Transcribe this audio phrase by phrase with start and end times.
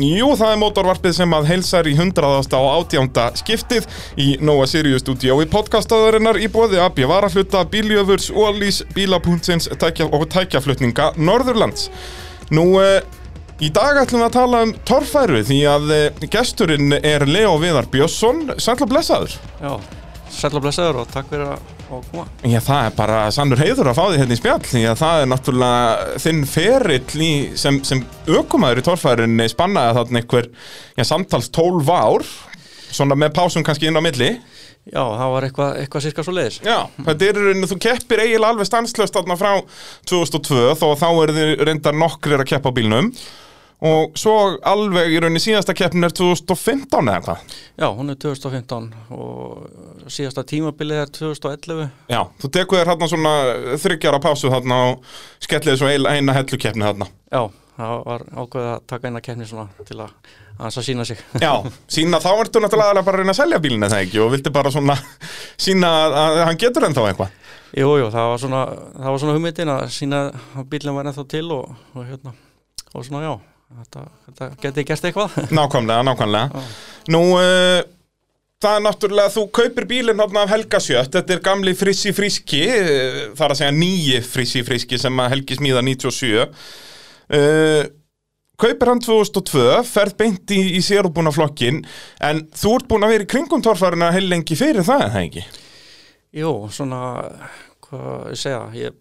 [0.00, 2.24] Jú, það er mótorvarpið sem að heilsar í 100.
[2.56, 8.80] á átjánda skiptið í Nóa Sirius stúdíó í podcastaðarinnar í bóði AB Varafluta, Bíljöfurs, Ólís,
[8.96, 11.90] Bílapunktins tækja, og tækjaflutninga Norðurlands.
[12.54, 13.02] Nú, uh,
[13.60, 17.90] í dag ætlum við að tala um torfæru því að uh, gesturinn er Leo Viðar
[17.92, 19.36] Björnsson, sæll og blessaður.
[19.60, 22.26] Já, og blessaður og takk fyrir að að koma.
[22.46, 25.22] Já, það er bara sannur heiður að fá því hérna í spjall því að það
[25.24, 30.48] er náttúrulega þinn ferill í, sem, sem aukumæður í torfærinni spannaði þarna einhver
[30.96, 32.26] já, samtals 12 ár
[32.90, 34.34] svona með pásum kannski inn á milli
[34.88, 36.56] Já, það var eitthvað, eitthvað sirka svo leiðis.
[36.64, 39.50] Já, þetta er þú keppir eiginlega alveg stanslöst þarna frá
[40.08, 43.10] 2002 þó þá eru þið reyndar nokkrir að keppa á bílnum
[43.80, 44.34] og svo
[44.68, 47.54] alveg í rauninni síðasta keppin er 2015 eða hvað?
[47.80, 51.88] Já, hún er 2015 og síðasta tímabilið er 2011.
[52.12, 53.32] Já, þú tekur þér hérna svona
[53.80, 57.08] þryggjara pásu þarna og skellið svo eina hellukeppni þarna.
[57.32, 57.42] Já,
[57.78, 60.14] það var ákveðið að taka eina keppni svona til að
[60.60, 61.20] hans að sína sig.
[61.40, 61.52] Já,
[61.88, 64.72] sína þá ertu náttúrulega bara að reyna að selja bílinu það ekki og vilti bara
[64.74, 64.96] svona
[65.56, 67.38] sína að hann getur ennþá eitthvað.
[67.80, 68.64] Jú, jú, það var svona,
[68.98, 70.24] það var svona hugmyndin að sína
[70.58, 72.34] að bílinn var ennþá til og, og hérna,
[72.92, 73.32] og svona já
[73.78, 75.38] þetta, þetta geti gert eitthvað.
[75.58, 76.64] Nákvæmlega, nákvæmlega.
[77.14, 77.80] Nú, uh,
[78.60, 83.22] það er náttúrulega þú kaupir bílinn hérna af Helgasjött þetta er gamli Frissi Friski uh,
[83.32, 86.50] það er að segja nýji Frissi Friski sem að Helgi smíða 97 uh,
[88.60, 91.80] kaupir hann 2002 ferð beint í, í sérubúna flokkin
[92.26, 95.24] en þú ert búin að vera í kringum torfarina heil lengi fyrir það, en það
[95.24, 95.46] ekki?
[96.42, 97.00] Jú, svona
[97.86, 98.98] hvað segja, ég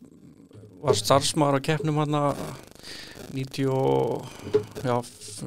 [0.80, 2.40] var starfsmaður að keppnum hann að
[3.33, 4.25] 90,
[4.83, 4.95] já,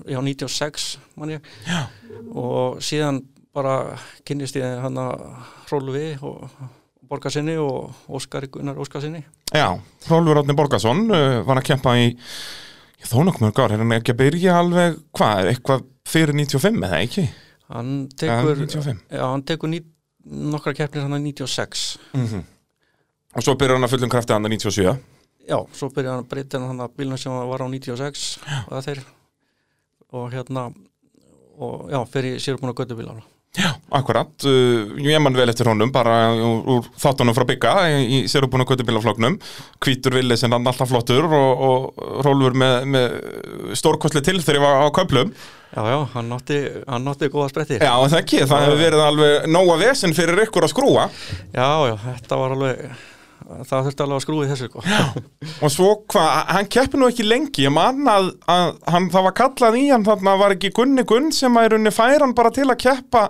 [0.06, 1.86] já 96 mann ég já.
[2.34, 3.22] og síðan
[3.52, 5.26] bara kynist ég hann að
[5.70, 6.48] Rólfi og
[7.12, 9.22] Borgarsinni og Óskar Gunnar Óskarsinni
[9.52, 9.68] Já,
[10.08, 12.12] Rólfur Átni Borgarsson uh, var að kempa í
[13.04, 17.00] þó nokkuð mörg ár, er hann ekki að byrja alveg hvað, eitthvað fyrir 95 eða
[17.02, 17.26] ekki?
[17.72, 19.82] Hann tekur, já, hann tekur ní,
[20.24, 21.84] nokkra keppnir hann að 96
[22.14, 22.48] mm -hmm.
[23.32, 24.96] Og svo byrjar hann að fullum krafti hann að 97
[25.48, 28.88] Já, svo byrjaði hann að breyta hann að bílunum sem var á 96 og það
[28.88, 29.04] þeir.
[30.12, 30.68] Og hérna
[31.62, 33.22] og já, fyrir sér búin að götu bílar
[33.52, 38.46] Já, akkurat, uh, ég mann vel eftir honum bara úr, þáttunum frá bygga í sér
[38.48, 39.36] búin að götu bílafloknum
[39.82, 43.18] Kvítur Vili sem hann alltaf flottur og, og Rólfur með, með
[43.76, 45.34] stórkostli til þegar ég var á köplum
[45.72, 47.78] Já, já, hann nátti, hann nátti góða spretti.
[47.80, 51.06] Já, það ekki, það hefur verið alveg nóga vesen fyrir ykkur að skrúa
[51.52, 52.82] Já, já, þetta var alveg
[53.68, 54.84] það þurfti alveg að skrúi þessu sko.
[55.64, 57.66] og svo hvað, hann keppi nú ekki lengi.
[57.66, 58.64] Ég man að, að
[58.94, 61.92] hann, það var kallað í hann þarna var ekki Gunni Gunn sem að er unni
[61.94, 63.26] færan bara til að keppa?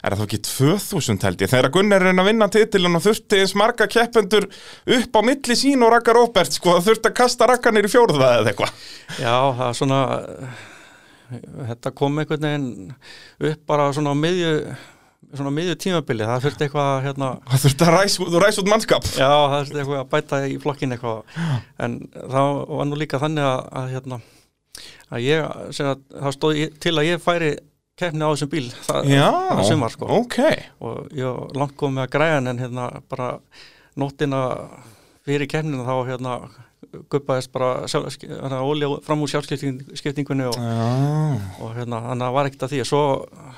[0.00, 3.52] Er það ekki 2000 held ég þegar Gunni er að vinna titilun og þurfti eins
[3.58, 7.92] marga keppendur upp á milli sín og Raka Róbert sko, þurfti að kasta Rakanir í
[7.92, 8.84] fjórða eða eitthvað.
[9.20, 10.00] Já, það er svona
[11.70, 12.94] þetta kom einhvern veginn
[13.50, 14.54] upp bara svona á miðju
[15.38, 19.08] svona miðju tímabili, það þurfti eitthvað hérna, það þurfti að ræsa ræs út mannskap.
[19.14, 21.40] Já, það þurfti eitthvað að bæta í flokkin eitthvað.
[21.86, 24.20] En það var nú líka þannig að, að hérna,
[25.10, 27.50] að ég að, það stóð til að ég færi
[28.00, 30.08] kefni á þessum bíl það, já, það sumar sko.
[30.22, 30.64] okay.
[30.80, 33.28] og ég langt kom með að græða en hérna bara
[34.00, 34.42] nóttina
[35.26, 36.36] fyrir kefninu þá hérna
[37.12, 40.56] guppaðist bara ólja fram úr sjálfskiptingunni og,
[41.62, 42.80] og hérna þannig að það var ekkert að því.
[42.90, 43.02] Svo,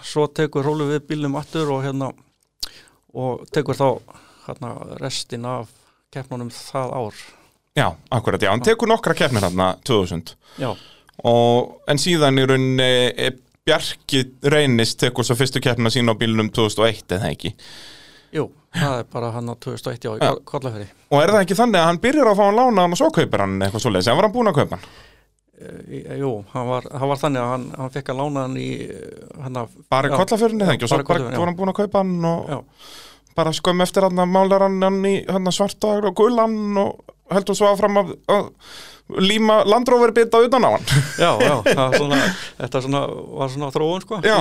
[0.06, 2.10] svo tekur Rólu við bílnum aftur og hérna
[3.12, 3.86] og tekur þá
[4.48, 5.70] hérna restin af
[6.12, 7.22] keppnunum það ár.
[7.76, 10.74] Já, akkurat, já, hann tekur nokkra keppnir hérna 2000 Já.
[11.24, 13.30] Og, En síðan í rauninni e,
[13.64, 17.52] Bjarki reynist tekur svo fyrstu keppnuna sína á bílnum 2001 eða ekki?
[18.34, 20.32] Jú, það er bara hann á 2001 á ja.
[20.48, 20.88] Kollaferi.
[21.12, 23.44] Og er það ekki þannig að hann byrjir að fá hann lána og svo kaupir
[23.44, 24.92] hann eitthvað svoleiðis, en var hann búin að kaupa hann?
[25.62, 28.68] E, jú, hann var, hann var þannig að hann, hann fekk að lána hann í
[29.44, 32.48] hann að, Bara Kollaferinni þengi og svo bara, var hann búin að kaupa hann og
[32.50, 32.58] já.
[33.38, 35.18] bara skömm eftir hann að málar hann í
[35.54, 38.50] svartagur og gullan og heldur svo áfram að, að
[39.20, 40.86] líma landróferi bita utan á hann.
[41.18, 41.54] Já, já,
[41.98, 42.20] svona,
[42.60, 43.02] þetta svona,
[43.40, 44.38] var svona þróun sko Já,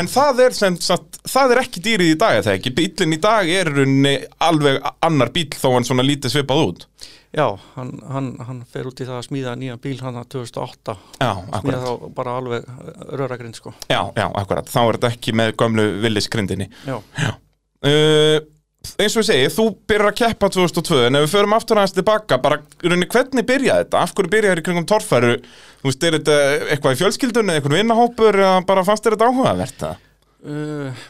[0.00, 3.20] en það er, sem, satt, það er ekki dýrið í dag eða ekki, bílinn í
[3.22, 6.86] dag er runni alveg annar bíl þó hann svona lítið svipað út.
[7.30, 7.46] Já,
[7.76, 11.30] hann, hann, hann fer út í það að smíða nýjan bíl hann að 2008 Já,
[11.60, 12.64] smíða þá bara alveg
[13.20, 13.70] röragrind sko.
[13.86, 17.30] Já, já, akkurat, þá er þetta ekki með gömlu villisgrindinni Já, já.
[17.86, 18.40] Uh,
[18.80, 21.94] eins og ég segi, þú byrjar að keppa 2002 en ef við förum aftur aðeins
[21.96, 24.02] tilbaka bara, hvernig byrjaði þetta?
[24.02, 25.32] Af hverju byrjaði þetta í kringum torfæru?
[25.80, 26.36] Þú veist, er þetta
[26.72, 29.84] eitthvað í fjölskyldunni, eitthvað vinnahópur eða bara fannst þetta áhugavert?
[30.40, 31.02] Uh,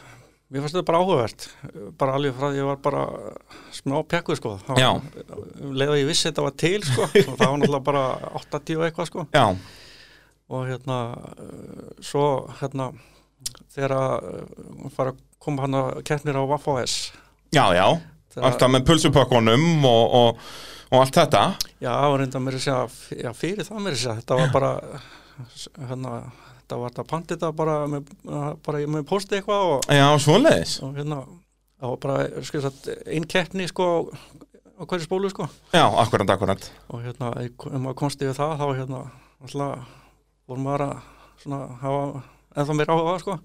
[0.51, 1.47] mér fannst þetta bara áhugavert.
[2.01, 3.05] Bara alveg frá því að ég var bara
[3.77, 4.53] smá pekkuð sko.
[5.61, 7.07] Leðið ég vissi þetta var til sko.
[7.27, 8.05] Og það var náttúrulega bara
[8.43, 9.27] 8-10 eitthvað sko.
[9.31, 9.47] Já.
[10.51, 12.27] Og hérna uh, svo
[12.59, 12.91] hérna
[13.71, 16.99] þegar uh, fara að koma hann að keppnir á Vafos
[17.51, 17.83] Já, já,
[18.39, 20.43] alltaf með pulsupökkunum og, og,
[20.87, 21.41] og allt þetta.
[21.83, 24.53] Já, það var reynda mér að segja já, fyrir það mér að segja, þetta var
[24.53, 24.69] bara
[25.89, 26.13] hérna,
[26.61, 28.13] þetta var þetta pantið þetta bara með,
[28.63, 30.77] bara með posti eitthvað og, Já, svoleiðis.
[30.87, 31.19] og hérna
[31.81, 32.17] það var bara,
[32.47, 35.49] sko þess að einn keppni sko á, hverju spólu sko.
[35.75, 36.69] Já, akkurat, akkurat.
[36.87, 39.03] Og hérna, ef maður komst yfir það þá hérna,
[39.43, 39.91] alltaf
[40.47, 40.95] voru maður að
[41.43, 42.23] svona hafa
[42.55, 43.37] ennþá meira áhuga sko.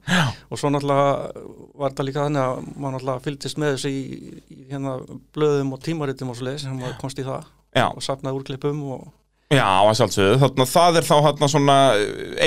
[0.50, 1.44] Og svo náttúrulega
[1.76, 4.96] var þetta líka þannig að maður náttúrulega fylgdist með þessu í, í hérna
[5.36, 7.46] blöðum og tímaritum og svo leiðis sem maður komst í það.
[7.76, 9.06] Já, og sapnaði úrklippum og
[9.52, 9.62] já,
[9.94, 11.78] Þannig að það er þá hérna svona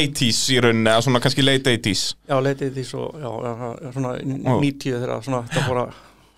[0.01, 3.29] 80s í rauninni, eða svona kannski late 80s já, leitið því svo, já,
[3.95, 4.59] svona Ó.
[4.59, 5.97] 90 þegar svona þetta fór að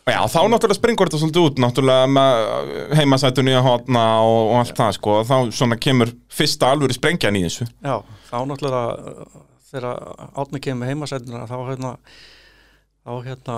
[0.09, 4.74] Já, þá náttúrulega springur þetta svolítið út náttúrulega með heimasætunni að hotna og, og allt
[4.79, 5.17] það sko.
[5.29, 7.67] Þá svona kemur fyrsta alvöru sprengjan í þessu.
[7.85, 8.00] Já,
[8.31, 8.81] þá náttúrulega
[9.71, 10.03] þegar
[10.44, 11.91] átni kemur með heimasætina þá hérna
[13.01, 13.57] þá hérna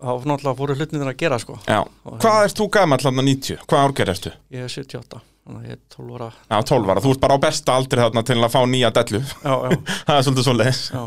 [0.00, 1.58] þá náttúrulega fóru hlutinir að gera sko.
[1.68, 3.58] Já, Og hvað ert þú gamall hann 90?
[3.68, 4.32] Hvað árger ertu?
[4.54, 6.28] ég er 78, þannig að ég er 12 ára.
[6.48, 9.20] Já, 12 ára, þú ert bara á besta aldri þarna til að fá nýja dellu.
[9.44, 11.02] Já, já, Það er svolítið svo leiðis já.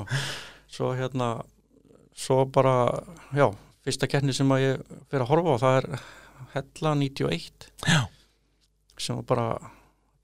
[0.74, 1.30] Svo hérna
[2.24, 2.76] svo bara,
[3.34, 3.48] já,
[3.86, 5.88] fyrsta keppni sem að ég fyrir að horfa á það er
[6.54, 8.02] Hella 91 Já.
[9.02, 9.48] sem bara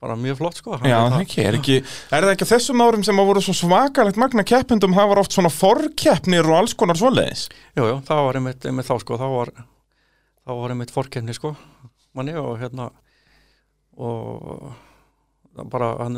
[0.00, 1.16] bara mjög flott sko Já, það.
[1.24, 4.94] ekki, er ekki Er það ekki þessum árum sem að voru svo svakalegt magna keppindum
[4.96, 7.48] það var oft svona forkeppnir og alls konar svoleiðis?
[7.76, 11.52] Jú, jú, það var einmitt, einmitt þá sko, þá var þá var einmitt fórkenni sko
[12.16, 12.88] manni og hérna
[14.00, 14.72] og
[15.56, 16.16] það bara hann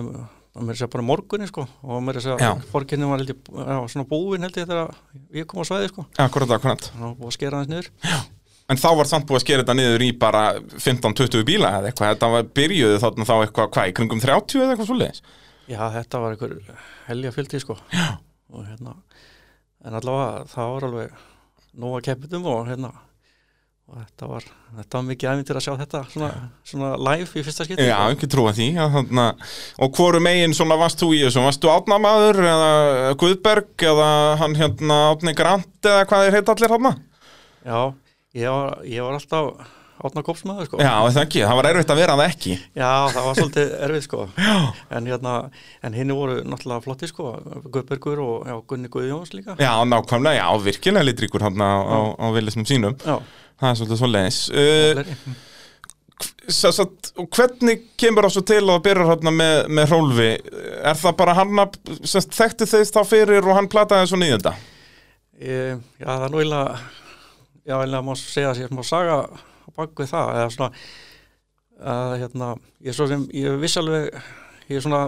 [0.53, 2.25] það mér segja bara morgunni sko og mér Já.
[2.29, 4.95] segja fórkenni var held ég já, svona búin held ég þegar
[5.41, 6.05] ég kom á svæði sko.
[6.21, 6.89] Akkurat, akkurat.
[7.01, 7.89] Og að skera hans niður
[8.73, 10.43] En þá var samt búið að skera þetta niður í bara
[10.73, 12.15] 15-20 bíla eða eitthvað.
[12.15, 15.23] Þetta var byrjuðu þarna þá eitthvað, hvað, í kringum 30 eða eitthvað svoleiðis?
[15.71, 16.57] Já, þetta var einhver
[17.07, 17.77] helja fylgdi sko.
[17.95, 18.09] Já.
[18.53, 18.99] og hérna
[19.83, 21.25] en allavega það var alveg
[21.83, 22.91] nóga keppitum og hérna
[23.93, 24.45] og þetta var,
[24.79, 26.29] þetta var mikið æfintir að sjá þetta svona,
[26.69, 28.13] svona live í fyrsta skipti Já, sko.
[28.15, 29.25] ekki trúa því að, þarna,
[29.85, 31.43] Og hvoru megin svona varst þú í þessu?
[31.45, 32.71] Varstu Átnamaður eða
[33.21, 34.11] Guðberg eða
[34.41, 36.89] hann hérna Átni Grant eða hvað þeir heit allir hann
[37.63, 37.81] Já,
[38.37, 39.71] ég var, ég var alltaf
[40.03, 40.81] átna kopsmaður sko.
[40.83, 44.05] Já, það ekki, það var erfitt að vera það ekki Já, það var svolítið erfið
[44.07, 44.25] sko.
[44.97, 45.35] en, hérna,
[45.87, 47.29] en hinn voru náttúrulega flotti sko.
[47.69, 52.27] Guðbergur og já, Gunni Guðjóns líka Já, nákvæmlega, já, virkilega litríkur hann á, á, á
[52.35, 53.19] villisnum sínum Já,
[53.63, 55.05] Það er svolítið svo leiðis uh.
[56.53, 60.31] Satt, hvernig kemur það svo til að byrja hérna með, með Rólfi
[60.83, 61.79] er það bara hann að
[62.11, 64.57] þekkti þeist þá fyrir og hann plataði svo þetta
[65.43, 67.02] Ég, já, það er eiginlega
[67.67, 70.71] já, eiginlega má segja að ég má saga á bakvið það eða svona
[71.83, 74.13] að hérna, ég er svo sem ég viss alveg
[74.71, 75.03] ég er svona,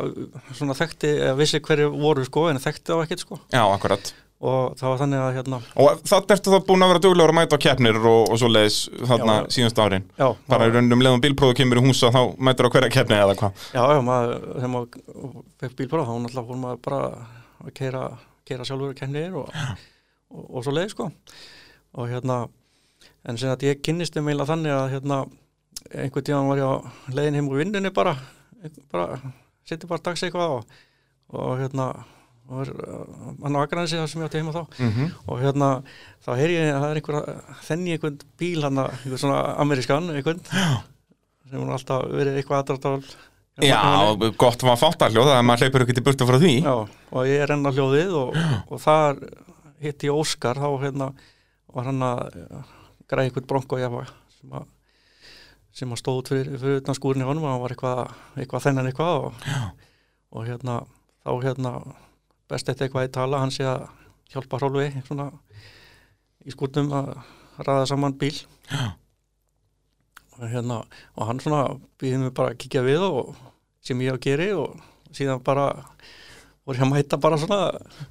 [0.56, 3.38] svona þekkti, eða vissi hverju voru sko, en þekkti þá ekkert sko.
[3.54, 4.12] Já, akkurat.
[4.44, 7.36] Og það var þannig að hérna, og þannig ertu það búin að vera duglegur að
[7.38, 8.78] mæta á keppnir og, og svo leiðis
[9.08, 9.46] þarna Já.
[9.56, 10.04] síðust árin.
[10.18, 13.38] Já, bara í raunum leðum bílpróðu kemur í húsa þá mætur á hverja keppni eða
[13.40, 13.62] hvað?
[13.72, 17.00] Já, já, maður, þegar maður fekk bílbróð, þá náttúrulega fór maður bara
[17.64, 18.04] að keira,
[18.44, 19.62] keira sjálfur að kennir og,
[20.34, 21.08] og, og svo leið, sko.
[21.94, 22.44] Og hérna,
[23.24, 25.18] en sem að ég kynnist þeim eiginlega þannig að hérna,
[25.92, 26.74] einhvern tíðan var ég á
[27.14, 28.16] leiðin heim úr vinnunni bara,
[28.92, 29.20] bara,
[29.68, 30.78] sitti bara dags eitthvað og,
[31.34, 31.90] og hérna,
[32.48, 32.72] og
[33.44, 34.64] hann á Akranesi það sem ég átti heima þá.
[34.78, 35.12] Mm -hmm.
[35.26, 35.68] og hérna,
[36.24, 37.20] þá heyri ég að það er einhver
[37.68, 40.42] þenni einhvern bíl hann einhvern svona amerískan, einhvern
[41.50, 42.98] sem hún alltaf verið eitthvað aðdraftal
[43.62, 46.54] Já, gott var fáttarljóð að maður hleypur ekki til burtu frá því.
[46.64, 46.74] Já,
[47.14, 49.20] og ég er enn að hljóðið og, og þar
[49.84, 51.12] hitti ég Óskar þá hérna
[51.74, 52.22] var hann að
[53.10, 54.06] græða einhvern bronko jafa,
[54.38, 54.70] sem að
[55.74, 58.66] sem að stóð út fyrir, fyrir utan skúrin í honum og hann var eitthvað, eitthvað
[58.68, 59.46] þennan eitthvað og,
[60.30, 60.76] og hérna
[61.24, 61.72] þá hérna
[62.50, 63.88] best eftir eitthvað í tala hann sé að
[64.30, 65.30] hjálpa Hrólfi svona
[66.44, 67.10] í skúrnum að
[67.64, 68.36] ræða saman bíl.
[68.70, 68.94] Já.
[70.38, 70.80] og hérna
[71.14, 73.34] og hann svona býði mig bara að kíkja við og
[73.84, 74.78] sem ég á að geri og
[75.14, 75.68] síðan bara
[76.64, 77.60] voru ég að mæta bara svona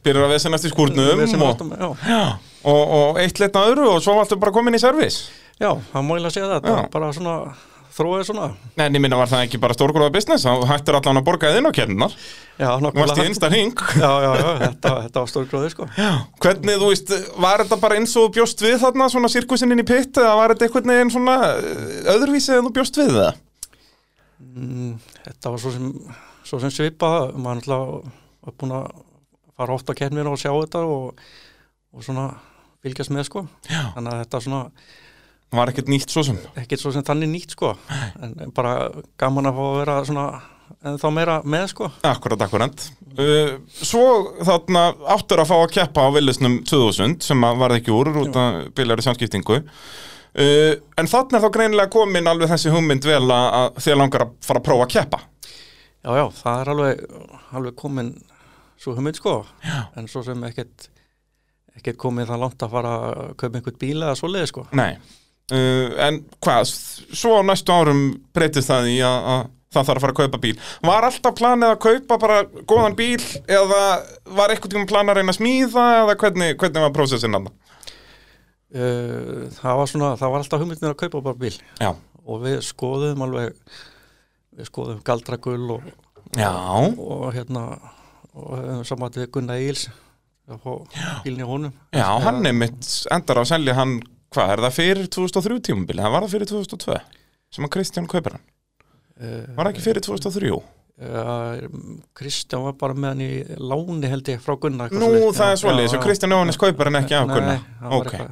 [0.06, 2.24] Byrjar að vesenast í skúrnum og, já, já,
[2.70, 5.24] og, og eitt leitna öðru og svo varstu bara komin í servis.
[5.62, 6.66] Já, það má ég að segja það Já.
[6.66, 7.38] þetta bara svona
[7.94, 8.48] þróið svona.
[8.82, 10.46] En ég minna var það ekki bara stórgróða business?
[10.48, 12.16] Þá hættir allan að borga þinn á kennar
[12.58, 13.84] já, Varst í einsta hring.
[14.02, 17.14] Já, já, já, þetta, þetta var stór gróði sko Hvernig, þú veist,
[17.46, 20.56] var þetta bara eins og bjóst við þarna svona sirkusinn inn í pitt eða var
[20.56, 23.40] þetta einhvern veginn svona eh, öðruvísi en þú bjóst við það?
[24.42, 24.92] mm,
[25.28, 25.88] þetta var svo sem,
[26.50, 28.88] svo sem svipað maður náttúrulega var búin að
[29.54, 31.24] fara ofta að mér og sjá þetta og,
[31.94, 32.28] og svona
[32.84, 33.46] fylgjast með sko.
[33.70, 33.84] Já.
[33.96, 34.64] þannig að þetta svona
[35.54, 36.38] Var ekkert nýtt svo sem?
[36.58, 37.76] Ekkert svo sem þannig nýtt sko.
[38.26, 38.88] En bara
[39.22, 40.24] gaman að fá að vera svona
[40.82, 41.90] en þá meira með sko.
[42.08, 42.86] Akkurat, akkurat.
[43.14, 44.02] Uh, Svo
[44.42, 48.40] þarna áttur að fá að keppa á Villisnum 2000 sem að varð ekki úr út
[48.40, 49.60] af biljari samskiptingu.
[50.34, 54.36] Uh, En þarna er þá greinilega komin alveg þessi hugmynd vel að þið langar að
[54.48, 55.22] fara að prófa að keppa.
[56.04, 57.04] Já, já, það er alveg,
[57.54, 58.10] alveg komin
[58.84, 59.88] svo hugmynd sko já.
[59.96, 60.90] en svo sem ekkert
[61.78, 64.92] ekkert komið það langt að fara að kaupa einhvern bíla eða svoleiði sko Nei,
[65.56, 68.04] uh, en hvað, svo á næstu árum
[68.36, 70.54] breytist það í að, að það þarf að fara að kaupa bíl
[70.86, 73.82] Var alltaf planið að kaupa bara góðan bíl eða
[74.38, 77.58] var eitthvað tíma plan að reyna að smíða eða hvernig, hvernig var prósessin annað?
[78.74, 81.92] Uh, það var svona, það var alltaf hugmyndin að kaupa bara bíl Já.
[82.26, 83.58] og við skoðum alveg
[84.54, 85.92] við skoðum galdragull og,
[86.38, 87.66] og, og hérna
[88.34, 89.88] og samanlega Gunnar Eils
[90.50, 91.72] á honum.
[91.94, 94.00] Já, hann er mitt endar á selja hann
[94.34, 96.04] hvað, er það fyrir 2003 tímubili?
[96.04, 96.98] Það var það fyrir 2002
[97.54, 98.48] sem að Kristján kaupir hann.
[99.14, 100.54] Uh, Var það ekki fyrir 2003?
[101.04, 105.62] Uh, Kristján var bara með hann í láni held ég frá Gunnar Nú, það er
[105.62, 107.62] svolítið, svo Kristján Jóhannes kaupir hann ekki á Gunnar.
[107.62, 108.28] Nei, hann var, okay.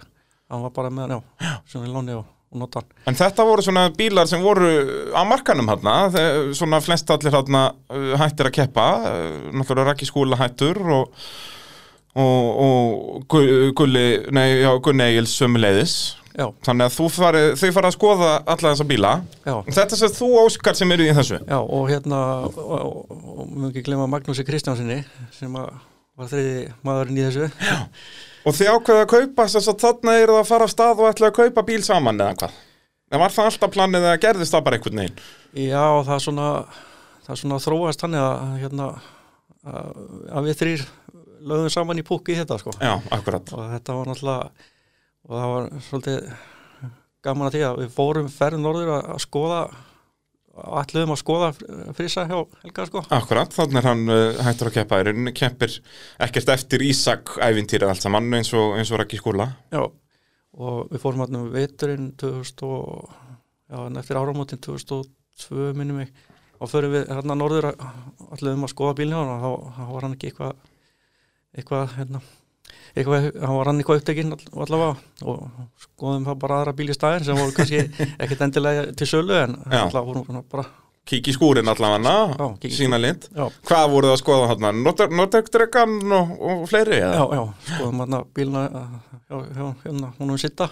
[0.52, 2.18] hann var bara með hann, já, svona í láni
[2.52, 4.68] og En þetta voru svona bílar sem voru
[5.16, 5.96] á markanum hérna,
[6.58, 7.70] svona flest allir hérna
[8.20, 8.88] hættir að keppa,
[9.56, 11.22] náttúrulega Raki skúla hættur og,
[12.20, 13.38] og, og
[13.78, 15.96] Gulli, nei, já, Gunni Egil's sömuleiðis.
[16.32, 16.48] Já.
[16.64, 19.14] Þannig að fari, þau fara að skoða alla þessa bíla.
[19.44, 19.56] Já.
[19.68, 21.40] Þetta sem þú óskar sem eru í þessu.
[21.44, 25.02] Já, og hérna, og mjög ekki glemja Magnúsi Kristjánsinni
[25.36, 27.50] sem var þriði maðurinn í þessu.
[27.68, 27.80] Já.
[28.42, 31.10] Og þið ákveðu að kaupa þess að þarna eru það að fara af stað og
[31.12, 32.56] ætla að kaupa bíl saman eða hvað?
[33.12, 35.20] En var það alltaf planið eða gerðist það bara einhvern veginn?
[35.62, 36.48] Já, það er svona,
[37.26, 38.32] það er svona þróast hann eða
[38.62, 38.88] hérna,
[40.32, 40.86] að við þrýr
[41.52, 42.74] lögum saman í púki í þetta sko.
[42.80, 43.54] Já, akkurat.
[43.58, 44.68] Og þetta var náttúrulega,
[45.28, 46.34] og það var svolítið
[47.22, 49.62] gaman að því að við fórum ferðin orður að skoða
[50.62, 51.50] alluðum að skoða
[51.98, 53.04] frisa hjá Helga sko.
[53.18, 55.78] Akkurat, þannig er hann uh, hættur að keppa er keppir
[56.28, 59.86] ekkert eftir Ísak ævintýrið allt saman eins og, eins og Rækki skóla Já,
[60.58, 63.16] og við fórum hann um veiturinn 2000 og
[63.72, 66.12] já, eftir áramótin 2002 minnum ég
[66.62, 70.60] og fyrir við hérna norður alluðum að skoða bílni og þá var hann ekki eitthvað
[71.58, 72.22] eitthvað hérna
[72.96, 74.94] eitthvað, hann var hann eitthvað upptekinn allavega
[75.26, 77.84] og skoðum það bara aðra bíl í staðin sem voru kannski
[78.22, 80.70] ekkert endilega til sölu en allavega voru bara
[81.12, 84.84] Kiki skúrin allavega, sína lind Hvað voru það að skoða hann?
[85.18, 87.00] Nordektrekan og, og fleiri?
[87.02, 88.68] Já, já, skoðum hann bílna
[89.32, 90.70] hérna, hún um sitta.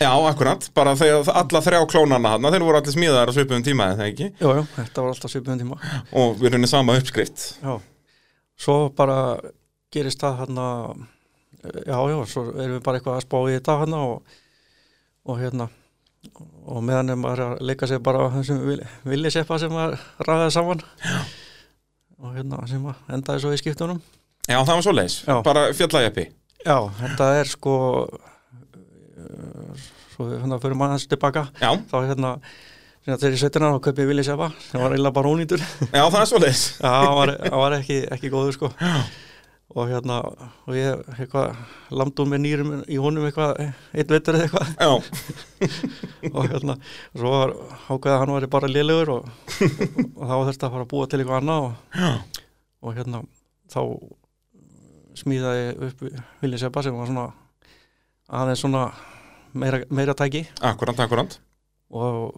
[0.00, 3.92] Já, akkurat, bara þegar alla þrjá klónana hann, þeir voru allir smíðar á svipum tíma,
[3.94, 4.30] eða ekki?
[4.38, 5.78] Já, já, þetta var alltaf svipum tíma.
[6.18, 7.46] Og við erum í sama uppskrift.
[7.62, 7.78] Já,
[8.58, 9.18] svo bara
[9.94, 11.06] gerist það hann að
[11.64, 14.38] já, já, svo erum við bara eitthvað að spá í þetta hérna og,
[15.28, 15.68] og hérna
[16.68, 18.62] og meðan er maður að leika sér bara þessum
[19.08, 20.82] villi seppa sem maður ræðaði saman.
[21.02, 21.18] Já.
[22.18, 24.00] og hérna sem endaði svo í skiptunum.
[24.48, 26.24] Já, það var svo leis, bara fjallægjapi
[26.64, 27.74] Já, þetta er sko
[30.14, 31.46] svo hérna fyrir maður hans tilbaka.
[31.62, 31.70] Já.
[31.90, 32.34] þá hérna
[33.08, 35.62] þegar ég setja hann á köpið villi seppa sem var illa bara ónýtur.
[35.94, 38.74] Já, það er svo leis Já, það var, var ekki, ekki góður sko.
[38.82, 38.98] Já
[39.68, 41.56] og hérna og ég eitthvað
[41.92, 43.58] landum með nýrum í honum eitthvað
[43.92, 45.08] eitt veitur eða eitthvað.
[46.38, 46.76] Og hérna
[47.12, 47.52] svo var
[47.88, 51.20] hákaði að hann var bara liðlegur og, og þá þurfti að fara að búa til
[51.20, 52.40] eitthvað annað og,
[52.80, 53.20] og hérna
[53.68, 53.80] þá
[55.18, 56.04] smíðaði upp
[56.42, 57.26] Vilja Seppa sem var svona
[58.40, 58.86] aðeins svona
[59.52, 60.46] meira, meira tæki.
[60.64, 61.38] Akkurant, akkurant
[61.88, 62.34] og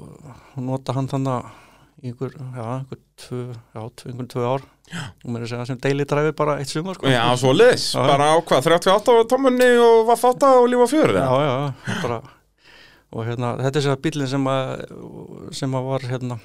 [0.62, 1.69] nota hann þannig að
[2.02, 4.66] einhver, já, einhver tvö, já, einhvern tvö ár.
[4.90, 7.10] Og mér er að segja sem daily driver bara eitt sumar sko.
[7.12, 11.14] Já, svo leis, bara á hvað, 38 á tómunni og var fáta og lífa fjör
[11.14, 11.54] Já, já,
[12.02, 12.22] bara
[13.10, 14.82] og hérna, þetta er að bílinn sem að
[15.56, 16.38] sem að var, hérna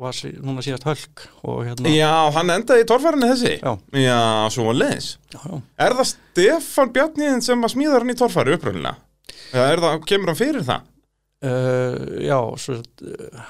[0.00, 3.52] var sí, núna síðast hölk og hérna Já, hann endaði í torfærinni þessi.
[3.62, 3.72] Já,
[4.02, 4.20] já
[4.52, 8.96] svo leis Er það Stefan Bjarniðin sem að smíða hann í torfæri uppröðina?
[9.54, 10.90] Eða það, kemur hann fyrir það?
[11.44, 13.44] Uh, já, svo uh,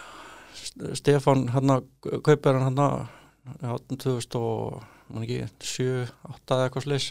[0.98, 1.84] Stefan hann að
[2.26, 2.96] kaupir hann að
[4.00, 7.06] 2007, 8 eða eitthvað slis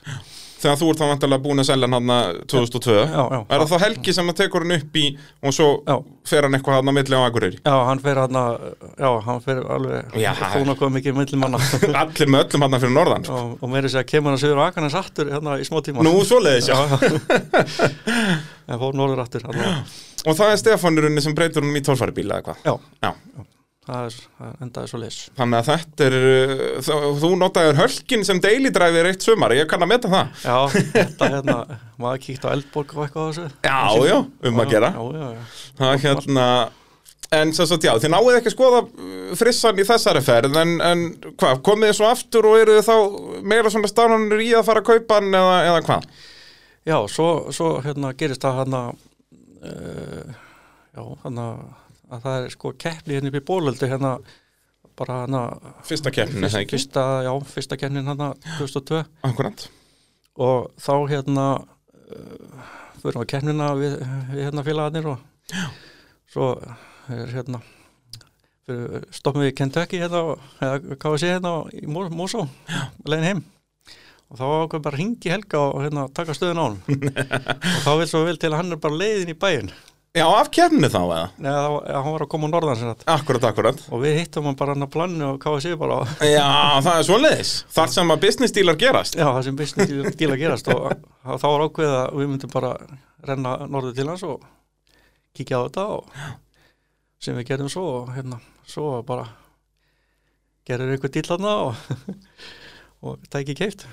[0.63, 3.70] Þegar þú ert þá vantilega búin að selja hann hann 2002 já, já, Er það
[3.70, 5.03] þá Helgi sem það tekur hann upp í
[5.46, 5.96] og svo já.
[6.32, 7.60] fer hann eitthvað hann að milli á Akureyri?
[7.62, 8.51] Já, hann fer hann að
[8.98, 10.17] já, hann fer alveg
[10.58, 11.62] þóna hvað mikið milli manna
[12.03, 13.38] Allir með öllum hann fyrir norðan sko.
[13.39, 15.63] og, og mér er að segja að kemur hann að sögur Akarnas aftur hérna í
[15.70, 16.03] smá tíma.
[16.03, 16.77] Nú, svo leiðis, já.
[18.74, 19.43] En fór norður aftur
[20.24, 22.63] Og það er Stefanurunni sem breytur hann í tólfæri bíla eða hvað?
[23.03, 23.12] Já
[23.88, 24.20] það er,
[24.63, 26.16] endaði svo leys Þannig að þetta er
[26.88, 30.46] þú, þú notaður hölkin sem daily driver eitt sumar, ég kann að metta það.
[30.46, 31.58] Já, þetta hérna,
[32.00, 33.50] maður kíkt á Eldborg og eitthvað á þessu.
[33.68, 34.16] Já, já,
[34.50, 34.94] um að gera.
[34.96, 36.48] Já, já, já Það er hérna
[37.34, 40.74] En svo svo, já, þið náðu ekki að skoða uh, frissan í þessari ferð en,
[40.86, 41.04] en
[41.40, 44.84] hvað, komið þið svo aftur og eru þið þá meira svona stánanir í að fara
[44.84, 46.06] að kaupa hann eða, eða hvað?
[46.84, 48.92] Já, svo, svo hérna gerist það hann að
[49.66, 50.36] uh,
[50.94, 51.42] já, hann
[52.13, 54.15] að það er sko keppni hérna upp í bólöldu hérna
[54.98, 56.75] bara hann að Fyrsta keppnin, ekki?
[56.75, 59.67] fyrsta, já, fyrsta keppnin hann að 2002 Akkurant
[60.43, 63.96] og þá hérna uh, fyrir á keppnina við,
[64.32, 65.65] við hérna félagarnir og já.
[66.32, 66.50] svo
[67.12, 67.62] er hérna
[68.70, 70.24] fyrir, stoppum við í Kentucky hérna
[70.63, 72.46] eða við sé hérna í Mosó
[73.05, 73.43] legin heim.
[74.32, 76.77] Og þá ákveðum bara að ringi Helga og hérna taka stöðun á hann
[77.75, 79.74] og þá vil svo vel til að hann er bara leiðin í bæinn
[80.13, 81.22] Já, af keppni þá eða?
[81.41, 83.03] þá- hann var að koma á norðan sem sagt.
[83.10, 85.96] Akkurat, akkurat og við hittum hann bara hann að plannu og við sé bara.
[86.22, 87.53] Já, það er svoleiðis.
[87.74, 89.15] Þar sem að business dílar gerast.
[89.17, 90.70] Já, það sem business díl að gerast.
[90.70, 90.93] Og
[91.41, 92.72] þá var ákveðið að við myndum bara
[93.25, 94.46] renna norður til hans og
[95.34, 96.05] kíkja á þetta og
[97.24, 98.38] sem við gerðum svo og hérna,
[98.70, 99.25] svo bara
[100.70, 101.75] gerður ykkur díl þarna og,
[103.01, 103.88] og tæki keift.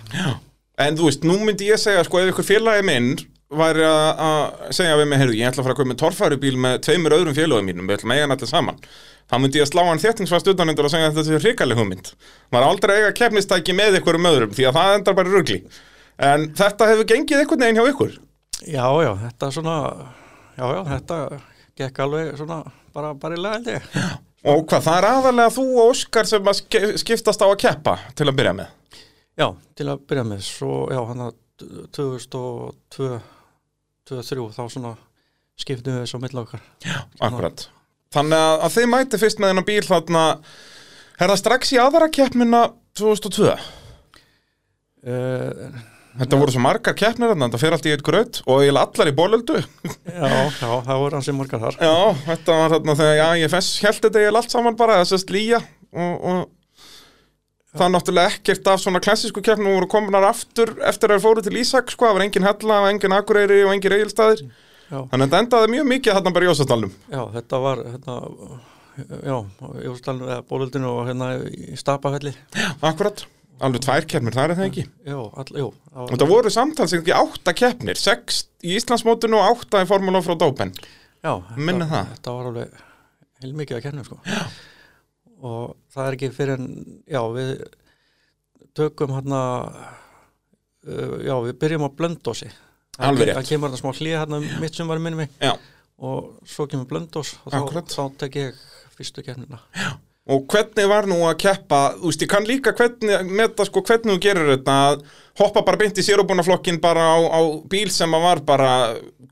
[0.77, 3.15] En þú veist, nú myndi ég segja, sko, ef ykkur félagi minn
[3.51, 6.77] væri að segja við mig, heyrðu, ég ætla að fara að koma með torfærubíl með
[6.87, 8.81] tveimur öðrum félagum mínum, við ætlum að eiga hann allir saman.
[9.31, 12.13] Þá myndi ég að slá hann þéttingsfast utanendur og segja að þetta sé hrikaleg hugmynd.
[12.51, 15.31] Maður á aldrei að eiga keppnistæki með ykkur um öðrum, því að það endar bara
[15.31, 15.59] í rugli.
[16.31, 18.17] En þetta hefur gengið einhvern veginn hjá ykkur.
[18.61, 19.77] Já, já, þetta svona,
[20.59, 21.21] já, já, þetta
[21.81, 22.59] gekk alveg svona
[22.95, 23.89] bara, bara í lega held ég.
[24.51, 26.51] Og hvað, það er aðalega þú og Óskar sem
[27.01, 28.75] skiptast á að keppa til að byrja með.
[29.41, 29.47] Já,
[29.79, 31.37] til að byrja með, svo, já, hann að
[31.97, 33.11] 2002,
[34.11, 34.95] 2003, þá svona
[35.61, 36.65] skiptum við þessu á milli okkar.
[37.21, 37.67] Akkurat.
[38.15, 40.25] Þannig að, að þið mæti fyrst með þennan bíl þarna,
[41.21, 42.63] er það strax í aðra keppnina
[42.99, 43.55] 2002?
[45.01, 45.81] Uh,
[46.21, 49.11] Þetta voru svo margar keppnir þarna, þetta fer allt í eitt gröð og eiginlega allar
[49.11, 49.61] í bólöldu.
[50.11, 51.77] já, já, það voru hans sem margar þar.
[51.79, 51.93] Já,
[52.27, 55.61] þetta var þarna þegar já, ég fess held þetta eiginlega allt saman bara, þessast lýja
[55.95, 56.41] og, og
[57.77, 61.45] það er náttúrulega ekkert af svona klassísku keppnum voru kominar aftur eftir að þeir fóru
[61.47, 64.45] til Ísak, sko, það var engin hella engin akureyri og engin reygilstaðir.
[64.91, 64.99] Já.
[65.13, 66.95] Þannig að þetta endaði mjög mikið þarna bara í Jósastalunum.
[67.13, 68.17] Já, þetta var hérna,
[69.07, 69.37] já,
[69.71, 72.33] í Úrstalinu eða bólöldinu og hérna í Stapafelli
[72.91, 73.23] Akkurat,
[73.63, 74.87] alveg tvær keppnir, það er það ekki.
[75.07, 79.53] Já, all, jú það Og það voru samtals ekki átta keppnir, sex í Íslandsmótinu og
[79.53, 80.75] átta í Formula frá Dópen.
[81.21, 82.13] Já, þetta, það.
[82.17, 82.85] þetta var alveg
[83.45, 84.43] heilmikið að kenna sko já.
[85.41, 86.69] Og það er ekki fyrir en
[87.09, 87.53] já, við
[88.77, 89.41] tökum hérna
[90.87, 92.51] uh, já, við byrjum á blöndósi
[93.01, 93.39] Alveg rétt.
[93.39, 95.55] Það kemur þetta smá hlýja hérna mitt sem var í minni mig Já.
[96.05, 98.63] og svo kemur blöndós og þá, þá tek ég
[98.97, 99.61] fyrstu kennina
[100.31, 104.13] Og hvernig var nú að keppa, þú veist, ég kann líka hvernig, meta sko hvernig
[104.13, 105.01] þú gerir þetta að
[105.41, 107.41] hoppa bara beint í sérubunaflokkin bara á, á
[107.73, 108.71] bíl sem að var bara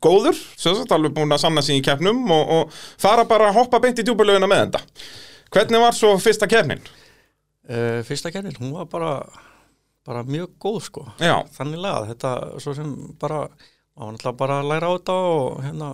[0.03, 3.61] góður, svo þetta alveg búin að sanna sig í keppnum og, og fara bara að
[3.61, 4.83] hoppa beint í djúbulögina með þetta.
[5.55, 6.83] Hvernig var svo fyrsta keppnin?
[7.69, 9.13] uh, Fyrsta kennin, hún var bara
[10.09, 12.31] bara mjög góð sko Já, þannig lagað, þetta
[12.65, 13.43] svo sem bara,
[13.99, 15.89] maður náttúrulega bara læra á þetta og hérna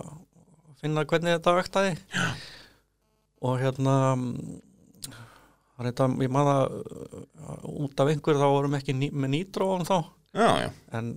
[0.79, 1.95] finna hvernig þetta vektaði
[3.45, 3.95] og hérna
[5.75, 9.73] hann þetta, ég maður að út af einhverju þá vorum ekki ný, með nýtró á
[9.75, 9.97] hann þá
[10.35, 10.69] já, já.
[10.99, 11.09] en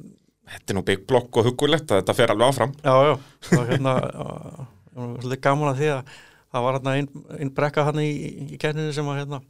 [0.48, 2.70] Þetta er nú bygg blokk og hugulegt að þetta fer alveg áfram.
[2.80, 6.12] já, já, það var hérna það var svolítið gaman að því að
[6.52, 7.08] það var hérna einn
[7.38, 8.10] ein brekka hann í,
[8.54, 9.42] í kenninu sem að hérna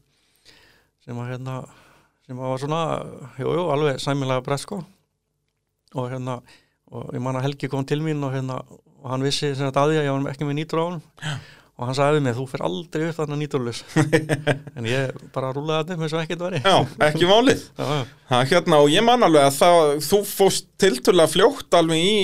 [1.04, 1.60] sem að hérna
[2.28, 2.80] sem að var svona,
[3.40, 4.82] jú, jú, alveg sæmilega brett sko.
[5.96, 6.34] Og hérna,
[6.92, 8.58] og ég man að Helgi kom til mín og hérna,
[8.98, 11.00] og hann vissi sem þetta að því að ég var ekki með nýtur á hann
[11.78, 13.80] og hann sagði mig, þú fer aldrei upp þarna nýturlus
[14.76, 16.60] en ég bara rúlaði þetta með svo ekkert væri.
[16.64, 17.60] Já, ekki málið.
[17.78, 18.00] já,
[18.32, 22.16] já, hérna, og ég man alveg að það, þú fóst tiltölulega fljótt alveg í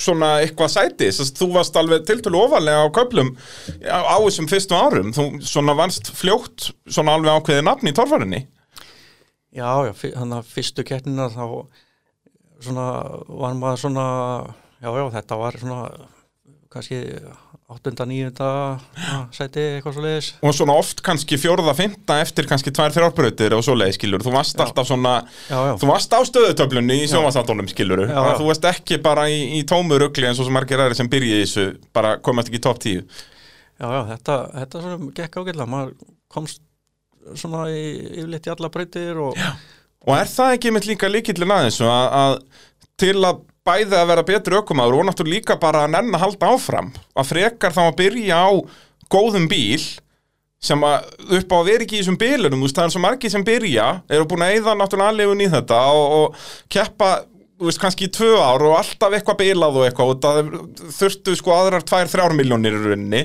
[0.00, 3.32] svona eitthvað sæti, þú varst alveg tiltölulega ofalega á köplum
[3.84, 8.42] á, á þessum fyrstu árum, þú svona varst fljótt svona alveg ákveðið nafn í torfarinni.
[9.52, 11.44] já, já þannig að fyrstu keppnina þá
[12.62, 12.88] svona
[13.28, 14.06] var maður svona
[14.82, 16.08] já, já, þetta var svona
[16.72, 17.00] kannski
[17.72, 17.92] 8.
[18.06, 18.30] 9.
[19.34, 23.64] sæti eitthvað svo leiðis Og svona oft kannski fjórða, fymta eftir kannski tvær þrjárbrautir og
[23.66, 24.64] svoleiði skilur, þú varst Já.
[24.66, 25.14] alltaf svona,
[25.48, 29.62] já, já, þú varst á stöðutöflunni í sjómasáttónum skilur, þú varst ekki bara í, í
[29.68, 32.64] tómu rugli eins og sem margir aðri sem byrja í þessu, bara komast ekki í
[32.68, 33.04] topp 10.
[33.82, 35.94] já, já þetta, þetta svona gekk ágætlega maður
[36.32, 36.62] komst
[37.38, 37.82] svona í,
[38.18, 39.38] yfirleitt í alla breytir og
[40.02, 42.32] Og er það ekki mitt líka líkillin aðeins að, að
[42.98, 46.52] til að bæði að vera betri ökumaður og náttúrulega líka bara að nenn að halda
[46.54, 46.92] áfram.
[47.14, 48.50] Að frekar þá að byrja á
[49.12, 49.82] góðum bíl
[50.62, 51.08] sem að
[51.40, 52.64] upp á að vera ekki í þessum bílunum.
[52.70, 56.16] Það er svo margir sem byrja eru búin að eyða náttúrulega aðlegun í þetta og,
[56.18, 57.12] og keppa
[57.62, 60.54] þú veist, kannski í tvö ár og alltaf eitthvað bílað og eitthvað og það
[60.98, 63.20] þurftu sko aðrar tvær, þrjár miljónir í rauninni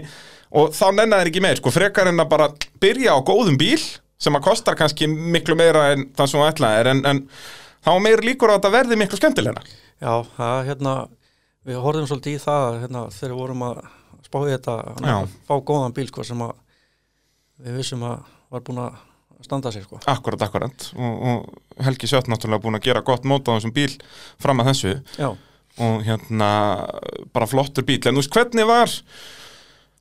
[0.58, 3.82] og þá nennar ekki meir, sko, frekar en að bara byrja á góðum bíl
[4.22, 7.24] sem að kostar kannski miklu meira en það sem þú ætlaðir en, en
[7.86, 9.66] þá meir líkur á að þetta verði miklu skemmtilega
[9.98, 10.94] Já, það hérna,
[11.68, 13.82] við horfum svolítið í það hérna, þegar við vorum að
[14.28, 16.56] spáði þetta að fá góðan bíl sko, sem að
[17.66, 18.18] við vissum að
[18.54, 19.02] var búin að
[19.46, 20.00] standa sig sko.
[20.10, 23.92] Akkurat, akkurat og, og Helgi Sjöt náttúrulega búin að gera gott mót á þessum bíl
[24.42, 24.94] fram að þessu.
[25.18, 25.30] Já,
[25.78, 26.50] og hérna
[27.34, 28.94] bara flottur bíl, en þú veist hvernig var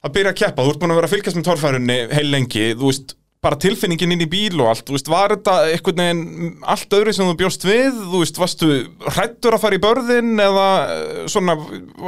[0.07, 2.67] að byrja að keppa, þú ert búin að vera að fylgjast með torfærunni heil lengi,
[2.77, 6.97] þú veist bara tilfinningin inn í bíl og allt, veist, var þetta einhvern veginn allt
[6.99, 7.99] öðru sem þú bjóst við?
[8.13, 8.71] Þú veist, varstu
[9.13, 11.59] hrættur að fara í börðin eða eh, svona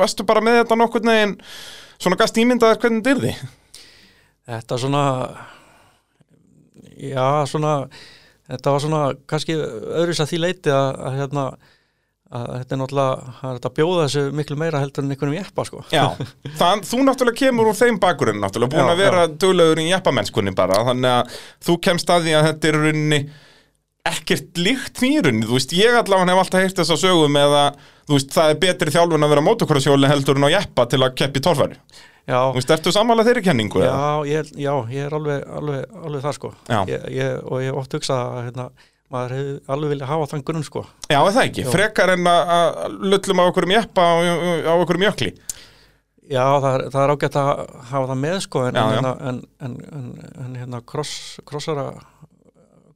[0.00, 1.36] varstu bara með þetta nokkurn veginn
[1.98, 3.34] svona gast ímyndaðir hvernig þetta yrði?
[4.48, 5.04] Þetta svona
[6.96, 7.74] já, svona
[8.48, 11.44] þetta var svona kannski öðruðs að því leiti að, að hérna
[12.28, 15.64] að þetta er náttúrulega, það er að bjóða þessu miklu meira heldur en einhvernum jeppa
[15.64, 15.82] sko.
[15.94, 16.04] Já,
[16.60, 20.52] þann, þú náttúrulega kemur úr þeim bakurinn náttúrulega, búin Já, að vera duglegur í jeppamennskunni
[20.58, 21.38] bara, þannig að
[21.68, 23.20] þú kemst að því að þetta er rauninni
[24.08, 27.64] ekkert líkt því rauninni, þú veist, ég allavega hef alltaf heyrt þess að sögum eða,
[28.08, 31.16] þú veist, það er betri þjálfun að vera motocrossjóli heldur en á jeppa til að
[31.22, 31.80] keppi torfæri,
[32.28, 33.80] Já, þú veist, ertu sammála þeirri kenningu?
[33.80, 33.96] já,
[34.28, 36.50] ég, já, ég er alveg, alveg, alveg það sko.
[36.92, 38.66] Ég, ég, og ég hef oft hugsað að hérna,
[39.12, 41.70] maður hefur alveg viljað hafa þann grunn sko Já, það ekki, Já.
[41.72, 44.14] frekar en að að lullum á okkur um jeppa á,
[44.68, 45.30] á okkur um jökli
[46.28, 47.50] Já, það er, það er ágætt að
[47.88, 48.94] hafa það með sko en, Já, já.
[48.98, 50.08] hérna, en, en, en,
[50.44, 51.14] en hérna cross,
[51.48, 51.86] crossara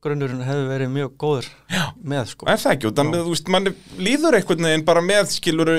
[0.03, 1.83] grunnurinn hefur verið mjög góður já.
[2.13, 3.21] með sko Er það ekki, utan, Já.
[3.23, 3.71] þú veist, mann
[4.03, 5.71] líður einhvern veginn bara með skilur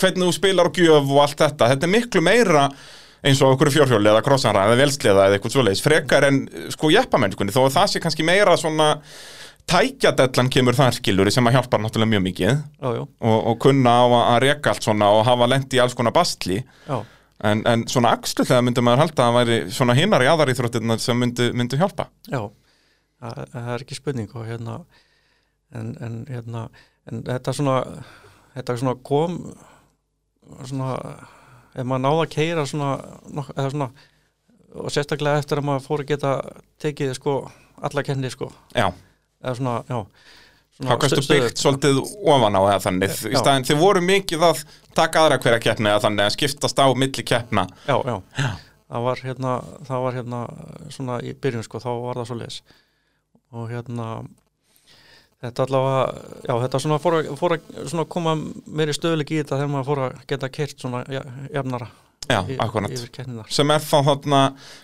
[0.00, 2.64] hvernig þú spilar á gjöf og allt þetta þetta er miklu meira
[3.28, 6.36] eins og okkur fjórhjóli eða krossanra eða velsliða eða eitthvað svoleiðis frekar en
[6.72, 8.88] sko jeppamennskunni þó að það sé kannski meira svona
[9.68, 12.52] tækjadellan kemur þar skilur sem að hjálpar náttúrulega mjög mikið.
[12.56, 15.82] Já, já, og, og kunna á að, að reka allt svona og hafa lent í
[15.82, 20.30] alls konar bastli en, en svona axlulega myndi maður halda að væri svona hinnar í
[20.32, 22.08] aðaríþróttirna sem myndi, myndi hjálpa.
[22.30, 22.42] Já.
[23.18, 24.78] Það, það er ekki spurning og hérna
[25.74, 26.68] en, en hérna
[27.08, 27.80] en þetta svona
[28.54, 29.40] þetta svona kom
[30.66, 30.92] svona
[31.74, 32.92] ef maður náða að keira svona,
[33.54, 33.90] eða svona
[34.78, 36.32] og sérstaklega eftir að maður fór að geta
[36.82, 37.34] tekið sko
[37.88, 38.50] alla kenni sko.
[38.74, 38.90] Já,
[39.44, 39.98] eða svona, já
[40.78, 41.96] þá kannstu stu- byggt svolítið
[42.30, 43.14] ofan á eða þannig.
[43.26, 43.38] Í Já.
[43.42, 47.24] staðin þið voru mikið að taka aðra hverja keppni eða þannig að skiptast á milli
[47.26, 47.64] keppna.
[47.88, 48.16] Já, já,
[48.88, 49.54] það var hérna
[49.88, 50.42] það var hérna
[50.94, 52.60] svona í byrjun sko, þá var það svo leis
[53.52, 54.06] og hérna
[55.42, 58.32] þetta allavega, já þetta svona fór að, fór að svona koma
[58.66, 61.24] meiri stöðuleik í þetta þegar maður fór að geta kert svona ja-
[61.54, 61.88] jafnara
[62.28, 62.92] Já, akkurat.
[63.48, 64.40] sem er þá þarna,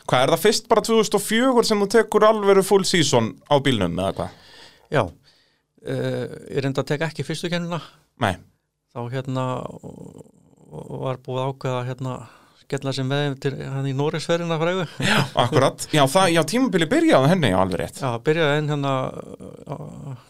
[0.08, 4.14] hvað er það fyrst bara 2004 sem þú tekur alveru full season á bílnum eða
[4.18, 4.38] hvað?
[4.94, 7.82] já, uh, ég reyndi að teka ekki fyrstu keppnina
[8.22, 8.36] Nei,
[8.94, 9.44] þá hérna
[11.04, 12.16] var búið ákveða hérna
[12.64, 14.84] skella sem með til hann í Nórisferðina frægu.
[15.04, 15.84] Já, akkurat.
[15.92, 17.98] Já, það, já tímabili byrjaði henni alveg rétt.
[18.00, 18.92] Já, það byrjaði einn hérna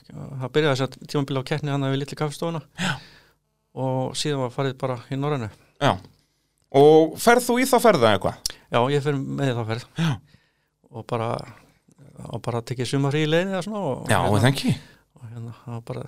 [0.08, 2.90] það byrjaði þess að tímabili á keppni hann við litli kaffestofuna Já.
[3.86, 5.50] og síðan var farið bara í Norrænu.
[5.78, 5.92] Já,
[6.80, 8.52] og ferð þú í það ferða eitthvað?
[8.74, 9.86] Já, ég fyrir með í þá ferð.
[10.00, 10.10] Já.
[10.94, 11.30] og bara
[12.30, 15.24] og bara tekið sumar í leiðin eða svona og, Já, og og það ekki og
[15.30, 16.04] hérna, það var bara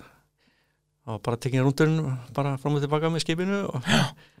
[1.07, 3.91] var bara tekið rúndurinn bara fram og tilbaka með skipinu og,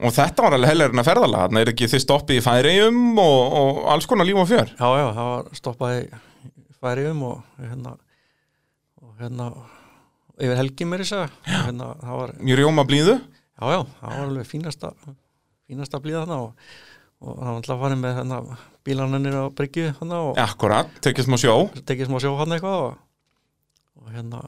[0.03, 3.55] Og þetta var alveg hellerinn að ferðala þarna er ekki þið stoppið í færiðum og,
[3.61, 4.73] og alls konar líf og fjör?
[4.75, 6.01] Já, já, það var stoppaði
[6.77, 7.93] færi um og hérna
[9.03, 9.47] og hérna
[10.37, 11.93] yfir helgi mér í seg hérna,
[12.43, 14.91] Í rjóma blíðu Já, já, það var alveg fínasta
[15.67, 16.67] fínasta blíða þarna og,
[17.21, 18.41] og það var alltaf farið með hérna,
[18.87, 21.55] bílanennir á bryggju og Akkurat, tekið smá sjó.
[21.87, 23.01] tekið smá sjó hann eitthvað og,
[24.01, 24.43] og hérna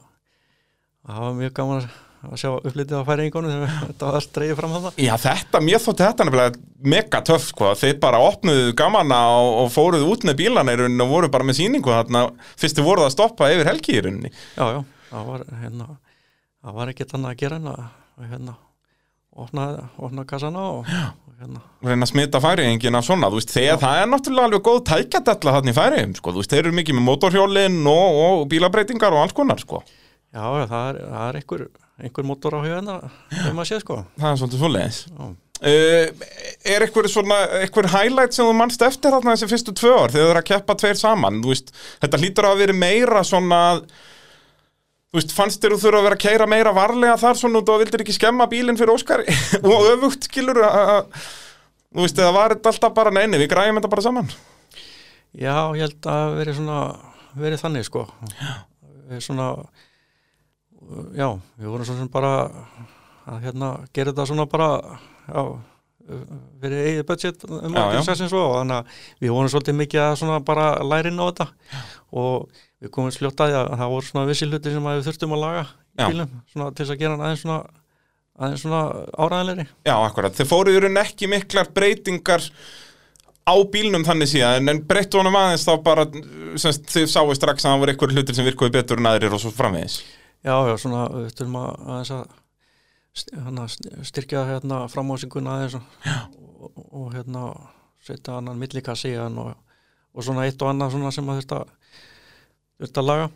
[1.06, 4.92] það var mjög gaman að sjá upplitið á færingunum þegar þetta var dreigið fram þarna.
[5.00, 9.72] Já, þetta, mér þótti þetta nefnilega mega töff, sko, þeir bara opnuðu gamana og, og
[9.72, 10.44] fóruðu út með
[10.84, 12.26] rauninni og voru bara með sýningu þarna,
[12.60, 14.32] fyrst þið voruð að stoppa yfir helgi í rauninni.
[14.56, 15.88] Já, já, það var hérna
[16.60, 17.86] það var ekkert annað að gera en að,
[18.34, 18.56] hérna
[19.36, 19.66] opna,
[19.98, 20.88] opna kassana og,
[21.26, 24.80] og hérna Reyna að smita færiðingin af svona, veist, þegar það er náttúrulega alveg góð
[24.90, 29.16] tækjadella þarna í færiðum, sko, þú veist, þeir eru mikið með motorhjólin og, og bílabreitingar
[29.16, 29.80] og alls konar, sko.
[30.30, 31.62] Já, já, það er, það er einhver,
[32.00, 35.00] einhver mótor á þegar maður sé sko Það er svolítið.
[35.10, 35.30] Já.
[35.60, 36.28] Uh,
[36.72, 40.14] er eitthvað svona, eitthvað highlight sem þú mannst eftir þarna þessi fyrstu tvö ár þegar
[40.14, 43.58] þið eru að keppa tveir saman, veist, þetta hlýtur að vera meira svona
[45.10, 47.66] þú veist, fannst þér þú þurfa að vera að keira meira varlega þar svona og
[47.68, 49.26] þú vildir ekki skemma bílinn fyrir Óskari?
[49.66, 51.28] Og öfugt skilur að, að-
[51.90, 54.30] þú veist, eða var alltaf bara neini, við græjum þetta bara saman?
[55.34, 56.78] Já, ég held að verið svona
[57.38, 58.04] verið þannig sko.
[58.38, 58.54] Já.
[59.22, 59.48] svona
[61.14, 62.30] já, við vorum svo sem bara
[63.30, 64.68] að hérna gera þetta svona bara
[65.30, 65.42] já,
[66.62, 68.16] fyrir eigið budget um Já, já.
[68.20, 71.46] svo og þannig að við vorum svolítið mikið að svona bara læra inn á þetta
[72.20, 75.64] og við komum sljótaði að það voru svona vissi hluti sem við þurftum að laga
[75.66, 76.06] í Já.
[76.06, 77.58] bílum svona til þess að gera hann aðeins svona
[78.40, 78.82] aðeins svona
[79.20, 80.36] áræðanlegri Já, akkurat.
[80.38, 82.46] Þeir fóruð í raun ekki miklar breytingar
[83.50, 86.06] á bílnum þannig síðan, en, breyttu honum aðeins þá bara,
[86.60, 89.42] semst, þið sáu strax að það voru einhverjum hlutir sem virkuði betur en aðrir og
[89.42, 90.00] svo framvegis.
[90.40, 92.22] Já, já, svona við þurfum að að
[93.14, 95.82] styrkja hérna framásinguna aðeins og,
[96.60, 97.44] og, og hérna
[98.04, 99.52] setja annan millikassi og,
[100.14, 101.42] og svona eitt og annað svona sem að
[102.80, 103.30] þurft að laga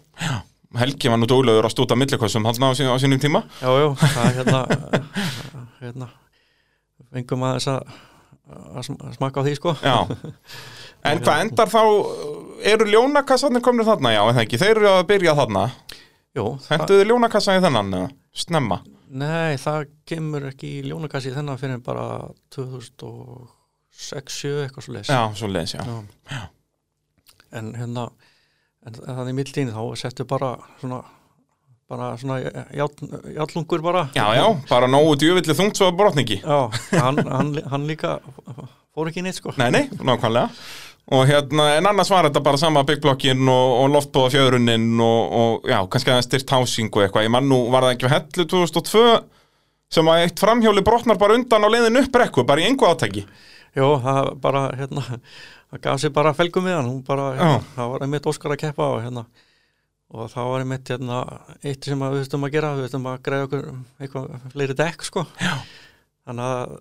[0.74, 3.44] Helgi var nú dólaður að stúta millikossum hann á, sín, á sínum tíma.
[3.62, 4.62] Já, já, það er hérna
[5.84, 6.08] hérna
[7.46, 7.92] aðeins að,
[8.82, 9.96] sm- að smaka á því sko Já.
[11.04, 11.80] En hvað endar þá,
[12.72, 15.64] eru ljónakassarnir komnir þarna, já, en það ekki, þeir eru að byrja þarna.
[16.34, 17.90] Jú, það, Hentuðu ljónakassa í þennan?
[18.32, 18.78] Snemma.
[19.14, 22.06] Nei, það kemur ekki í ljónakassi þennan fyrir bara
[22.54, 25.82] 2006-7 eitthvað svo leys Já, svo leiðis, já.
[26.30, 26.42] Já.
[27.54, 28.04] En hérna
[28.84, 30.50] en þannig í mildtíni þá settu bara
[30.80, 30.98] svona
[31.88, 32.36] bara svona
[32.74, 36.38] játlungur bara Já, já, bara nógu djúvillig þungt svo að brotningi.
[36.42, 36.58] Já,
[36.98, 38.10] hann, hann, hann líka
[38.94, 40.48] fór ekki neitt sko Nei, nei, nákvæmlega
[41.12, 45.68] og hérna, en annars var þetta bara sama byggblokkin og, og loftbóða fjöruninn og, og
[45.68, 48.46] já, kannski aðeins styrt hásing og eitthvað, ég man nú, var það ekki á hellu
[48.54, 49.02] 2002
[49.94, 53.26] sem að eitt framhjóli brotnar bara undan á leiðin upp rekku, bara í engu átæki
[53.74, 55.02] Jó, það bara hérna
[55.74, 56.90] það gaf sér bara felgum við hann.
[56.90, 59.24] Hún bara, hérna, það var einmitt Óskar að keppa og hérna.
[60.14, 61.22] Og það var einmitt hérna
[61.64, 63.64] eitt sem að við þurftum að gera, við þurftum að greiða okkur
[63.98, 65.24] eitthvað fleiri dekk sko.
[65.42, 65.54] Já.
[66.24, 66.76] þannig að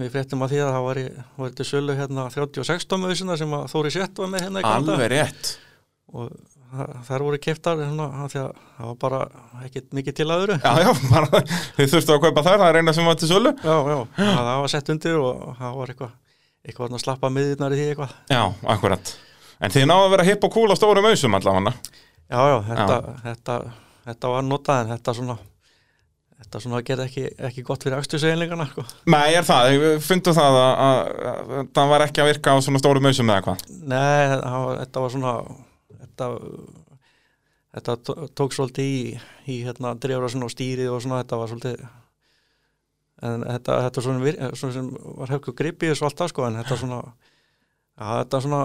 [0.00, 1.08] við fréttum að því að það var, í,
[1.40, 4.64] var til sölu hérna 36 tómuðisina sem að Þóri Sett var með hérna.
[4.70, 5.52] Alveg rétt.
[6.10, 6.32] Og
[7.06, 9.20] þær voru keftar hérna, af því að það var bara
[9.66, 10.58] ekkit mikið til að öðru.
[10.62, 11.42] Já, já, bara,
[11.76, 13.52] þið þurftu að kaupa þær, það er eina sem var til sölu.
[13.62, 16.16] Já, já, það var sett undir og það var eitthvað
[16.60, 18.16] eitthvað að slappa miðirnar í því eitthvað.
[18.30, 18.42] Já,
[18.74, 19.12] akkurat.
[19.60, 21.72] En þið náðu að vera hipp og á stórum ausum allavega.
[22.30, 23.56] Já, já, þetta, Þetta,
[24.06, 25.36] þetta var notað en þetta svona
[26.40, 28.84] þetta svona gerði ekki, ekki gott fyrir aksturseginleikana sko.
[29.12, 31.00] Nei, er það, við fundum það að, að,
[31.30, 33.64] að það var ekki að virka á svona stórum ausum eða hvað?
[33.92, 34.20] Nei,
[34.80, 35.34] þetta var svona
[36.00, 36.30] þetta
[37.70, 39.00] þetta tó- tók svolítið í,
[39.52, 41.82] í hérna, drefrasun og stýrið og svona þetta var svolítið
[43.30, 44.86] en þetta, þetta svona, vir, svona sem
[45.20, 47.00] var höfku gripið og alltaf sko en þetta svona
[48.00, 48.60] þetta svona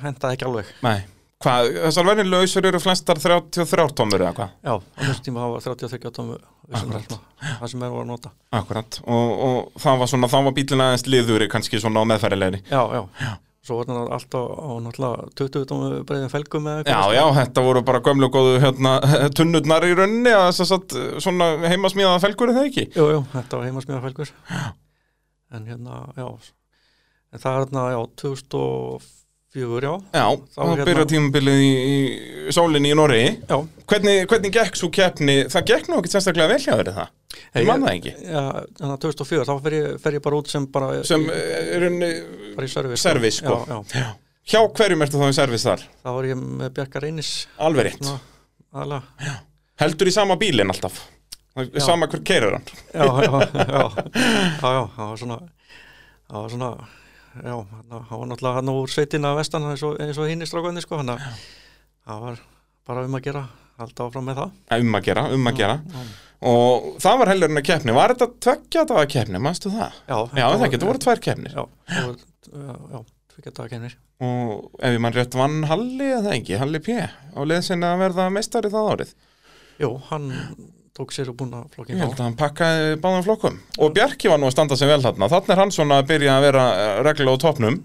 [0.00, 0.70] hendaði ekki alveg.
[0.82, 1.02] Nei,
[1.44, 4.54] hvað, þessar venjulegu ausur eru flestar 33 tómur eða hvað?
[4.64, 6.38] Já, á þessu tíma var 33 tómu
[6.70, 8.32] það sem er voru að nota.
[8.54, 12.62] Akkurat, og, og það var svona, þá var bílinn aðeins liðuri kannski svona á meðfærilegri
[12.70, 13.02] já, já,
[13.62, 17.82] svo var þetta alltaf á náttúrulega 20 tómu breiðin felgum Já, eitthvað, já, þetta voru
[17.86, 18.94] bara gömlu og góðu hérna,
[19.38, 22.86] tunnurnar í rauninni að þess að svona heimasmíðaða felgur er það ekki?
[22.96, 24.34] Jú, jú, þetta var heimasmíða felgur.
[25.52, 26.28] En hérna, já.
[27.32, 29.21] En það er hérna, já, 2004,
[29.84, 29.92] já.
[30.16, 33.32] Já, Þá hérna- byrja tímabilið í, í sólinni í Noregi.
[33.50, 33.58] Já,
[33.92, 37.10] Hvernig, hvernig gekk svo keppni, það gekk nú ekki sérstaklega vel hjá verið það?
[37.60, 38.12] Ég man það ekki.
[38.24, 38.42] Já,
[38.78, 42.10] þannig að 2004, þá fer ég, fer ég bara út sem bara, Sem er rauninni
[42.56, 43.58] bara í service servis, sko.
[43.68, 44.06] já, já,
[44.52, 45.84] Hjá hverjum ertu þá í servis þar?
[46.02, 47.32] þá var ég með Bjarkar Einis
[47.90, 48.00] rétt.
[48.00, 48.18] Svona,
[48.72, 49.36] aðalega
[49.82, 50.96] Heldur í sama bílinn alltaf?
[51.52, 51.68] Já.
[51.84, 52.64] Sama hver keirir hann?
[52.96, 53.84] já, já, já, já,
[54.64, 55.38] já, já, svona
[56.32, 56.70] var svona
[57.36, 61.00] já, hann var náttúrulega hann úr sveitina vestan eins og, og hinn í strákvæðinni sko,
[61.00, 61.12] hann
[62.26, 62.42] var
[62.86, 63.46] bara um að gera
[63.82, 64.52] alltaf áfram með það.
[64.82, 65.78] Um að gera, um að gera.
[65.94, 66.04] já,
[66.42, 67.92] Og það var heldur en að keppni.
[67.94, 69.98] Var þetta tveggja daga keppni, manstu það?
[70.10, 71.52] já, Já, það þetta voru tvær keppnir.
[71.54, 71.64] Já,
[71.94, 76.96] já, já, tvikið dagakennir Og ef mann rétt vann Halli eða ekki, Halli P.
[77.34, 79.14] Á leðsinni að verða meistari það árið.
[79.82, 80.26] Jú, hann
[80.96, 83.58] tók sér og búin að Ég flokkin held að hann pakkaði báðum flokkum.
[83.80, 85.30] Og Bjarki var nú að standa sig vel þarna.
[85.32, 87.78] Þannig er hann svona að byrja að vera eh, reglulega á topnum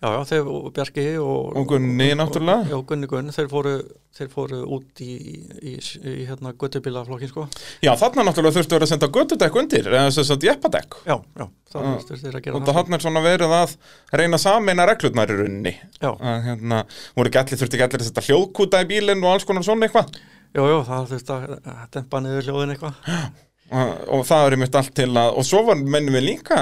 [0.00, 2.70] já, já, þeir og Bjarki og, Og Gunni náttúrulega.
[2.70, 3.74] Já, Gunni Gunn, þeir fóru
[4.16, 7.44] þeir fóru út í, í, í, í hérna göttubíla flokkin sko.
[7.84, 11.14] Já, þarna náttúrulega þurftu að vera að senda göttudekk undir Eða þess að jeppadekk já,
[11.18, 11.92] já, það Já.
[11.92, 12.72] þurftu þeir að gera Og það.
[12.96, 13.76] er svona verið að
[14.22, 15.74] reyna sameina reglurnar í rauninni.
[16.00, 16.82] Já, að hérna,
[17.18, 20.14] voru þurfti ekki allir að setja hljóðkúta í bílinn og alls konar svona eitthvað
[20.56, 23.06] jú, jú, það þurftu að að dempa niður hljóðin eitthvað.
[23.70, 26.56] Og, og það er einmitt allt til að og svo var mennum við líka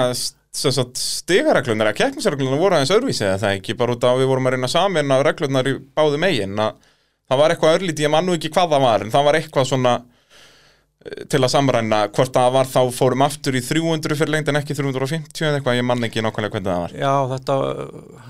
[0.53, 4.49] stigareglunar, að keppnisreglunar voru aðeins öðruvísi eða það ekki, bara út af að við vorum
[4.49, 6.77] að reyna saman af reglunar í báðu megin að
[7.29, 9.67] það var eitthvað örlítið, ég man nú ekki hvað það var en það var eitthvað
[9.69, 14.49] svona eh, til að samræna hvort það var þá fórum aftur í 300 fyrir lengt
[14.49, 16.97] en ekki 350 eða eitthvað, ég man ekki nákvæmlega hvernig það var.
[16.97, 17.59] Já, þetta,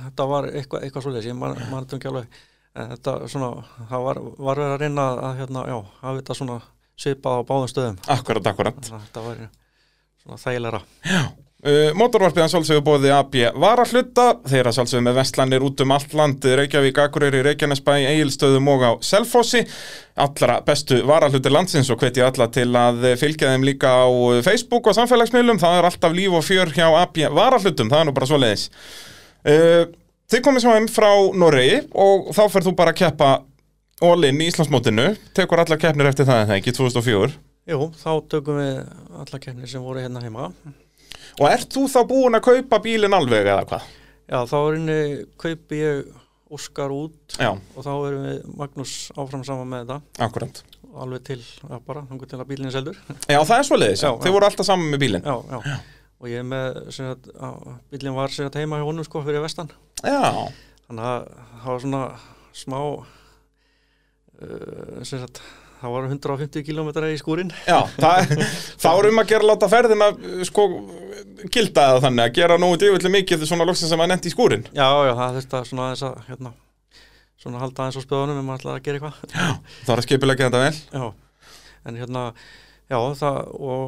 [0.05, 2.39] þetta var eitthvað, eitthvað svoleiðis, ég man, man þetta ekki alveg
[2.77, 3.51] þetta svona,
[3.89, 6.61] það var, var verið að reyna að hérna, já, hafa þetta svona
[6.99, 7.99] svipað á báðum stöðum.
[8.11, 9.45] Akkurat, akkurat að þetta var
[10.23, 10.81] svona þægilegra.
[11.59, 16.45] Uh, Mótorvarpið hann sjálfsögur bóði AB varahluta, þeirra sjálfsögur með vestlanir út um allt land,
[16.55, 19.65] Reykjavík, Akureyri, Reykjanesbæ, Egilstöðum og á Selfossi,
[20.15, 24.07] allra bestu varahlutir landsins og hvetja alla til að fylgja þeim líka á
[24.45, 28.15] Facebook og samfélagsmiðlum, það er alltaf líf og fjör hjá AB varahlutum, það er nú
[28.15, 28.69] bara svo leiðis.
[29.43, 29.83] Uh,
[30.29, 31.09] þið komið svo heim frá
[31.41, 33.29] Noregi og þá fer þú bara að keppa
[34.05, 37.33] all-in í Íslandsmótinu, tekur allar keppnir eftir það en það ekki, 2004.
[37.69, 38.77] Jú, þá tökum við
[39.23, 40.47] alla keppnir sem voru hérna heima
[41.39, 43.83] Og ert þú þá búin að kaupa bílinn alveg eða hvað?
[44.29, 44.97] Já, þá er henni
[45.41, 45.99] kaupi ég
[46.49, 50.63] Óskar út Já, og þá erum við Magnús áfram saman með þetta akkurat.
[51.03, 52.97] alveg til, já bara, þannig til að bílinn er seldur
[53.29, 54.31] Já, það er svo leiðis, Já, já.
[54.33, 55.27] voru alltaf saman með bílinn.
[55.29, 55.77] Já, já,
[56.19, 57.49] og ég er með sem sagt, á,
[57.91, 59.69] bílinn var sagt, heima hjá honum sko fyrir vestan
[60.03, 60.49] Já,
[60.87, 61.19] þannig að
[61.63, 62.03] það var svona
[62.59, 62.79] smá
[64.43, 65.41] uh, sagt
[65.79, 68.33] það var 150 km í skúrin já, það,
[68.81, 70.09] þá er um að gera láta ferðina,
[70.47, 70.65] sko,
[71.53, 74.65] gilda það þannig að gera nógu djöfulli mikið svona loksins sem að nefndi í skúrin.
[74.75, 76.51] Já, já, það þurfti að svona aðeins að hérna,
[77.39, 79.15] svona halda aðeins á spöðunum ef maður ætlaði að gera eitthvað
[79.85, 80.77] Það er að skipulegja þetta vel.
[80.99, 81.05] Já,
[81.89, 82.25] en hérna
[82.89, 83.79] já, það og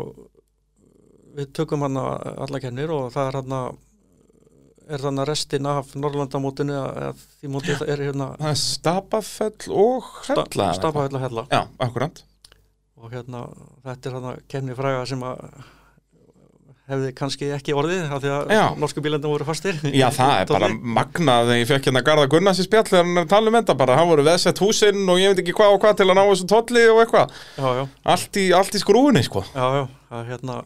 [1.38, 3.58] við tökum hann alla kennir og það er hann
[4.92, 10.72] er þannig restin af Norrlandamótinu að því mótið er hérna stapafell og hella.
[10.76, 11.46] stapahöll og hella.
[11.52, 12.24] Já, akkurat.
[13.02, 13.46] og hérna
[13.86, 15.40] þetta er hann kenni fræga sem að
[16.92, 18.64] hefði kannski ekki orðið af því að Já.
[18.82, 19.78] norsku bílendum voru fastir.
[19.96, 23.22] Já, það er bara magnað þegar ég fekk hérna Garða Gunnars í spjall þegar hann
[23.22, 25.78] er að tala um þetta bara, hann voru veðsett húsinn og ég veit ekki hvað
[25.78, 27.36] og hvað til að ná þessu tolli og eitthvað.
[28.16, 29.46] Allt í, allt í skrúinni, sko.
[29.56, 30.58] Já, já, það hérna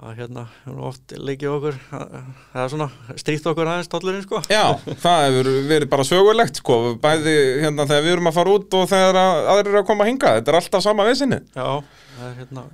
[0.00, 2.86] að hérna, erum oft leikið okkur það er svona
[3.20, 4.40] stríkt okkur aðeins tollurinn sko.
[4.48, 4.62] Já,
[5.02, 7.34] það hefur verið bara sögulegt, sko bæði
[7.66, 10.10] hérna þegar við erum að fara út og þegar að- aðrir eru að koma að
[10.14, 11.68] hinga, þetta er alltaf sama veðsynni Já,
[12.16, 12.64] það er hérna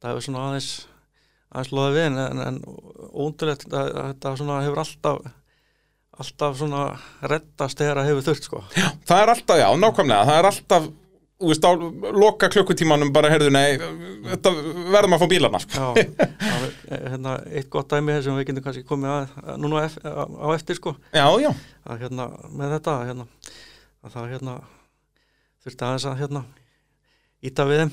[0.00, 0.70] það hefur svona aðeins
[1.54, 2.58] aðeins loðið við en, en,
[3.76, 5.20] að, að þetta svona hefur alltaf
[6.24, 6.82] alltaf svona
[7.26, 8.60] reddast þegar það hefur þurft sko.
[9.08, 10.84] Það er alltaf, já, nákvæmlega, það er alltaf
[11.40, 11.70] þú veist, á
[12.14, 13.74] loka klukkutímanum bara, heyrðu, nei,
[14.30, 14.52] þetta
[14.94, 15.72] verðum að fá bílarna, sko.
[15.74, 16.04] Já,
[16.44, 19.26] það er hérna, eitt gott dæmi sem við getum kannski komið að,
[19.60, 20.94] núna á, ef- á eftir sko.
[21.12, 21.50] Já, já,
[21.90, 23.26] að hérna með þetta hérna,
[24.06, 24.54] að það hérna
[25.64, 26.42] þurfti aðeins að hérna
[27.44, 27.92] íta við þeim.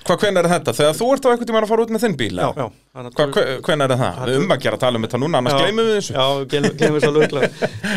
[0.00, 0.72] Hvað hvenær er þetta?
[0.78, 2.36] Þegar þú ert á einhvern tímann að fara út með þinn bíl?
[2.40, 4.20] já, já, þannig Hva, hve- hvenær er það?
[4.30, 6.12] Við um að gera að tala um þetta núna, annars gleymum við þessu.
[6.16, 6.72] Já, gleymum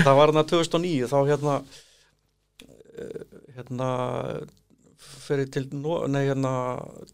[0.03, 0.33] Það var
[3.57, 3.89] hérna
[4.41, 4.61] 2009
[5.03, 5.67] þá eh, fyrir til
[6.11, 6.51] nei, hérna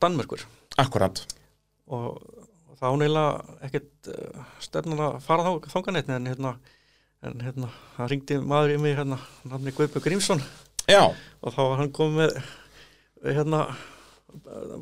[0.02, 0.46] Danmörkur
[0.80, 1.22] Akkurat.
[1.90, 2.20] Og
[2.80, 3.24] þá neila
[3.66, 6.54] ekkert uh, stefnan að fara þanganetni en hérna
[7.26, 10.44] en hérna, það ringdi maður í mig hérna, nafni Guðbjörg Grímsson.
[10.88, 11.10] Já,
[11.44, 13.64] og þá var hann komið með hérna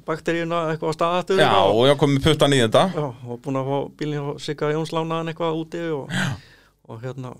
[0.06, 2.84] bakteríuna eitthvað á staðatur já, og ég komið puttan í þetta.
[2.94, 6.14] Já, og búin að fá bílinn hjá Sigga Jóns lánaðan eitthvað úti og,
[6.86, 7.34] og hérna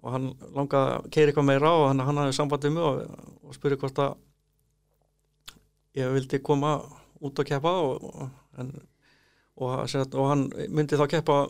[0.00, 3.56] og hann langaði að keira eitthvað meira og hann, hann hafði sambandið mig og, og
[3.56, 4.14] spurði hvort að
[6.00, 6.76] ég vildi koma
[7.20, 8.22] út að keppa og,
[8.62, 8.70] en,
[9.60, 11.40] og, og, og hann myndi þá keppa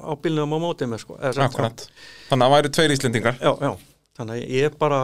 [0.00, 1.86] á bílnum á mótið með sko eða, sem sagt, Akkurat.
[2.30, 3.40] Þannig að það væri tveir Íslendingar.
[3.42, 3.72] Já, já,
[4.16, 5.00] þannig að ég bara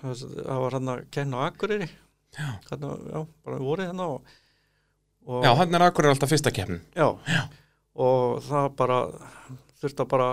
[0.00, 1.88] það var hann að kenna á Akureyri.
[2.38, 2.46] Já.
[2.70, 4.06] Þannig, já, bara voru hérna
[5.20, 6.80] Já, þannig er akkurir alltaf fyrsta keppnin.
[6.96, 7.10] Já.
[8.00, 9.00] og það bara
[9.82, 10.28] þurfti að bara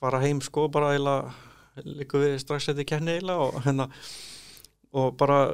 [0.00, 3.88] fara heim sko bara eiginlega líka við strax í kenni eiginlega og hérna
[4.90, 5.44] og bara,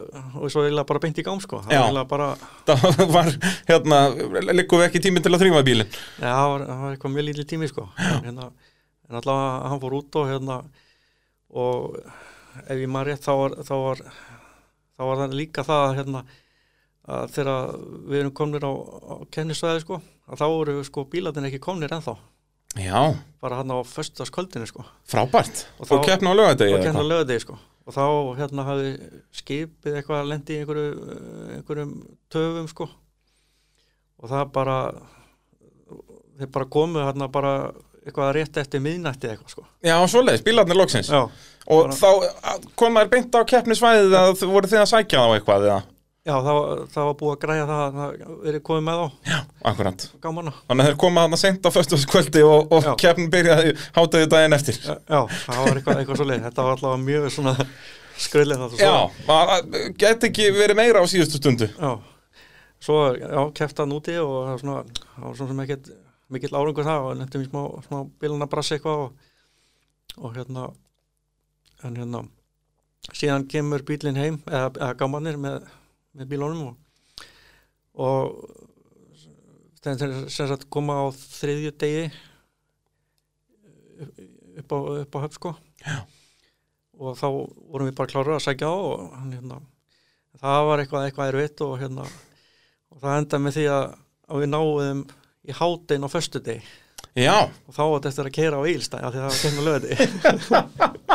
[0.40, 2.28] og svo eiginlega bara beint í gám sko, það eiginlega bara
[2.68, 3.28] Það var,
[3.68, 3.98] hérna,
[4.54, 5.98] liggum við ekki tími til að þrýma bílinn?
[6.16, 7.84] Já, það var, það var eitthvað mjög lítið tími sko.
[7.98, 8.48] Hérna,
[9.10, 10.56] en allavega hann fór út og hérna
[11.56, 11.98] og
[12.64, 14.02] ef ég maður rétt þá var þá var,
[14.96, 16.24] þá var það líka það hérna
[17.06, 17.76] að þegar
[18.08, 22.16] við erum komnir á, á kennisvæði sko, að þá eru sko bílarnir ekki komnir ennþá
[22.76, 24.84] Já, bara hann á föstudagskvöldinu sko.
[25.08, 25.64] Frábært.
[25.80, 27.10] Og Og, keppna á lögadegi og kenna hvað?
[27.12, 27.58] lögadegi sko.
[27.86, 28.04] Og þá
[28.40, 28.88] hérna hafi
[29.32, 30.86] skipið eitthvað lendi í einhverju,
[31.56, 31.92] einhverjum
[32.30, 32.88] töfum sko.
[34.20, 34.78] Og það bara
[36.38, 37.52] þeir bara komu hérna bara
[38.06, 39.64] eitthvað rétt eftir miðnætti eitthvað sko.
[39.86, 41.08] Já, svoleiðis, bílarnir loksins.
[41.10, 41.28] Já,
[41.66, 45.66] Og bara- þá kom þær beint á keppnisvæðið að voru þið að sækja þá eitthvað
[45.70, 45.82] eða?
[46.26, 46.58] Já það,
[46.92, 49.36] það var búið að græja það að það verið komið með þá.
[49.70, 50.06] Akkurat.
[50.24, 52.92] Gámanna Þannig að þeir koma þarna seint á föstudagskvöldi og, og Já.
[53.02, 54.80] keppnin byrjaði hátaði daginn eftir.
[54.82, 57.54] Já, já, það var eitthvað, eitthvað svo leið þetta var allavega mjög svona
[58.26, 58.92] skröðlega það Já,
[59.28, 61.68] maður geti ekki verið meira á síðustu stundu?
[61.76, 61.92] Já,
[62.86, 65.90] svo já, kefti hann úti og það var svona, það var svona sem ekkert
[66.32, 69.12] mikill árangur það og nefndum í smá, smá bílana brassi eitthvað og,
[70.18, 70.66] og hérna
[71.86, 72.22] en hérna
[73.14, 75.66] síðan kemur bílinn heim eða, eða gamanir með,
[76.16, 76.76] með bílunum og,
[78.00, 78.22] og
[79.86, 82.06] sem sagt koma á þriðju degi
[84.60, 85.52] upp á, upp á höf sko.
[85.84, 85.98] Já.
[86.96, 89.60] og þá vorum við bara klára að sækja á og hérna,
[90.40, 93.86] það var eitthvað eitthvað erfitt og hérna og það endaði með því að,
[94.26, 95.02] að við náum
[95.46, 96.64] í hátinn á föstudegi.
[97.16, 99.64] Já, og þá var þetta eftir að keira á Ílstæði af því það var kemur
[99.68, 100.96] löði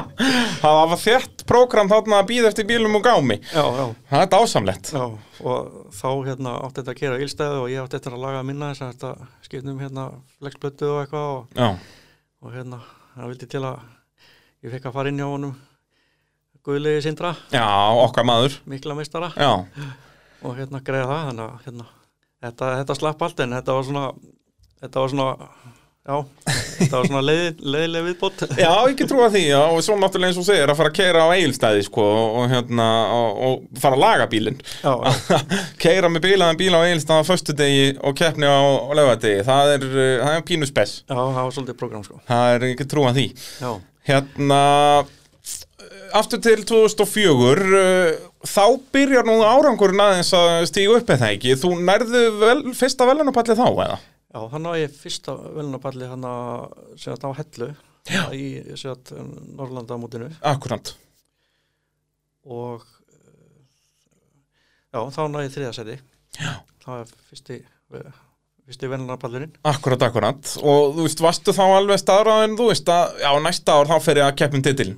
[0.61, 3.37] það var þétt prógram þarna að býða eftir bílum og gámi.
[3.51, 4.91] Já, já, Það er dásamlegt.
[4.93, 5.05] Já
[5.41, 8.43] og þá hérna átti þetta að keira á Ílstæði og ég átti eftir að laga
[8.45, 10.03] minna þess að þetta skipnum hérna
[10.37, 11.79] flexblötu og eitthvað og,
[12.45, 12.81] og hérna
[13.15, 13.79] það vildi til að
[14.61, 15.55] ég fekk að fara inn hjá honum
[16.61, 17.65] Guðlegi Sindra, já
[18.03, 18.59] okkar maður.
[18.69, 19.49] Mikla meistara Já,
[20.45, 21.87] og hérna greiða það að hérna,
[22.45, 24.03] þetta, þetta slapp allt en þetta var svona
[24.83, 25.49] þetta var svona
[26.11, 28.43] já, þetta var svona leið, leiðileg viðbót.
[28.59, 31.23] Já ekki trúa því já, og svo náttúrulega eins og segir að fara að keira
[31.23, 32.07] á eigilstæði sko,
[32.41, 34.59] og, hérna, og, og fara að laga bílinn.
[35.83, 39.87] Keira með bílaðan bíl á eigilstæði á föstudegi og keppni á, á lögadegi það er,
[39.87, 40.97] uh, það er pínu spes.
[41.07, 42.21] Já, það var svolítið program sko.
[42.27, 43.27] Það er ekki trúa því.
[43.63, 43.71] Já,
[44.11, 44.61] hérna
[46.17, 51.55] aftur til 2004 uh, þá byrjar nú árangurinn aðeins að stíga upp eða ekki?
[51.59, 53.99] Þú nærðu vel, fyrsta velunapalli þá eða?
[54.31, 57.69] Já, hann á ég fyrsta velunapalli hann að segja þetta á hellu.
[58.09, 58.23] Já.
[58.33, 59.25] í segja þetta
[59.59, 60.95] Norrlandamótinu Akkurant
[62.49, 62.81] og
[63.13, 63.59] eh,
[64.89, 65.97] já, þá náði ég þriðasæti
[66.39, 66.53] Já.
[66.81, 67.59] það var fyrsti
[68.65, 73.29] fyrsti velunapallurinn Akkurat, akkurat og þú veist, varstu þá alveg staðráðin þú veist að já,
[73.45, 74.97] næsta ár þá fer ég að keppum titilin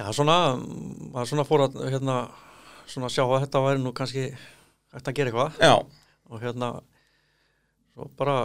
[0.00, 0.56] Já, svona,
[1.12, 2.14] maður svona fór að hérna,
[2.88, 5.58] svona sjá að þetta væri nú kannski hægt að gera eitthvað.
[5.60, 5.74] Já,
[6.32, 6.70] og hérna
[7.92, 8.36] svo bara,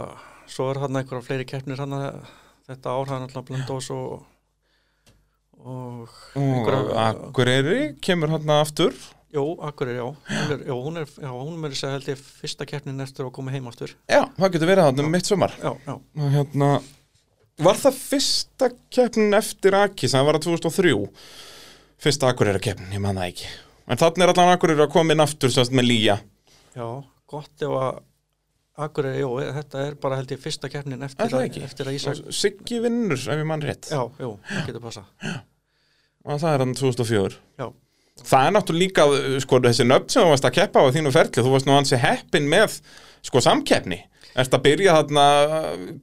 [0.48, 1.94] svo er hann einhverja fleiri keppnir hann
[2.68, 4.26] þetta ár hann alltaf blöndós og
[5.58, 6.68] og og
[7.02, 8.92] Akureyri kemur hann aftur?
[9.34, 10.06] Jú, Akureyri, já,
[10.64, 13.66] já, hún er, já, hún er sér held ég fyrsta keppnin eftir að koma heim
[13.68, 13.92] aftur.
[14.08, 15.52] Já, það getur verið hann um mitt sumar.
[15.60, 15.98] Já, já,
[16.36, 16.70] hérna
[17.58, 20.92] Var það fyrsta keppnin eftir Aki sem var að 2003
[21.98, 23.48] Fyrsta Akureyri keppnin, ég man það ekki.
[23.90, 26.16] En þannig er allan Akureyri að koma inn aftur sérst með Lía.
[26.78, 26.86] Já,
[27.26, 27.98] gott ef að
[28.78, 31.32] Akureyri, jú, þetta er bara held ég fyrsta keppnin eftir,
[31.66, 33.88] eftir að Ísak Siggi vinnur, ef ég mann rétt.
[33.90, 35.02] Já, jú, það getur passa
[36.28, 37.66] Og það er hann 2004 Já,
[38.18, 39.04] Það er náttúrulega líka,
[39.44, 41.98] sko, þessi nöfn sem þú varst að keppa á þínu ferli, þú varst nú hansi
[42.02, 42.78] heppin með,
[43.28, 44.00] sko, samkeppni.
[44.38, 45.24] Erst að byrja þarna,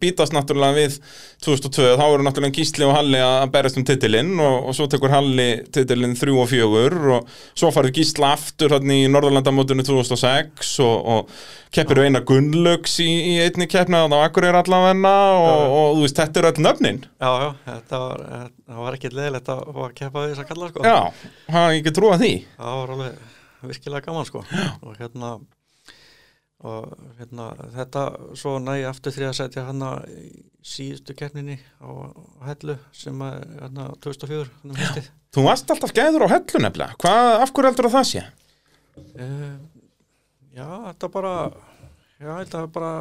[0.01, 0.97] bítast náttúrulega við
[1.45, 5.13] 2002, þá eru náttúrulega Gísli og Halli að berjast um titilinn og, og svo tekur
[5.13, 11.11] Halli titilinn 3 og 4 og svo farið Gísla aftur þarna í Norðurlandamótinu 2006 og,
[11.15, 11.35] og
[11.75, 16.05] keppir við eina Gunnlaugs í, í einni keppni á Akureyri allavegna og, og, og þú
[16.05, 17.01] veist, þetta eru öll nöfnin.
[17.21, 18.25] já, já, þetta var,
[18.83, 20.85] var ekki leðilegt að að keppa við þess að kalla sko.
[20.85, 22.33] Já, það er ekki trúa því.
[22.59, 23.33] það var alveg
[23.65, 24.43] virkilega gaman sko.
[24.85, 25.35] Og hérna
[26.63, 28.03] og hérna þetta
[28.39, 31.89] svo nægi aftur því að setja hann í síðustu keppninni á,
[32.39, 36.59] á hellu sem að hérna 2004 hann um hestið Þú varst alltaf gæður á hellu
[36.63, 36.95] nefnilega.
[37.03, 38.21] Hvað, af hverju heldur það sé?
[38.95, 39.55] uh,
[40.55, 41.33] já þetta bara
[42.23, 42.91] já þetta bara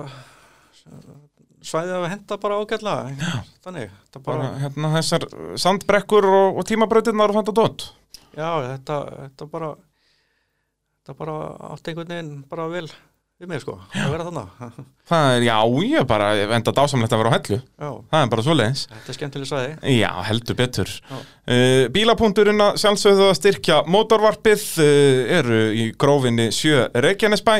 [1.65, 3.31] svæðið að henda bara ágætlega
[3.65, 5.27] þannig þetta bara hérna þessar
[5.63, 7.87] sandbrekkur og, og tímabrautirnar og þetta dótt
[8.35, 9.71] já þetta, þetta bara
[10.99, 11.37] þetta bara
[11.71, 12.89] átti einhvern veginn bara vel
[13.43, 13.75] við mig sko.
[13.99, 14.69] Að vera þannig
[15.11, 15.57] það er, já,
[15.89, 17.59] ég bara enda dásamlegt að vera á hellu.
[17.59, 17.89] Já.
[18.13, 18.85] Það er bara svoleiðis.
[18.93, 19.73] Þetta er skemmtileg svæði.
[19.99, 20.95] já, heldur betur.
[21.11, 27.59] Uh, bílapunkturinn að sjálfsögðu að styrkja mótorvarpið uh, eru í grófinni sjö Reykjanesbæ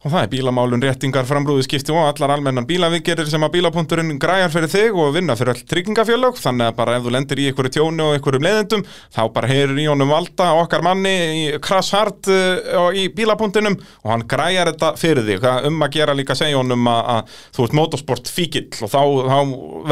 [0.00, 4.52] og það er bílamálun, réttingar, framrúðu skipti og allar almennan bílavigerir sem að bílapunkturinn græjar
[4.54, 7.74] fyrir þig og vinna fyrir öll tryggingafjölög þannig að bara ef þú lendir í einhverju
[7.76, 12.30] tjónu og einhverjum leiðendum þá bara heyrir í honum valda okkar manni í krass hard
[12.32, 15.48] uh, í bílapunktinum og hann græjar þetta fyrir þig.
[15.68, 19.38] Um að gera líka segja honum að, að þú ert motorsport fíkill og þá, þá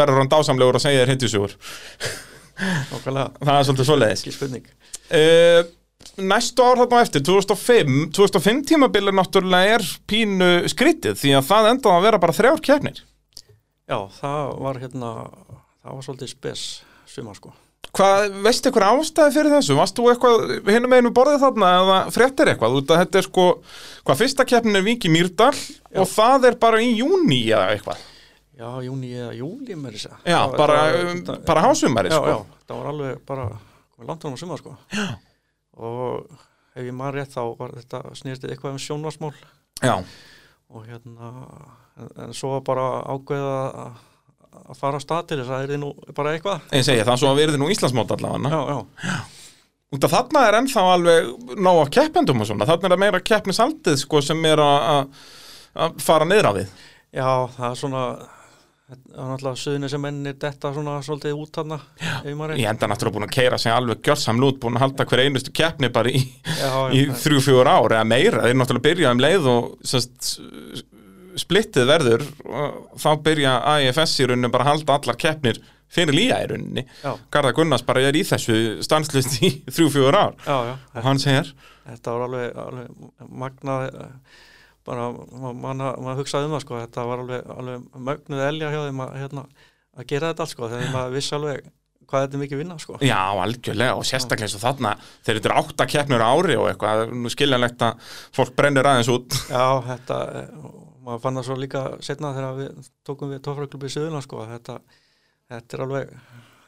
[0.00, 1.12] verður hann dásamlegur að segja þér
[2.58, 3.86] Nákvæmlega, það er svolítið
[4.34, 4.64] spurning.
[5.14, 5.68] uh,
[6.18, 11.96] næstu ár þarna eftir 2005, 2005 tímabilið náttúrulega er pínu skrítið því að það endaði
[11.96, 13.00] að vera bara þrjár keppnir
[13.88, 15.10] Já, það var hérna,
[15.80, 16.62] það var svolítið spes
[17.08, 17.54] sumar sko.
[17.96, 19.76] Hvað, veistu ykkur ástæði fyrir þessu?
[19.78, 22.76] Varst þú eitthvað hinum einu borðið þarna eða fréttir eitthvað?
[22.82, 23.46] Út að þetta er sko,
[24.04, 25.54] hvað fyrsta keppnin er Viki Mýrdal
[25.96, 28.04] og það er bara í júni eða eitthvað
[28.58, 30.20] Já, júni eða júli með þess að.
[30.26, 32.38] Já, bara, um, bara hásumari Já, sko já,
[32.68, 33.48] það var alveg bara,
[34.04, 34.76] langt á sko.
[34.92, 35.08] Já.
[35.78, 36.26] Og
[36.74, 39.32] ef ég maður rétt þá var þetta snýrtið eitthvað um sjónvarsmál
[39.82, 39.94] Já,
[40.74, 41.28] og hérna,
[41.98, 44.04] en, en svo var bara ákveða að
[44.58, 46.62] að fara á stað til þess að það er nú bara eitthvað.
[46.74, 48.48] ég segi það svo að verði nú Íslandsmót allavega.
[48.50, 48.60] Já,
[49.04, 49.18] já,
[49.94, 51.28] Út af þarna er ennþá alveg
[51.64, 55.22] nóg af keppendum og svona, þarna er það meira keppnisaldið sko sem er að- að
[55.84, 56.72] að fara niður á við.
[57.14, 58.02] Já, það er svona
[58.88, 61.78] það er náttúrulega suðinu sem mennir detta svona svolítið út þarna
[62.56, 65.90] Ég enda náttúrulega búin að keira sig alveg gjörsamlút búin að halda hver einustu keppni
[65.92, 67.16] bara í, í já.
[67.20, 70.30] þrjú, fjór ár eða meira, þeir náttúrulega byrja um leið og sest,
[71.38, 75.60] splittið verður og þá byrja AIFS í rauninni bara að halda allar keppnir
[75.92, 76.84] fyrir lía í rauninni.
[77.04, 77.12] Já.
[77.32, 80.36] Garðar Gunnars bara er í þessu stanslist í þrjú, fjór ár.
[80.44, 81.52] Já, já, og hann segir
[81.88, 84.42] þetta var alveg, alveg magnað eh,
[84.88, 85.08] bara,
[85.62, 89.18] mann ma hugsaði um það sko, þetta var alveg, alveg mögnuð elja hjá þeim að,
[89.22, 89.44] hérna,
[89.98, 91.68] að gera þetta allt sko, þegar maður vissi alveg
[92.08, 92.98] hvað þetta er mikið vinna sko.
[93.04, 94.94] Já, algjörlega og sérstaklega eins og þarna
[95.26, 99.36] þeir eru átta keppnur á ári og eitthvað nú skiljanlegt að fólk brennir aðeins út
[99.50, 100.20] Já, þetta,
[101.04, 104.78] maður fann það svo líka setna þegar við tókum við tófraklubbi í Suðurland sko, þetta,
[105.52, 106.16] þetta er alveg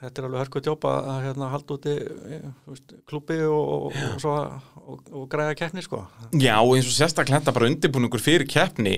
[0.00, 2.44] þetta er alveg hörku djópa að hérna, halda úti eh,
[3.08, 4.34] klubbi og, og, og, svo,
[4.80, 6.02] og, og græða keppni sko.
[6.32, 8.96] Já, og eins og sérstaklega þetta bara undirbúningur fyrir keppni.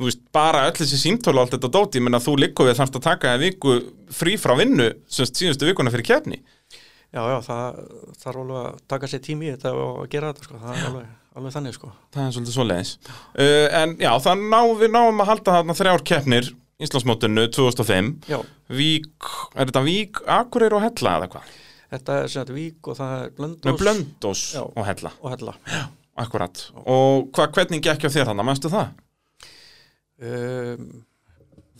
[0.00, 2.98] Veist, bara öll þessi símtólu og allt þetta dóti, menn að þú liggur við þarfst
[3.00, 3.76] að taka það viku
[4.14, 6.42] frí frá vinnu semst síðustu vikuna fyrir keppni.
[7.14, 7.78] Já, já, það
[8.20, 11.12] þarf alveg að taka sér tími í þetta og gera þetta sko, það er alveg,
[11.38, 11.92] alveg þannig sko.
[12.14, 12.92] það er svolítið svoleiðis.
[13.38, 16.50] Uh, en já, það ná, við náum að halda þarna þrjár keppnir
[16.82, 18.40] Íslandsmótinu 2005 Já,
[18.74, 21.52] Vík, er þetta Vík, Akureyri og Hella eða hvað?
[21.94, 24.62] þetta er sem þetta vík og það er Nei, blöndós Blöndós Já.
[24.66, 25.54] og Hella og hella.
[26.24, 28.92] Akkurat, og hva, hvernig gekk hjá þér þarna, mæstu það?
[30.24, 30.88] Um,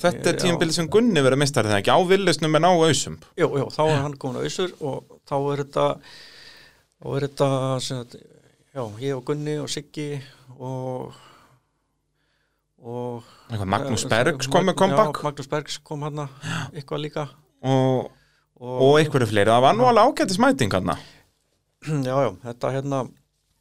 [0.04, 0.40] Þetta er Já.
[0.42, 3.82] tímabilið sem Gunni verið meistari þegar ekki á villisnum en á ausum jú, jú, þá
[3.86, 5.84] er hann komin á Ísur og þá er þetta
[6.98, 7.48] þá er þetta
[7.86, 8.22] sem þetta,
[8.74, 10.08] já, ég og Gunni og Siggi
[10.58, 11.20] og og
[12.84, 15.16] Magnús eh, Bergs kom með comeback?
[15.16, 17.26] Já, Magnús Bergs kom hann eitthvað líka.
[17.64, 18.10] Og,
[18.60, 20.94] og einhverju fleiri, það var nú alveg ágætis mæting hann
[22.08, 22.98] já, já, þetta hérna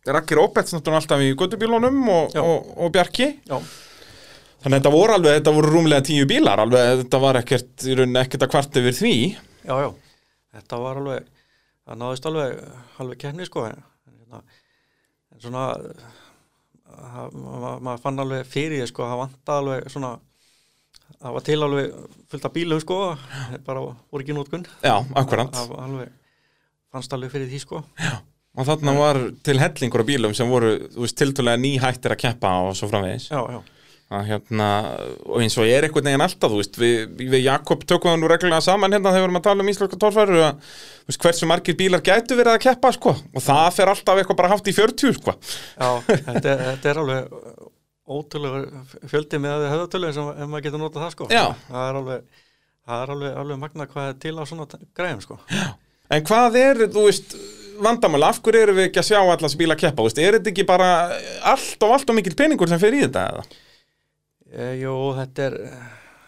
[0.08, 3.28] Rakkir Ópets náttúrulega alltaf í guttubílunum og, og, og Bjarki.
[3.48, 3.58] Já,
[4.64, 7.96] Þannig að þetta voru alveg, þetta voru rúmlega tíu bílar alveg, þetta var ekkert, í
[8.00, 9.16] rauninni ekkert að kvart yfir því.
[9.68, 9.90] Já, já,
[10.56, 11.26] þetta var alveg
[11.84, 12.62] það náðist alveg
[13.04, 13.66] alveg kemni sko.
[13.68, 14.40] En, hérna,
[15.44, 15.66] svona
[16.94, 20.12] maður fann alveg fyrir því sko, það vanta alveg svona
[21.24, 21.96] það var til alveg
[22.32, 23.00] fullt af bílum sko
[23.66, 25.54] bara voru ekki nótkunn Já, akkurat.
[25.56, 26.14] Það alveg
[26.94, 27.82] fannst alveg fyrir því sko.
[28.54, 32.52] Og þarna var til hellingur af bílum sem voru, þú veist, tiltölulega nýhættir að keppa
[32.68, 33.32] og svo framvegis.
[33.34, 33.62] Já, já,
[34.14, 34.68] að hérna,
[35.26, 37.04] og eins og er einhvern veginn alltaf, þú veist, við,
[37.34, 40.00] við Jakob tökum það nú reglulega saman hérna þegar við erum að tala um íslenska
[40.04, 40.72] tórfæru að,
[41.04, 44.40] þú veist, hversu margir bílar gætu verið að keppa, sko, og það fer alltaf eitthvað
[44.44, 45.36] bara haft í 40, sko.
[45.80, 47.38] já þetta, er- þetta er alveg
[48.04, 51.44] ótrúlega fjöldi með að höfðatölu sem ef maður getur notað það sko Já.
[51.70, 52.24] það er alveg
[52.84, 54.66] það er alveg, alveg magna hvað er til á svona
[55.00, 55.38] græðum sko
[56.14, 57.32] En hvað er, þú veist,
[57.82, 60.36] vandamála, af hverju erum við ekki að sjá alla þessi bíla keppa, þú veist, er
[60.36, 60.90] þetta ekki bara
[61.54, 63.46] allt og allt og mikill peningur sem fer í þetta, eða?
[64.54, 65.60] E, Jú, þetta er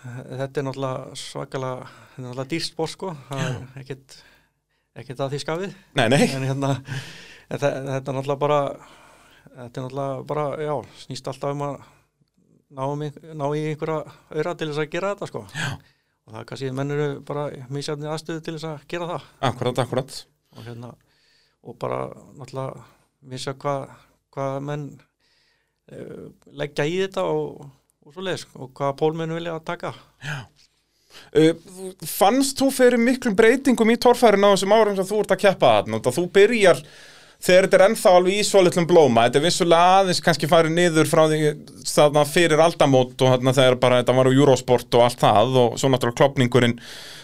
[0.05, 3.13] þetta er náttúrulega svakalega þetta er náttúrulega dýrst spór sko.
[3.29, 4.19] Það er ekkit,
[5.01, 6.71] ekkit að því skafið Nei, nei, en hérna
[7.49, 8.61] þetta, þetta er náttúrulega bara
[9.55, 10.73] þetta er náttúrulega bara, já,
[11.05, 11.75] snýst alltaf um að
[12.75, 13.03] ná, um,
[13.39, 15.43] ná í einhverja auðra til þess að gera þetta sko.
[15.55, 15.69] Já.
[16.25, 19.27] og það er kannski mennur bara misjafni aðstöðu til þess að gera það.
[19.49, 20.19] Akkurat, akkurat.
[20.55, 20.91] og hérna
[21.65, 22.01] og bara
[22.37, 22.85] náttúrulega
[23.25, 23.87] misja hvað
[24.35, 24.89] hva menn
[25.91, 27.65] uh, leggja í þetta og,
[28.05, 29.91] og svo leiðis og hvað pólmennu vilja taka?
[31.33, 31.55] Uh,
[32.05, 35.71] fannst þú fyrir miklum breytingum í torfærin á þessum árum sem þú ert að keppa
[35.89, 36.81] og þú byrjar
[37.43, 41.09] þegar þetta er ennþá alveg í svolitlum blóma þetta er vissulega aðeins kannski farið niður
[41.09, 41.39] frá því
[41.89, 45.77] þarna fyrir aldamót og þarna þegar bara þetta var á Eurosport og allt það og
[45.81, 46.77] svo náttúrulega klopningurinn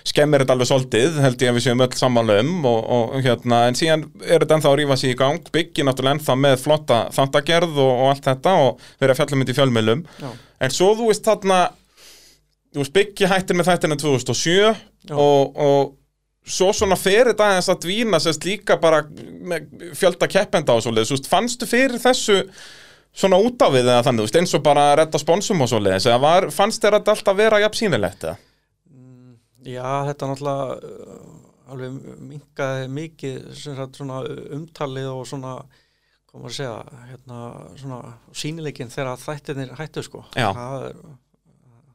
[0.08, 3.66] skemmir þetta alveg soldið held ég að við séum öll sammála um og, og hérna
[3.70, 7.02] en síðan er þetta ennþá að rífa sig í gang byggja náttúrulega ennþá með flotta
[7.14, 11.12] þantagerð og, og allt þetta og verið að fjallum þetta í fjölmjölum en svo þú
[11.12, 11.62] veist þarna
[12.72, 15.16] þú veist byggja hættir með þættina 2007 Já.
[15.18, 15.98] og, og
[16.48, 19.04] svo svona þetta aðeins að dvína sérst líka bara
[19.98, 22.40] fjölda keppenda og svoleiðis, þú veist, fannstu fyrir þessu
[23.12, 26.08] svona út á við eða þannig, veist, eins og bara að redda sponsum og svoleiðis,
[26.10, 28.36] eða var, fannst þér þetta alltaf vera jafn sýnilegt eða?
[28.90, 29.38] Mm,
[29.68, 31.22] Já, þetta náttúrulega uh,
[31.72, 34.24] alveg minkaði mikið svona
[34.58, 35.56] umtalið og svona
[36.32, 37.40] maður að segja hérna,
[37.80, 38.02] svona
[38.40, 41.00] sínileikin þegar þættirnir hættu sko það er,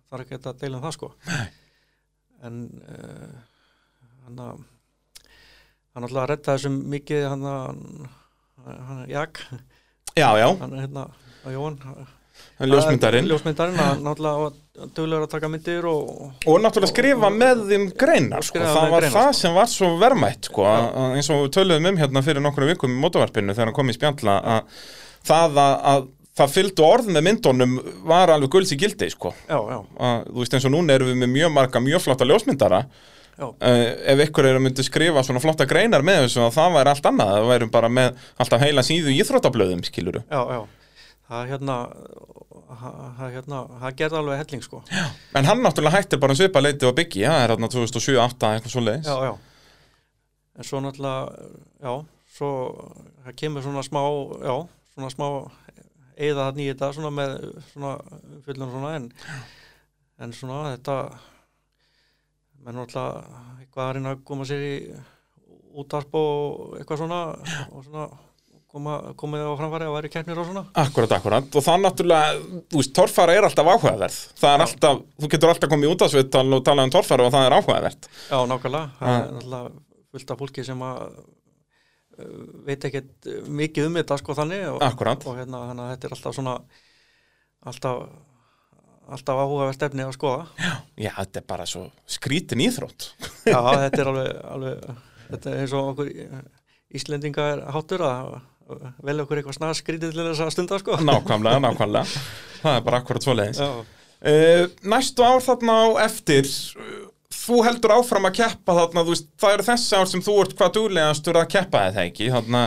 [0.06, 1.46] það er ekki að deila um það sko Nei.
[2.44, 3.38] en uh,
[4.26, 4.58] hann að
[5.94, 7.64] hann náttúrulega að redda þessum mikið hann að
[8.66, 9.40] hann er Jak,
[10.16, 11.76] Já, já, hann er hérna á Jón
[12.68, 16.10] ljósmyndarinn ljósmyndarinn, hann náttúrulega duglegur að taka myndir og
[16.44, 18.60] og náttúrulega skrifa með þeim greinar sko.
[18.60, 19.38] Það var það sko.
[19.40, 20.66] sem var svo vermætt sko.
[20.68, 23.78] að- að eins og við töluðum um hérna fyrir nokkru vikum í mótavarpinu þegar hann
[23.78, 24.62] kom í spjalla að
[25.26, 29.32] það að, að það fylgdu orð með myndunum var alveg gulls í gildi sko.
[29.48, 32.28] já, já, að, þú veist eins og núna erum við með mjög marga mjög flotta
[32.28, 32.82] ljósmyndara
[33.42, 33.58] uh,
[34.12, 37.10] ef ykkur eru að myndi skrifa svona flotta greinar með þessu að það væri allt
[37.10, 40.62] annað það væri bara með alltaf heila síðu íþróttablöðum skiluru já, já.
[41.26, 41.76] Það er hérna,
[43.18, 43.60] það hérna,
[43.98, 44.82] gerði alveg helling sko.
[45.34, 48.84] en hann náttúrulega hættir bara svipa leiti og byggi það er hérna 2007-2008 eitthvað svo
[48.86, 49.34] leiðis Já, já.
[50.56, 51.48] En svo náttúrulega,
[51.84, 51.92] já,
[52.38, 52.50] svo
[53.26, 54.02] það kemur svona smá,
[54.46, 54.54] já,
[54.94, 55.26] svona smá
[56.16, 57.34] eða það nýja þetta svona með
[57.72, 59.08] svona svona en,
[60.24, 60.96] en svona þetta
[62.66, 64.76] menn náttúrulega eitthvað að reyna að koma sér í
[65.76, 67.20] útvarp og eitthvað svona
[67.70, 68.06] og svona
[68.76, 70.64] koma, komið á framfæri að væri keppnir og svona.
[70.82, 72.34] Akkurat, akkurat, og það náttúrulega,
[72.72, 74.18] þú veist, torfara er alltaf áhugaverð.
[74.40, 77.34] Það er alltaf, þú getur alltaf komið út af svittal og talað um torfara og
[77.34, 79.74] það er áhugaverð Já, nákvæmlega, það er náttúrulega
[80.16, 83.30] fullt af fólki sem að uh, veit ekkert
[83.62, 86.56] mikið um þetta sko þannig og, og hérna, hérna þetta er alltaf svona
[87.66, 88.06] alltaf
[89.06, 90.46] alltaf áhugavert efni að skoða.
[90.98, 93.10] Já, þetta er bara svo skrítin íþrótt.
[93.46, 94.86] Já, þetta er alveg, alveg
[95.30, 96.12] þetta er eins og okkur
[96.96, 98.36] Íslendinga er háttur að
[99.04, 100.96] velja okkur eitthvað snart skrítið til þess að stunda sko.
[101.02, 102.20] Nákvæmlega, nákvæmlega.
[102.62, 106.48] Það er bara akkurat svo leiðis Já, uh, Næstu ár þarna á eftir
[107.36, 110.72] Þú heldur áfram að keppa þarna, veist, það eru þessi ár sem þú ert hvað
[110.78, 112.62] duglegastur að keppa eða ekki, þarna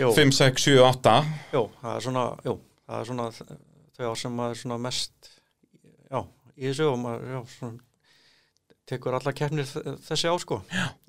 [0.00, 0.10] Jú.
[0.16, 1.14] 5, 6, 7, 8
[1.54, 2.54] jú, það er svona jú,
[2.88, 3.26] það er svona
[3.94, 5.33] þau ár sem maður svona mest já,
[6.58, 7.82] í þessu og maður já, svona,
[8.88, 9.66] tekur alla keppnir
[10.04, 10.60] þessi ár sko.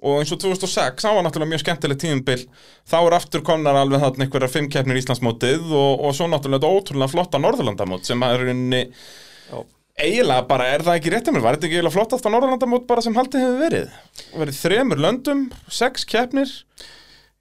[0.05, 2.41] Og eins og 2006, það var náttúrulega mjög skemmtileg tíðumbil
[2.87, 6.63] þá er aftur komnar alveg þarna einhverjar fimm keppnir í Íslandsmótið og, og svo náttúrulega
[6.63, 9.57] þetta ótrúlega flotta Norðurlandamót sem er unni Já.
[9.99, 12.87] eiginlega bara, er það ekki rétt að mér, var þetta ekki eiginlega flottast á Norðurlandamót
[12.87, 14.01] bara sem haldið hefur verið?
[14.39, 16.55] Verið þremur löndum, sex keppnir?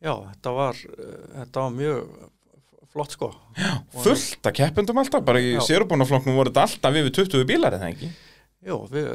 [0.04, 2.32] Já, þetta var, uh, þetta var mjög
[2.94, 3.30] flott sko.
[4.04, 5.62] fullt að keppendum alltaf, bara í Já.
[5.68, 8.10] sérubunaflokknum voru þetta alltaf yfir 20 bílar eða ekki
[8.64, 9.08] Jú, við,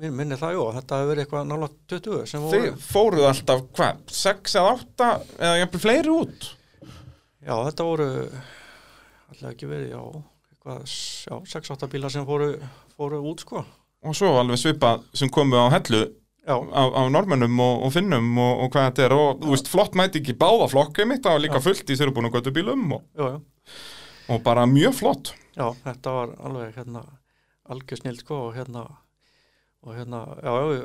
[0.00, 3.62] minn, minni það, jú, þetta hefur verið eitthvað nála 20 sem þið voru, fóruð alltaf,
[3.78, 5.08] hvað, 6 eða 8
[5.38, 6.50] eða jafnvel fleiri út
[7.44, 8.10] já, þetta voru,
[9.30, 10.02] alltaf ekki verið, já,
[11.30, 12.50] já, 6-8 bílar sem fóru,
[12.98, 13.64] fóru út sko.
[14.04, 16.04] og svo alveg svipað sem komu á hellu
[16.44, 19.68] Já, af, af normennum og, og finnum og, og hvað þetta er og þú veist,
[19.72, 21.64] flott mæti ekki báða flokku mitt, það var líka Já.
[21.64, 23.30] fullt í sérubúinu götu bílum og, jú,
[24.34, 25.32] og bara mjög flott.
[25.56, 27.04] Já, þetta var alveg, hérna,
[27.72, 28.84] algjör snill sko og hérna,
[29.88, 30.84] og hérna, já, já,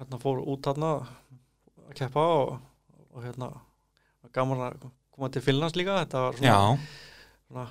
[0.00, 2.56] hérna fór út hérna að keppa og,
[3.16, 3.48] og hérna,
[4.36, 7.08] gaman að koma til Finnlands líka, þetta var svona, Já,
[7.48, 7.64] svona,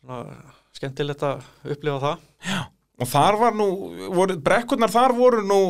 [0.00, 0.18] svona
[0.74, 1.46] skemmtilegt að
[1.76, 2.66] upplifa það.
[2.96, 3.66] Og þar var nú
[4.16, 5.60] voru, brekkurnar þar voru nú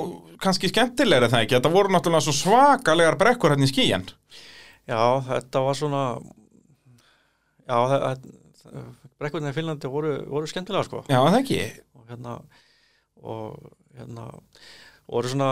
[0.47, 4.07] kannski skemmtilegri það ekki, þetta voru náttúrulega svo svakalegar brekkur hérna í skíjan
[4.87, 6.03] Já, þetta var svona
[7.67, 8.37] já, þetta
[9.21, 11.03] brekkurinn í Finnlandi voru, voru skemmtilega sko.
[11.11, 11.61] Já, það ekki?
[11.97, 12.39] Og hérna
[13.27, 14.29] og hérna
[15.09, 15.51] voru svona,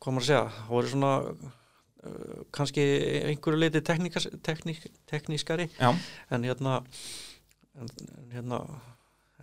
[0.00, 2.84] hvað maður að segja voru svona uh, kannski
[3.32, 5.68] einhverju leiti tekník, teknískari.
[5.76, 5.90] Já,
[6.30, 6.80] en hérna
[7.76, 7.92] en
[8.32, 8.62] hérna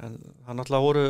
[0.02, 1.06] en það náttúrulega voru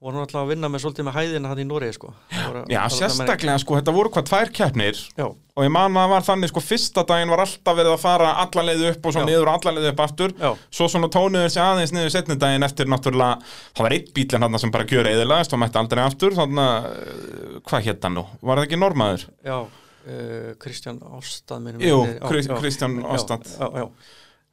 [0.00, 2.94] voru náttúrulega að vinna með svolítið með hæðina hann í Noregi sko voru- Já var-
[2.96, 6.48] sérstaklega sko, þetta voru hvað tvær keppnir Já, og ég man að það var þannig
[6.54, 9.26] sko, fyrsta daginn var alltaf verið að fara alla leiði upp og svo Já.
[9.28, 12.64] niður og alla leiði upp aftur já, svo svona tónuður sér aðeins niður setni daginn
[12.64, 13.42] eftir náttúrulega,
[13.76, 17.60] það var eitt bílinn hann sem bara gjör eðilegast og mætti aldrei aftur þannig að,
[17.68, 18.24] hvað hétt hann nú?
[18.40, 19.26] Var það ekki normaður?
[19.44, 22.00] já uh, Kristján Ástad minnum Jú.
[22.08, 23.44] Já, já, Kristján já, Ástad.
[23.52, 23.88] Já, já,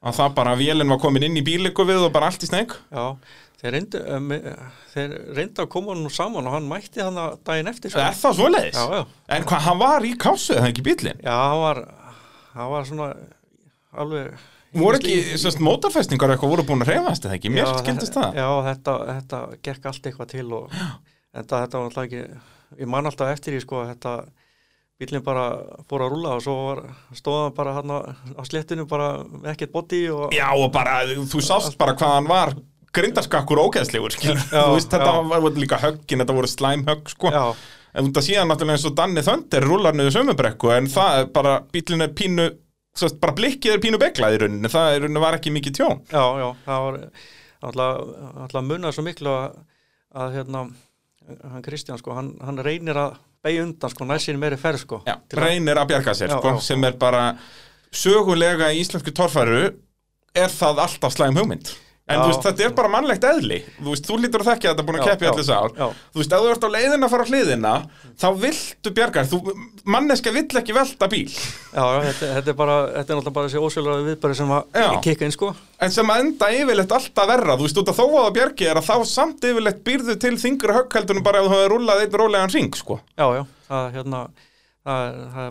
[0.08, 2.76] Að það bara, vélinn var komin inn í bíliku við og bara allt í sneg?
[2.92, 3.16] já
[3.58, 4.28] Þeir reyndu, um,
[4.94, 8.04] þeir reyndu að koma nú saman og hann mætti hann að daginn eftir sko.
[8.06, 8.76] Er það svoleiðis?
[8.78, 11.24] Já, já, En hvað, hann var í kásu eða ekki bílinn?
[11.26, 11.80] já, hann var
[12.54, 13.08] hann var svona
[13.98, 14.38] alveg
[14.78, 17.50] Voru ekki, sérst, mótarfestingar eitthvað voru búin að reyfast eða ekki?
[17.56, 18.38] Mér skildist þetta- það.
[18.38, 22.22] Já, þetta, þetta gekk allt eitthvað til og en það, þetta var alltaf ekki
[22.84, 24.14] ég man alltaf eftir í sko þetta
[25.02, 25.46] bílinn bara
[25.90, 26.84] fór að rúla og svo var,
[27.16, 31.78] stóða bara hann á sléttinu bara með ekkert body og Já, og bara, þú sást
[31.80, 32.54] bara hvað hann var
[32.98, 34.44] grindaskakkur ógeðslegur, skilur.
[34.52, 35.26] Já, Þú veist, þetta já.
[35.32, 37.34] var, líka höggin, þetta voru slæmhögg, sko.
[37.98, 41.54] En þetta síðan náttúrulega eins og Danni Þönder rúlar niður sömubrekku en það er bara,
[41.74, 42.50] bílinn er pínu
[42.98, 46.02] sérst, bara blikkið er pínu beglað í rauninni það í rauninni var ekki mikið tjón
[46.12, 47.00] já, já það var
[47.70, 49.58] alltaf, munað svo miklu að,
[50.18, 50.64] að hérna
[51.28, 55.18] hann Kristján sko, hann, hann reynir að beigja undan sko, næsinn meiri ferð sko Já,
[55.38, 57.26] reynir að bjarga sér Já, sko, sem er bara
[57.94, 59.68] sögulega í íslensku torfæru
[60.38, 61.74] er það alltaf slæm hugmynd
[62.08, 62.22] En Já.
[62.24, 63.58] þú veist, þetta er bara mannlegt eðli.
[63.82, 65.88] Þú veist, þú lítur að þekka þetta búin að já, allir sár já.
[66.14, 67.74] Þú veist, ef þú ert á leiðina að fara á hliðina
[68.18, 69.38] Þá viltu bjargar þú,
[69.92, 71.28] Manneska vill ekki velta bíl.
[71.28, 74.64] Já, þetta, þetta er bara, þetta er náttúrulega bara þessi ósjölega viðbæri sem að
[75.04, 75.52] kikka inn sko.
[75.84, 77.60] En sem að enda yfirleitt alltaf verra.
[77.60, 80.36] Þú veist, út að þó að það bjargi er að þá samt yfirleitt býrðu til
[80.40, 82.96] þingra högghaldunum bara ef þú hefur rúllað einn rólegan ring, sko.
[83.20, 84.24] Já, já, það, hérna,
[84.88, 85.04] það,
[85.36, 85.46] það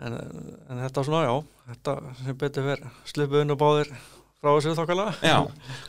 [0.00, 1.36] en, hérna, en, þetta svona, já
[1.72, 3.92] þetta sem betur verið slipu unn og báðir
[4.42, 5.36] frá þessu þokkalega Já,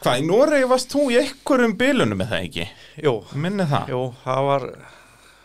[0.04, 2.68] hvað, í Noregi varst þú í einhverjum bilunum með það ekki?
[3.06, 3.14] Jú,
[3.46, 3.94] Minni það?
[3.94, 4.68] jú, það var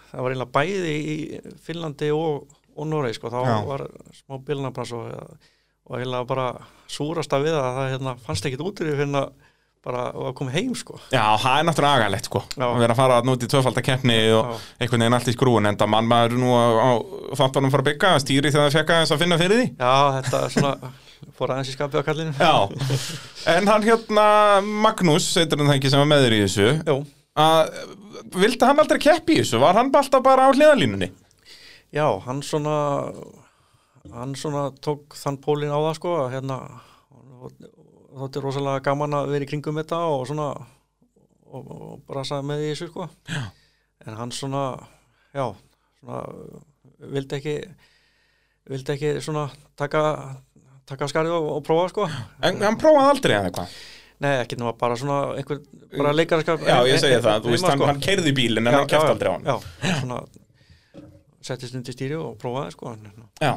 [0.09, 1.17] það var eiginlega bæði í
[1.65, 3.57] Finnlandi og, og Noregi sko þá Já.
[3.69, 3.87] var
[4.17, 5.37] smá bilnabrans og,
[5.89, 6.49] og eiginlega bara
[6.89, 9.48] súrasta við að það hérna, fannst ekkit útrýð fyrir að
[9.89, 12.65] bara að koma heim sko Já, það er náttúrulega agalegt, sko Já.
[12.69, 14.63] Að vera að fara að núti tvöfaldakeppni og Já.
[14.85, 16.91] einhvern veginn allt í skrúin enda mann maður nú á,
[17.41, 20.43] þáttunum fara að bygga stýri þegar það fekk aðeins að finna fyrir því Já, þetta
[20.45, 20.93] er svona
[21.39, 22.55] fór aðeins í skapið á kallinu Já,
[23.57, 24.27] en hann hérna
[24.87, 26.99] Magnús, heitir hann það ekki sem var með þér í þessu Jú,
[27.43, 27.73] að,
[28.39, 29.61] vildi hann aldrei keppi í þessu?
[29.63, 31.11] Var hann alltaf bara á hliðalínunni?
[31.95, 32.77] Já, hann svona
[34.13, 36.59] hann svona tók þann pólinn á það sko hérna
[38.09, 42.63] þótti rosalega gaman að vera í kringum þetta og svona og, og bara sagði með
[42.63, 43.45] því þessu sko já.
[44.07, 44.65] en hann svona
[45.37, 45.45] já,
[46.01, 46.23] svona
[47.15, 47.55] vildi ekki
[48.69, 49.47] vildi ekki svona
[49.79, 50.03] taka
[50.89, 52.09] taka skarið og, og prófa sko
[52.45, 53.79] En hann prófaði aldrei eða eitthvað?
[54.19, 55.61] Nei, ekki nema bara svona einhver,
[55.93, 57.89] bara leikarskap Já, ég segi það, þú veist, hann, sko.
[57.93, 59.57] hann keirði bílinn en Já, hann já, aldrei á hann Já,
[60.01, 60.21] svona
[61.49, 63.53] settist undir stýri og prófaði sko en, hérna, Já,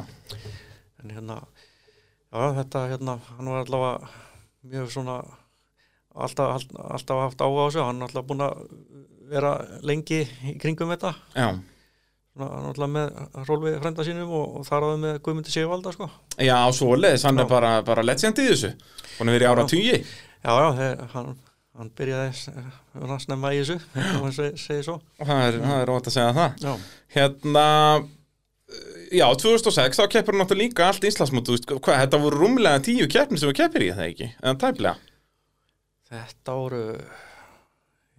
[1.02, 4.12] en hérna já, þetta hérna, hann var allavega
[4.68, 5.16] mjög svona
[6.14, 7.84] alltaf, all- alltaf haft áhuga á þessu.
[7.86, 8.64] Hann er alltaf búin að
[9.32, 9.52] vera
[9.82, 11.14] lengi í kringum þetta.
[11.36, 11.48] Já.
[12.38, 13.10] Hann alltaf með
[13.48, 16.08] rólfið frenda sínum og, og þar áður með Guðmundi Sigvalda sko.
[16.40, 17.44] Já, svoleiðis, hann Já.
[17.44, 18.70] er bara, bara legend í þessu.
[19.18, 21.34] Hún er verið ára tugi já, já, þeir, hann,
[21.78, 22.54] hann byrjaði
[23.02, 24.96] að snemma í þessu og hann segi, segi svo.
[25.20, 26.56] Og það er, er ótt að segja það.
[26.64, 26.72] Já,
[27.18, 27.66] Hérna
[29.12, 32.80] Já, 2006, þá keppur hann náttúrulega líka allt Íslandsmót, þú veist, hvað, þetta voru rúmlega
[32.86, 34.94] tíu keppnir sem við keppir í það ekki, eða tæplega?
[36.12, 36.80] Þetta voru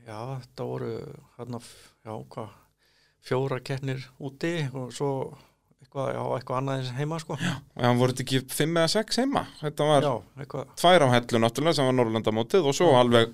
[0.03, 0.91] já, þetta voru
[1.37, 1.61] hérna,
[2.03, 2.53] já, hvað
[3.23, 5.09] fjóra keppnir úti og svo
[5.83, 7.37] eitthvað, já, eitthvað annað eins heima sko.
[7.39, 9.45] Já, og hann voru ekki fimm eða sex heima?
[9.61, 10.09] Þetta var
[10.41, 10.75] eitthvað.
[10.81, 13.33] tvær á hellu náttúrulega sem var Norrlandamótið og svo alveg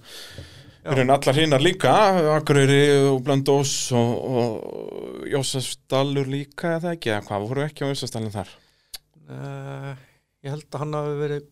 [0.85, 1.91] Raun allar hinnar líka,
[2.37, 2.79] Akureyri
[3.11, 8.53] og Blöndós og, og Jósefsdalur líka eða ekki, eða hvað, voru ekki á Jósefsdalun þar?
[9.29, 9.91] uh,
[10.45, 11.47] ég held að hann hafi verið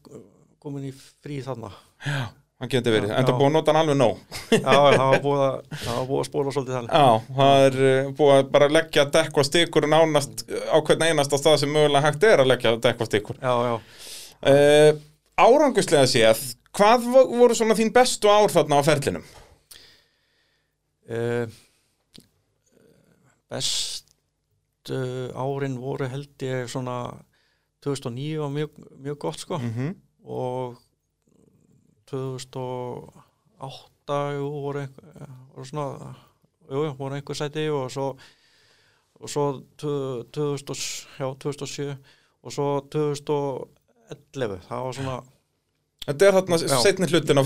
[0.63, 1.69] komin í frí þarna
[2.07, 2.21] Já,
[2.63, 3.37] hann geti verið, Já, en það já.
[3.41, 4.23] búið að nota hann alveg nóg.
[4.55, 5.57] já, það var búið að,
[5.97, 9.89] að spóla svolítið þannig Já, það er eh, búið að bara leggja dekk og stikur
[9.91, 13.41] nánast á hvern einasta stað sem mögulega hægt er að leggja dekk og stikur.
[13.43, 13.75] já, já,
[14.37, 14.93] Uh,
[15.41, 16.41] áranguslega séð,
[16.77, 19.23] hvað vo- voru svona þín bestu ár þarna á ferlinum?
[21.09, 21.45] uh,
[23.49, 24.97] bestu
[25.35, 26.95] árin voru held ég svona
[27.85, 28.69] 2009 var mjög,
[29.03, 29.95] mjög gott sko Mm -hmm.
[30.23, 30.77] og
[32.05, 34.87] 2008 jú, voru,
[35.53, 36.15] voru svona
[36.71, 38.17] jú, voru einhver sæti og svo
[39.19, 41.95] og svo 2000, já, 2007
[42.43, 45.21] og svo 2011 það var svona
[46.07, 47.43] Þetta er þarna setni hlutin á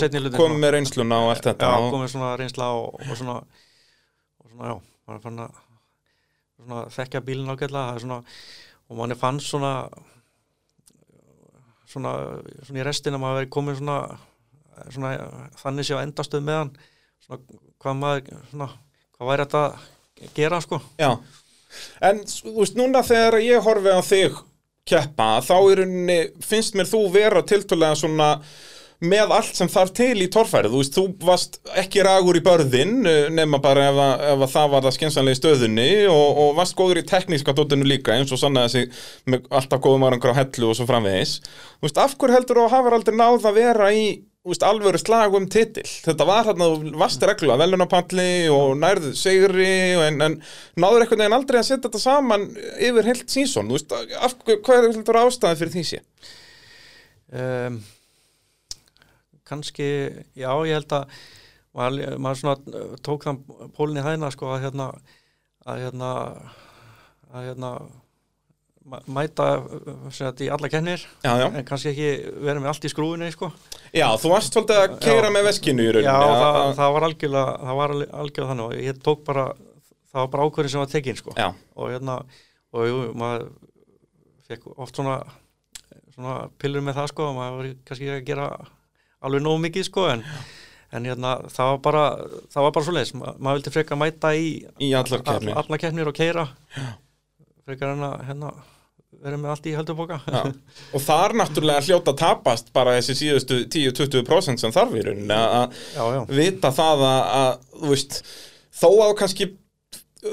[0.00, 1.70] seinni hlutinn, komið með reynsluna og allt þetta.
[1.70, 4.76] já, komið svona reynsla og, og svona og svona, já,
[5.06, 5.62] maður fann að
[6.56, 6.82] svona
[7.86, 8.18] það er svona,
[8.90, 9.72] og manni fann svona
[11.90, 12.14] svona,
[12.66, 13.98] svona í restina maður verið komið svona,
[14.94, 15.12] svona
[15.60, 16.72] þannig sé á endastöð með hann.
[17.26, 18.68] Svona hvað maður svona,
[19.16, 20.80] hvað væri þetta að gera sko.
[21.00, 21.10] Já,
[22.10, 24.42] en þú veist, núna þegar ég horfi á þig
[24.86, 28.30] keppa, þá í rauninni finnst mér þú vera tiltölega svona
[29.04, 32.94] með allt sem þarf til í torfærið, þú veist, þú varst ekki ragur í börðin,
[33.04, 36.54] eh, nema bara ef, að, ef að það var það skynsanlega í stöðunni og, og
[36.56, 40.38] varst góður í tekníska dótinu líka eins og sannaði sig með alltaf góðum árangur á
[40.40, 41.36] hellu og svo framvegis.
[41.76, 44.06] Þú veist, af hver heldur að hafa aldrei náð að vera í
[44.46, 46.68] veist, alvöru slag um titil þetta var hérna,
[46.98, 50.38] varst reglulega velunapalli og nærðu sigri og en, en
[50.78, 53.36] náður einhvern veginn aldrei að setja þetta saman yfir heilt
[53.96, 56.02] af, hvað er heldur ástæði fyrir því sé?
[57.32, 57.80] um,
[59.46, 59.88] kannski
[60.38, 61.18] já ég held að
[61.76, 63.42] maður, maður svona tók þann
[63.76, 64.90] pólinn í hæðina sko að hérna
[65.66, 66.10] að hérna
[67.34, 67.70] að hérna
[69.10, 69.46] mæta
[70.10, 71.02] sem sagt, í alla kennir.
[71.24, 72.10] Já, já, en kannski ekki
[72.46, 73.48] vera með allt í skrúinu sko.
[73.92, 75.32] já, þú varst svolítið að keira Já.
[75.34, 78.66] með veskinu í já, rauninni það, að- það var algjörlega það var alg- algjörlega þannig
[78.66, 79.46] og ég tók bara
[80.12, 81.34] það var bara ákvörðin sem var tekin sko.
[81.36, 82.18] Já, og hérna
[82.76, 83.48] og jú, maður
[84.48, 85.16] fekk oft svona
[86.14, 88.46] svona pillur með það sko og maður var kannski að gera
[89.26, 90.22] alveg nóg mikið sko en,
[90.92, 92.04] en hérna það var bara
[92.54, 94.46] það var bara svo leiðis, Ma, maður vildi freka mæta í
[94.80, 96.46] Í allar alla keppnir og keira
[97.66, 98.52] frekar en að hérna
[99.24, 100.40] vera með allt í helduboka Já.
[100.94, 106.34] og það er náttúrulega hljóta tapast bara þessi síðustu 10-20% sem þarf í rauninni að
[106.36, 108.18] vita það að, að þú veist,
[108.76, 109.48] þó að kannski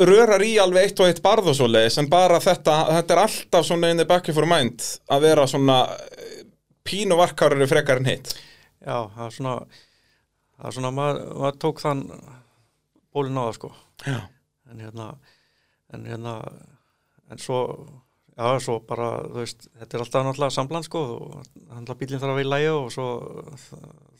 [0.04, 3.24] rörar í alveg eitt og eitt barð og svo leiðis en bara þetta, þetta er
[3.24, 6.46] alltaf svona back of your mind að vera svona eh,
[6.88, 8.34] pínu varkarari frekar en hitt
[8.84, 9.58] já, það er svona
[10.54, 12.04] það er svona, maður, maður tók þann
[13.14, 13.72] bólinn á það sko
[14.08, 14.20] Já.
[14.72, 15.10] en hérna
[15.94, 16.38] en hérna
[17.32, 17.60] en svo
[18.34, 22.42] já, svo bara, þú veist, þetta er alltaf náttúrulega sambland sko og bílinn þarf að
[22.42, 23.08] vera í og svo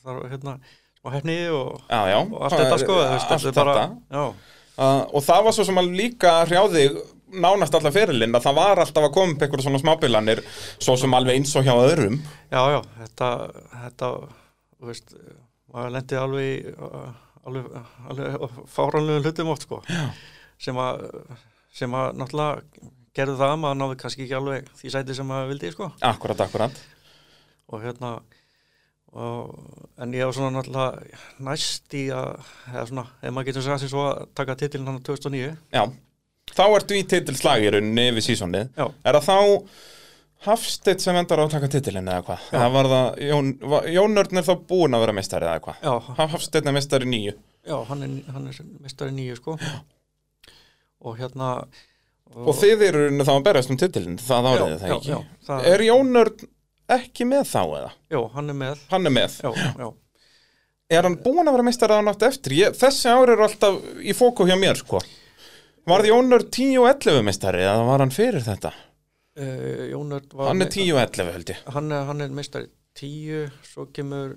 [0.03, 0.57] þarf hérna
[0.99, 3.88] smá hefni og, Já, já, og allt þetta sko, þú veist, allt þetta er bara
[3.91, 4.26] já,
[4.74, 6.84] Uh, og það var svo sem að líka hrjáði
[7.43, 10.41] nánast alla fyrirlinn að það var alltaf að koma upp einhverjum svona smábilanir
[10.82, 12.16] svo sem alveg eins og hjá öðrum.
[12.49, 13.30] Já, já, þetta
[13.84, 14.09] þetta,
[14.80, 15.14] þú veist
[15.74, 17.05] maður lendi alveg uh,
[17.45, 17.70] alveg,
[18.09, 19.84] alveg fáranlega hlutum oft sko
[20.57, 21.05] sem að
[21.74, 25.51] sem að náttúrulega gerði það að maður náði kannski ekki alveg því sæti sem maður
[25.53, 25.89] vildi sko.
[26.09, 26.80] Akkurat, akkurat
[27.74, 28.09] og hérna
[29.14, 29.53] og,
[30.01, 32.32] en ég var svona náttúrulega næst í að
[32.74, 35.84] eða svona, ef maður getur sagt sem svo að taka titilin hann 2009 Já,
[36.53, 38.72] þá ertu í titilslag í rauninni yfir sísonið.
[38.78, 39.82] Já, Er það þá
[40.43, 42.41] Hafstedt sem endar á að taka titilin eða hvað?
[42.51, 42.57] Já.
[42.59, 43.51] Það var það, Jón,
[43.93, 45.86] Jón Örn er þá búinn að vera meistari eða hvað?
[45.86, 45.93] já,
[46.34, 49.53] Hafstedt er meistari nýju já hann, er, hann er mestari nýju sko.
[51.07, 51.53] Og hérna
[52.36, 55.09] Og þið eru þá að berast um titilin það árið já, það já, ekki?
[55.13, 56.47] já, það, Er Jón Örn
[56.97, 57.91] ekki með þá eða?
[58.15, 58.86] já, hann er með.
[58.93, 59.36] Hann er með.
[59.43, 59.51] Já,
[59.84, 59.89] já,
[60.93, 62.53] Er hann búinn að vera meistari að nátt eftir?
[62.59, 64.99] Ég, þessi ári eru alltaf í fóku hjá mér sko.
[65.89, 68.73] Var Jón Örn 10 og 11 meistari eða var hann fyrir þetta?
[69.39, 71.61] uh, Jónard var Hann er með- 10 og 11 held ég.
[71.73, 72.67] Hann er, er mestari
[72.99, 74.36] 10 svo kemur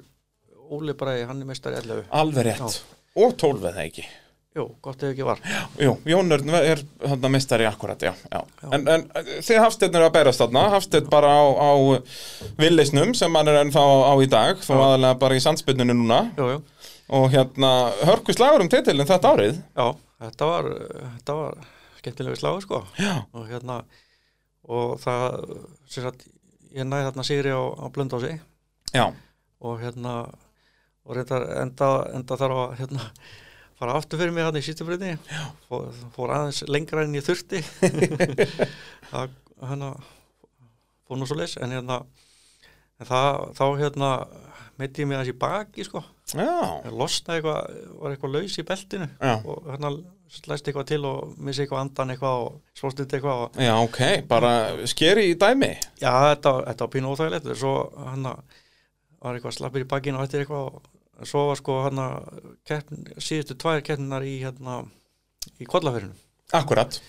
[0.72, 2.80] Óli Bræði, hann er mestari 11 Alveg rétt.
[3.16, 4.06] Og 12 eða ekki
[4.56, 5.40] jú, gott ef ekki var
[5.80, 8.40] Jú, Jón Örn er þarna meistari akkurat, já, já.
[8.72, 9.04] En, en
[9.44, 11.70] þið Hafsteinn eru að bærast þarna, Hafsteinn bara á, á
[12.60, 14.80] villisnum sem hann er ennþá á í dag, þó Já.
[14.86, 16.62] aðalega bara í sandspynninu núna jú, jú,
[17.20, 17.72] og hérna
[18.08, 19.60] hörku slagur um titilin þetta árið.
[19.76, 19.86] já,
[20.24, 20.70] þetta var
[21.18, 21.58] þetta var
[22.00, 23.14] skemmtilegu slagur sko Já.
[23.36, 23.80] og hérna
[24.66, 25.36] og það,
[25.92, 26.26] sem sagt
[26.74, 28.32] ég næði þarna sigri á, á Blöndósi
[28.96, 29.06] Já,
[29.60, 30.16] og hérna
[31.06, 33.04] og reyndar enda, enda þarf að hérna
[33.76, 35.14] fara aftur fyrir mig hann í sístubröðni
[35.68, 37.62] fór, fór aðeins lengra en ég þurfti.
[39.10, 39.92] Það hérna
[41.06, 42.00] fór nú svo leys en hérna
[42.96, 44.10] en það, þá hérna
[44.80, 46.02] meiti ég mig aðeins í baki sko.
[46.92, 49.92] Losnaði eitthvað, var eitthvað laus í beltinu já, og hérna
[50.36, 54.52] slæst eitthvað til og missi eitthvað andan eitthvað og svostið eitthvað og já, ok, bara
[54.90, 55.70] skeri í dæmi.
[56.00, 57.52] já, þetta, þetta var pínu óþægilegt.
[57.60, 60.92] Svo hann var eitthvað slappir í bakinu og eftir eitthvað og
[61.24, 61.80] svo var sko
[62.66, 64.82] keppn, síðustu tvær keppninar í hérna
[65.62, 66.14] í kollafyrinu
[66.54, 67.00] Akkurat,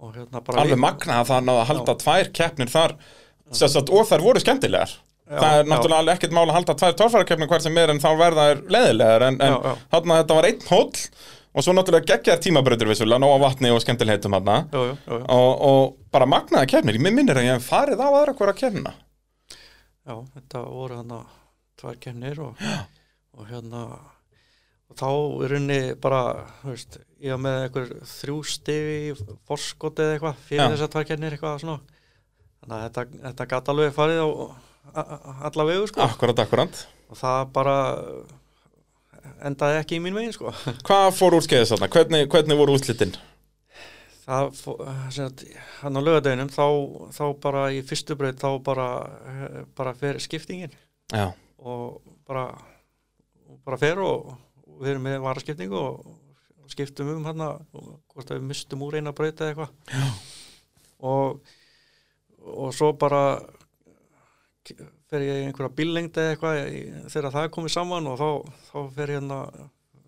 [0.00, 2.96] hérna alveg magnað að það náða að halda tvær keppnir þar,
[3.52, 4.94] að, og þær voru skemmtilegar.
[5.26, 5.68] Já, það er já.
[5.70, 8.60] náttúrulega alveg ekkert mál að halda tvær torfærakeppnir hver sem er en þá verða þær
[8.76, 9.72] leðilegar en, en Já, já.
[9.94, 10.90] þarna þetta var einn hóll
[11.56, 13.80] og svo náttúrulega geggjaðar tímabrautur vissulega, nóga vatni og
[14.76, 15.18] jú, jú.
[15.34, 18.92] og, og bara magnaða keppnir, ég minnir að ég hef farið á aðra hverja keppnina.
[20.06, 21.16] Já, þetta voru hann
[21.80, 22.62] tvær keppnir og,
[23.36, 23.80] og hérna
[24.86, 25.08] og þá
[25.44, 26.20] er runni bara
[26.62, 29.14] veist, ég var með einhver þrjú stigi
[29.48, 30.70] forskot eða eitthvað fyrir Já.
[30.74, 31.80] þessar tvær keppnir eitthvað svona
[32.62, 34.28] þannig að þetta, þetta gat alveg farið á
[34.96, 37.76] a- a- alla vegu sko Akkurat, akkurat og það bara
[39.46, 40.52] endaði ekki í mín veginn sko
[40.86, 41.88] Hvað fór úr skeiðis þarna?
[41.92, 43.16] Hvernig, hvernig voru útlitin?
[44.26, 44.78] það, fó-
[45.14, 45.44] sem sagt,
[45.82, 46.64] hann á lögadeginum þá,
[47.14, 48.86] þá bara í fyrstu breyt þá bara,
[49.78, 50.72] bara fer skiptingin
[51.14, 51.28] Já,
[51.62, 52.48] og bara,
[53.66, 54.32] bara fer og,
[54.66, 56.08] og við erum með varaskiptingu og,
[56.62, 60.18] og skiptum um hann hvort að við mistum úr eina breyta eða eitthvað.
[61.06, 61.54] Og,
[62.46, 63.22] og svo bara
[65.10, 66.60] fer ég í einhverja bíllengd eða eitthvað
[67.12, 68.28] þegar það komið saman og þá,
[68.70, 69.40] þá fer hérna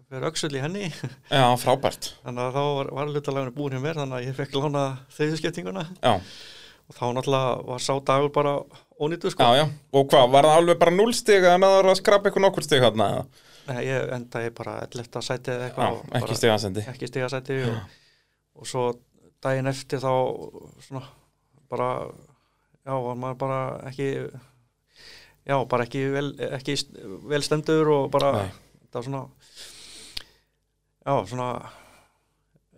[0.09, 0.87] fer öxull í henni.
[1.29, 2.13] Já, frábært.
[2.25, 4.85] Þannig að þá var, var hlutalagunni búin hjá mér þannig að ég fekk lána
[5.19, 6.15] þriðskiptinguna Já,
[6.89, 8.55] og þá náttúrulega var sá dagur bara
[8.99, 9.45] ónýttu sko.
[9.45, 9.67] Já, já.
[9.93, 13.11] Og hvað, var það alveg bara núlstig eða náður að skrapa eitthvað nokkur stig þarna?
[13.85, 15.23] Ég endaði bara 11.
[15.25, 17.97] sæti eða Já, eitthvað og ekki stigasendi ekki stigasæti og,
[18.59, 18.85] og svo
[19.45, 20.13] daginn eftir þá
[20.87, 21.05] svona
[21.69, 21.91] bara
[22.89, 23.61] já, var maður bara
[23.91, 24.09] ekki
[25.49, 26.79] já, bara ekki vel, ekki
[27.29, 28.49] vel stemdur og bara Nei.
[28.89, 29.23] það var svona
[31.05, 31.49] já, svona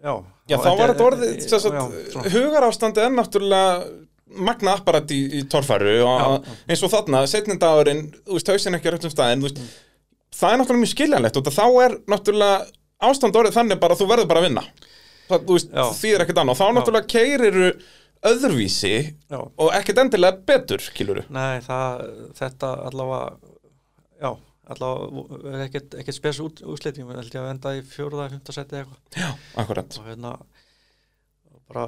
[0.00, 0.14] já,
[0.50, 3.90] Já, þá var þetta orðið, já, já, hugarástandi er náttúrulega
[4.30, 6.56] magna apparat í, í torfæru og Já.
[6.70, 9.62] eins og þarna, setnindagurinn þú veist, hausin ekki á réttum staðin þú veist,
[10.34, 12.58] það er náttúrulega mjög skiljanlegt og þá er náttúrulega
[13.10, 14.66] ástand orðið þannig bara að þú verður bara að vinna.
[15.30, 16.54] Það, þú veist, því er ekkert annað.
[16.54, 17.70] Og þá náttúrulega keiriru
[18.30, 18.92] öðruvísi
[19.30, 19.38] Já.
[19.40, 22.02] og ekkert endilega betur, kiluru Nei, það,
[22.36, 23.52] þetta allavega,
[24.20, 24.30] já,
[24.74, 28.56] allavega er ekkert, ekkert spes út, úsliting, við held ég að enda í fjóruða, fymta
[28.56, 29.22] seti eða eitthvað.
[29.22, 29.30] Já,
[29.62, 30.00] akkurat.
[30.02, 30.34] Og hérna,
[31.70, 31.86] bara,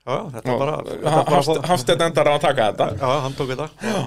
[0.00, 3.50] já, já, þetta bara, þetta bara Hafst- endar á að taka þetta Já, hann tók
[3.52, 3.66] þetta,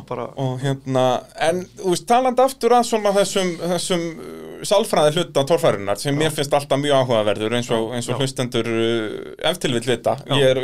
[0.09, 1.03] bara, og hérna,
[1.47, 6.33] en þú veist, talandi aftur að svona þessum, þessum uh, sálfræði hluta torfærunar sem mér
[6.33, 8.19] finnst alltaf mjög áhugaverður eins og, eins og Já.
[8.23, 10.35] hlustendur uh, ef til vill vita, Já.
[10.39, 10.61] ég, er,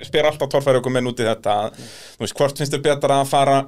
[0.00, 3.20] ég spyr alltaf torfæru okkur menn út í þetta þú veist, hvort finnst þér betra
[3.20, 3.58] að fara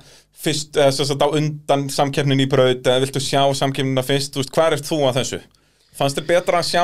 [0.42, 4.42] fyrst, eða svo sagt á undan samkeppnin í braut eða viltu sjá samkeppnina fyrst, þú
[4.46, 5.42] veist, hvað er þú að þessu?
[5.92, 6.82] Fannst þér betra að sjá,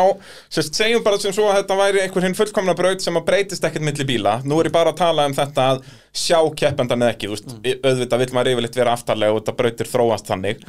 [0.52, 3.64] sérst, segjum bara sem svo að þetta væri einhver hinn fullkomna braut sem að breytist
[3.64, 4.34] ekkert milli bíla.
[4.44, 5.82] Nú er ég bara að tala um þetta að
[6.12, 7.80] sjá keppendan eða ekki, veist, Mm.
[7.88, 10.61] auðvitað vill maður yfirleitt vera aftarlega og þetta brautir þróast þannig.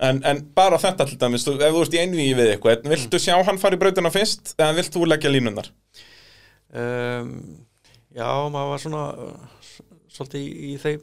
[0.00, 3.18] En, en bara þetta til dæmis, þú, ef þú ert í einvíi við eitthvað, viltu
[3.18, 3.24] Mm.
[3.26, 5.68] sjá hann fara í brautina fyrst eða vilt þú leggja línunar?
[6.74, 7.34] um,
[8.14, 9.04] já, maður var svona,
[10.14, 11.00] svolítið í, í þeim,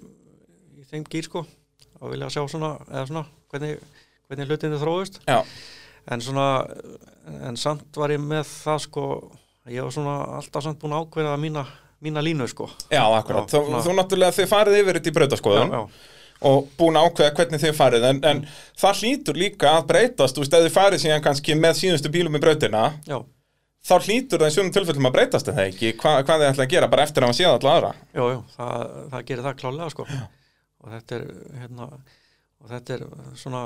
[0.79, 1.43] í þeim gýr, sko,
[2.01, 3.79] að vilja sjá svona, eða svona, hvernig,
[4.29, 5.19] hvernig hlutinu þróist.
[5.27, 5.41] Já,
[6.11, 6.47] en svona
[7.47, 9.05] en samt var ég með það sko
[9.67, 11.65] ég var svona alltaf samt búin að ákveða mína,
[12.01, 12.69] mína línu sko.
[12.93, 13.49] Já, akkurat.
[13.51, 15.73] Já, þú, svona- þú náttúrulega þið farið yfir þetta í brautaskoðun
[16.47, 18.43] og búin að ákveða hvernig þið farið, en, en
[18.77, 22.37] það hlýtur líka að breytast, þú veist, ef þið farið síðan kannski með síðustu bílum
[22.37, 23.17] í brautina, já,
[23.89, 26.67] þá hlýtur það í sjöfum tilfellum að breytast er það ekki, Hva, hvað þið ætla
[26.67, 27.91] að gera bara eftir að hafa séð alla aðra.
[28.13, 28.85] já, já það,
[29.15, 30.07] það gerir það klálega sko.
[30.85, 31.25] Og þetta er
[31.57, 31.89] hérna
[32.61, 33.05] og þetta er
[33.41, 33.63] svona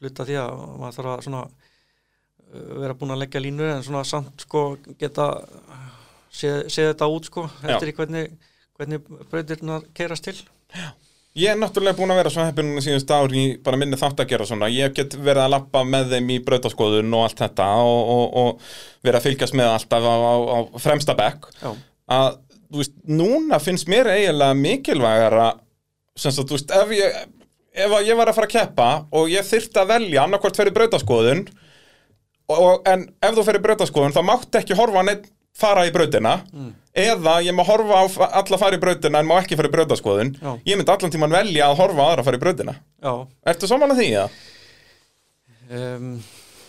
[0.00, 4.04] hluta því að maður þarf að svona uh, vera búin að leggja línu en svona
[4.08, 4.64] samt sko
[5.00, 5.30] geta
[6.30, 8.34] séð sé þetta út sko eftir í hvernig,
[8.78, 10.38] hvernig breytirnar keirast til
[11.38, 14.24] Ég er náttúrulega búin að vera svo heppin núna síðust ár í bara minni þátt
[14.24, 14.66] að gera svona.
[14.66, 19.04] Ég get verið að lappa með þeim í brautaskoðun og allt þetta og, og, og
[19.06, 21.46] verið að fylgjast með alltaf á, á, á fremsta bekk.
[21.62, 21.70] já,
[22.10, 25.46] Að, þú veist, núna finnst mér eiginlega mikilvægara,
[26.18, 27.20] sem sagt, þú veist, ef ég,
[27.86, 31.44] ef ég var að fara að keppa og ég þyrfti að velja annarkvort fyrir brautaskoðun,
[32.50, 35.28] og, en ef þú fyrir brautaskoðun þá máttu ekki horfa neitt
[35.60, 36.36] fara í brautina
[36.94, 38.04] eða ég má horfa á
[38.40, 40.30] alla fara í brautina en má ekki fara í brautaskoðun.
[40.66, 42.74] Ég myndi allan tíman velja að horfa aðra að fara í brautina.
[43.02, 43.12] Já.
[43.52, 44.24] Ertu saman að því, já?
[45.70, 46.12] um,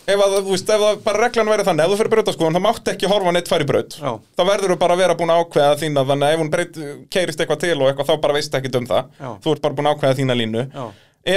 [0.02, 2.62] Ef að, þú veist, ef það bara reglan væri þannig, ef þú fyrir brautaskoðun þá
[2.64, 3.96] máttu ekki horfa neitt fara í braut.
[4.02, 6.50] Já, þá verður þú bara að vera búin að ákveða þína þannig að ef hún
[6.54, 6.80] breyt,
[7.14, 9.14] keirist eitthvað til og eitthvað þá bara veist ekki um það.
[9.20, 9.30] Já.
[9.44, 10.84] þú ert bara búin að ákveða þína línu já.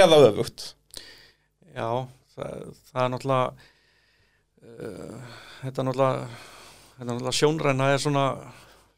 [0.00, 0.66] eða öfugt.
[1.76, 1.88] Já,
[2.34, 3.46] það, það er náttúrulega
[4.66, 6.28] uh, þetta er náttúrulega
[6.96, 8.28] þetta er náttúrulega sjónræna er svona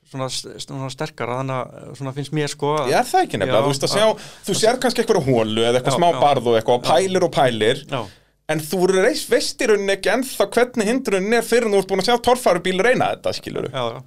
[0.08, 3.66] svona, svona sterkara þannig að svona finnst mér sko að, er það ekki nefnilega, Já,
[3.66, 6.20] þú veist að sjá, þú sér kannski eitthvað hólu eða eitthvað Já, smá já.
[6.22, 7.82] barð og eitthvað pælir og pælir.
[7.84, 8.00] Já,
[8.48, 12.02] en þú reis, veist í rauninni ekki ennþá hvernig hindrunin er fyrir þú ert búin
[12.04, 14.00] að sjá torfærubíl reyna þetta, skilur já, já.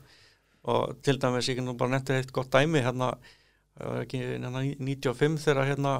[0.71, 3.13] Og til dæmis ég kan nú bara nefndi eitt gott dæmi hérna,
[4.03, 5.95] ekki hérna 95 þegar hérna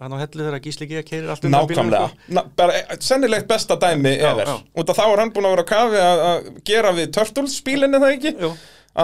[0.00, 1.02] hann á hellu þegar Gísli G.
[1.06, 2.44] keirir allt bílnum, Nákvæmlega, sko.
[2.58, 4.54] Bara eh, sennilegt besta dæmi Já, efer já.
[4.80, 8.32] út af þá er hann búin að vera kafi að gera við Turtles-bílinni það ekki?
[8.42, 8.50] Jú,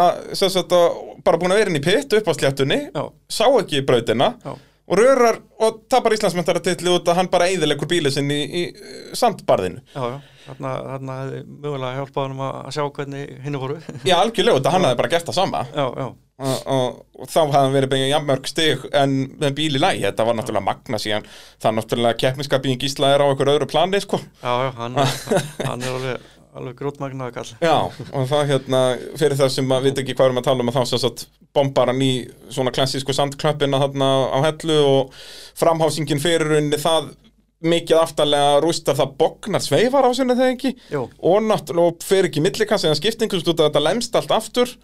[0.01, 0.87] að, sagt, að
[1.27, 3.03] bara búin að vera inn í pitt upp á sléttunni já,
[3.39, 4.33] sá ekki brautina.
[4.45, 4.57] Já,
[4.89, 8.63] og rörar og tapar Íslandsmyndarartilli út að hann bara eyðilegur bíli sinn í, í
[9.17, 9.85] sandbarðinu.
[9.93, 10.19] Já, já.
[10.49, 13.77] Þarna, þarna hefði mögulega hjálpað hann að sjá hvernig hinnu voru.
[14.09, 15.61] Já, algjörlega, að hann hafði bara gert það sama.
[15.75, 16.07] Já, já,
[16.39, 20.07] og, og, og þá hafði hann verið beigja jafnmörg stig en með bíl í lægi,
[20.07, 21.29] þetta var náttúrulega magna síðan.
[21.59, 24.23] Það er náttúrulega keppniskapin í Gísla er á einhver öðru plani, sko.
[24.41, 24.97] Já, já hann,
[25.69, 27.53] hann er alveg, alveg grótmagnaði kall.
[27.63, 28.83] Já, og það hérna,
[29.21, 31.25] fyrir það sem að vita ekki hvað erum að tala um að þá sem sagt
[31.57, 32.13] bombar hann í
[32.53, 35.17] svona klassísku sandklöppina þarna á hellu og
[35.59, 37.13] framhásingin fyrir henni það
[37.65, 40.75] mikið aftarlega rústar það bognar sveifar á sinni þegar ekki?
[40.95, 44.75] Jú, og náttúrulega fer ekki millikassa eða skiptingu út að þetta lemst allt aftur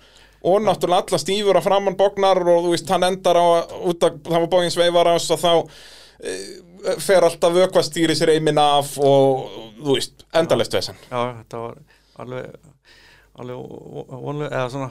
[0.45, 3.47] og náttúrulega alla stífur að framann bognar og þú veist hann endar á
[3.79, 6.35] út að það var bógin sveifar ás og þá e,
[7.05, 9.47] fer alltaf vökvastýri sér eimin af og
[9.81, 10.99] þú veist endalist vesen.
[11.11, 11.81] Já, þetta var
[12.25, 12.53] alveg
[13.35, 13.57] alveg
[14.25, 14.91] vonlega, eða svona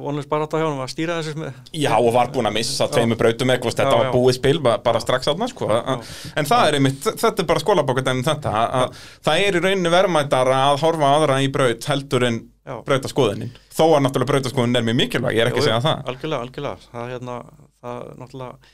[0.00, 2.54] vonlega bara átt á hjá hann að stýra þessu með, Já og var búin að
[2.56, 4.12] missa tveimur brautum eitthvað þetta Já, var já.
[4.14, 5.68] búið spil ba- bara strax átna sko.
[5.68, 9.62] en það er einmitt, þetta er bara skólabókut en þetta, að, að það er í
[9.66, 12.78] rauninni verðmætara að horfa aðra í braut heldur en Já.
[12.88, 13.52] brautaskoðunin.
[13.76, 16.00] Þó að náttúrulega brautaskoðunin er mjög mikilvæg ég er ekki að segja það.
[16.10, 16.88] algjörlega, algjörlega.
[16.96, 17.36] Það hérna,
[17.84, 18.72] það náttúrulega uh,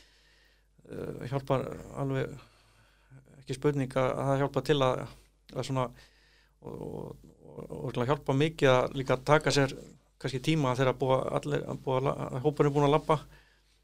[1.30, 1.66] hjálpar
[2.02, 2.32] alveg
[3.42, 5.04] ekki spurning að að það hjálpa til að,
[5.56, 5.86] að svona
[6.62, 9.74] og, og, og, hjálpa mikið að líka taka sér
[10.22, 13.18] kannski tíma þegar að hópurinn er búin að labba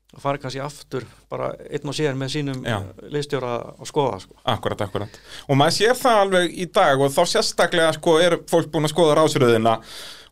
[0.09, 2.79] og fara kannski aftur bara einn og sér með sínum Já.
[3.13, 4.39] liðstjóra að skoða sko.
[4.49, 5.19] Akkurat, akkurat.
[5.49, 8.95] Og maður sér það alveg í dag og þá sérstaklega sko er fólk búin að
[8.95, 9.75] skoða rásröðina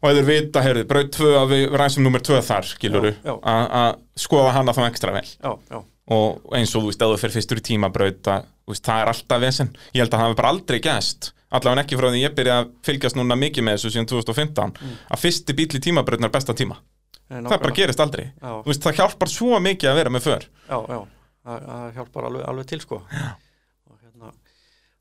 [0.01, 4.57] og eða vita, heyrðu, braut 2 að við ræsum nummer 2 þar, skiluru, að skoða
[4.57, 5.27] hana þá ekstra vel.
[5.27, 5.79] já, já,
[6.15, 8.29] Og eins og þú veist, ef þú fyrir fyrstur í tímabraut
[8.75, 9.73] það er alltaf vesen.
[9.95, 12.69] Ég held að það hefur bara aldrei gæst, allavega ekki frá því ég byrja að
[12.87, 14.77] fylgjast núna mikið með þessu síðan 2015,
[15.11, 16.79] að fyrsti bíl í tímabrautnar besta tíma.
[17.27, 18.25] En Það bara gerist aldrei.
[18.39, 18.53] Já.
[18.63, 20.47] Þú veist, það hjálpar svo mikið að vera með för.
[20.71, 20.99] já, já,
[21.47, 23.01] það, það hjálpar alveg, alveg til sko.
[23.91, 24.31] og hérna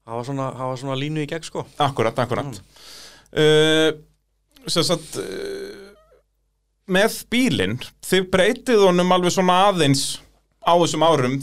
[0.05, 1.65] það var svona, það var svona línu í gegn sko.
[1.85, 2.61] Akkurat, akkurat
[3.37, 3.89] uh,
[4.65, 5.93] Sem sagt uh,
[6.89, 10.05] Með bílinn Þið breytið honum alveg svona aðeins
[10.65, 11.35] á þessum árum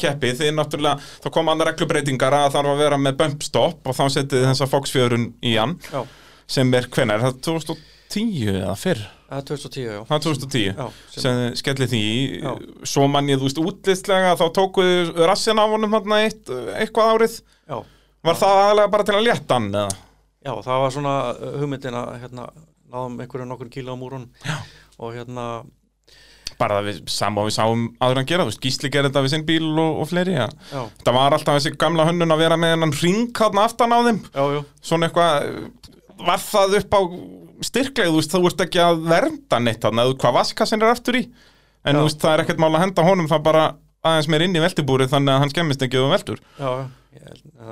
[0.00, 3.90] keppið, þið náttúrulega þá kom annað reglubreitingar að það þarf að vera með bump stop
[3.90, 6.02] og þá setið þessa Fox-fjörun í hann já,
[6.50, 10.66] sem er hvenær, er það 2010 eða fyrr, það er 2010 já, það er 2010
[10.66, 12.02] já sem, sem þið skellið því
[12.40, 12.52] Já.
[12.94, 16.50] svo mann ég, þú veist, útlistlega þá tókuðu rassin af honum þarna eitt,
[16.80, 17.36] eitthvað árið.
[17.70, 17.76] Já,
[18.26, 19.98] var það aðalega bara til að létta hann eða?
[20.40, 22.46] já, það var svona uh, hugmyndin að hérna,
[22.90, 24.26] náðum einhverju nokkur kíla á múrun
[25.00, 25.44] og hérna
[26.60, 29.24] bara það við, sama og við sáum aður að gera, þú veist, Gísli gerði þetta
[29.24, 30.46] við sinn bíl og, og fleiri, já.
[30.70, 33.98] já, Það var alltaf þessi gamla hönnun að vera með hennan ring hann aftan á
[34.06, 35.50] þeim, já, já, svona eitthvað,
[36.30, 37.00] var það upp á
[37.70, 41.26] styrklega, þú veist, þú ert ekki að vernda neitt eða hvað vaskassin er aftur í,
[41.84, 41.98] en Já.
[41.98, 43.66] þú veist, það er ekkert mál að henda honum það bara
[44.00, 46.40] aðeins meir inn í veltibúri þannig að hann skemmist ekki og veltur.
[46.56, 46.88] já, já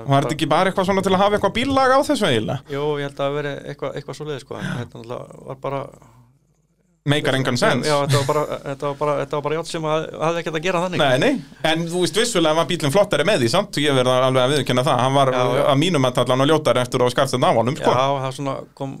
[0.09, 2.73] var þetta ekki bara eitthvað svona til að hafa eitthvað bíllag á þessu eiginlega?
[2.73, 4.59] Jú, ég held að það veri eitthvað, eitthvað svo sko.
[4.59, 5.79] en þetta var bara
[7.09, 7.87] Meikar engan sens.
[7.87, 10.57] Já, þetta var bara, þetta var bara, þetta var bara játt sem að, hafði ekkert
[10.59, 11.29] að gera þannig Nei, nei,
[11.71, 14.83] en þú veist vissulega var bílinn flottari með því, samt, ég verða alveg að viðkynna
[14.83, 15.63] það, hann var Já, já.
[15.71, 17.95] að mínum að tallan og ljótari eftir að þetta á honum, Já, sko.
[18.25, 18.35] það
[18.77, 18.97] kom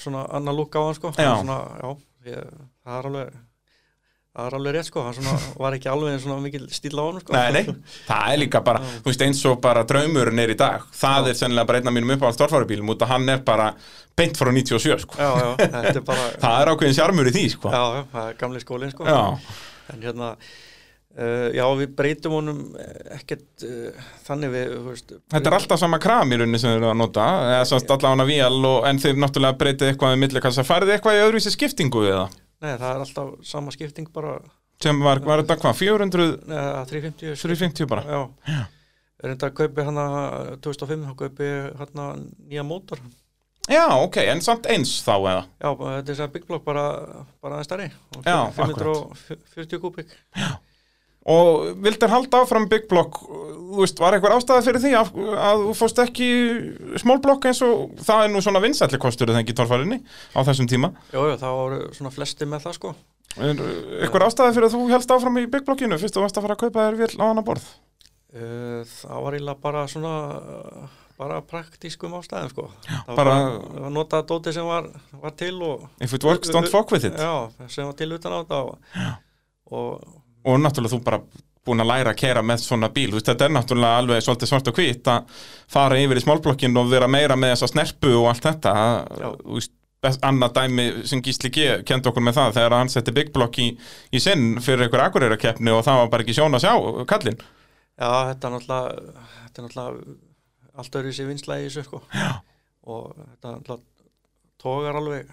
[0.00, 1.32] svona annar lúk á hann sko Já.
[1.42, 1.90] svona, já
[2.30, 2.50] ég,
[2.86, 3.38] það er alveg
[4.30, 7.18] það er alveg rétt sko, hann var ekki alveg eins svona mikil stíl á hann
[7.22, 7.74] sko Nei, nei,
[8.06, 11.30] það er líka bara, þú veist, eins og bara draumurinn er í dag, það Já.
[11.32, 13.72] er sennilega bara einn af mínum uppáhald stórfærubílum, út að hann er bara
[14.18, 15.18] beint frá 97, sko.
[15.18, 17.72] Já, já, þetta er bara Það er ákveðin sjarmur í því, sko.
[17.74, 19.22] Já, já, það er gamli skólinn sko Já.
[19.90, 22.60] En hérna uh, Já, við breytum honum
[23.16, 26.78] ekkert uh, þannig við, þú veist Þetta er alltaf sama kram í rauninni sem þið
[26.84, 27.26] eru að nota,
[27.56, 31.24] eða sást allavega vél, og, en þið náttúrulega breytið eitthvað með millikassa, farið eitthvað í
[31.24, 32.28] öðruvísi skiptingu eða?
[32.60, 34.36] Nei, það er alltaf sama skipting bara.
[34.80, 38.04] Sem var, var þetta hvað, 400, neða, 350 350 bara?
[38.04, 38.60] Já, já.
[39.20, 40.04] Þetta að kaupi hana
[40.64, 41.48] 2005, þá kaupi
[41.80, 42.06] hana
[42.48, 43.02] nýja mótor.
[43.70, 45.42] Já, ok, en samt eins þá eða?
[45.60, 46.84] Já, þetta er þess að Big Block bara,
[47.44, 47.90] bara aðeins stærri.
[48.16, 50.16] Og Já, 540 kubik
[51.28, 55.64] Og vildir halda áfram Big Block, þú veist, var eitthvað ástæða fyrir því að, að
[55.66, 56.28] þú fórst ekki
[57.02, 59.98] small block eins og það er nú svona vinsætli kostur þegar ekki torfarinni
[60.32, 60.90] á þessum tíma.
[61.12, 62.94] Jú, jú, það voru svona flesti með það sko
[63.38, 63.60] Er
[64.02, 66.56] eitthvað ástæða fyrir að þú helst áfram í Big Blockinu fyrst þú varst að fara
[66.56, 67.68] að kaupa þér vél á hana borð?
[68.34, 73.86] Uh, Það var eiginlega bara svona uh, bara praktískum ástæðum sko Það var bara- bara
[73.86, 74.88] að nota dóti sem var,
[75.20, 77.14] var til og If it works, don't fuck with it.
[77.20, 80.02] Já, sem var til utan á þetta og,
[80.44, 81.20] og náttúrulega þú bara
[81.66, 84.70] búin að læra að kera með svona bíl, veist, þetta er náttúrulega alveg svolítið svart
[84.70, 88.48] og hvít að fara yfir í smálblokkin og vera meira með þessa snerpu og allt
[88.48, 88.72] þetta,
[89.44, 89.74] veist,
[90.24, 93.68] annað dæmi sem Gísli G kendi okkur með það þegar hann setti Big Block í,
[94.08, 96.72] í sinn fyrir einhver akureyrakeppni og það var bara ekki sjón að sjá
[97.12, 97.44] kallinn.
[98.00, 100.18] já, þetta er náttúrulega þetta er náttúrulega
[100.80, 102.00] allt öðru sér vinsla í þessu sko.
[102.88, 103.82] Og þetta náttúrulega
[104.60, 105.30] tógar alveg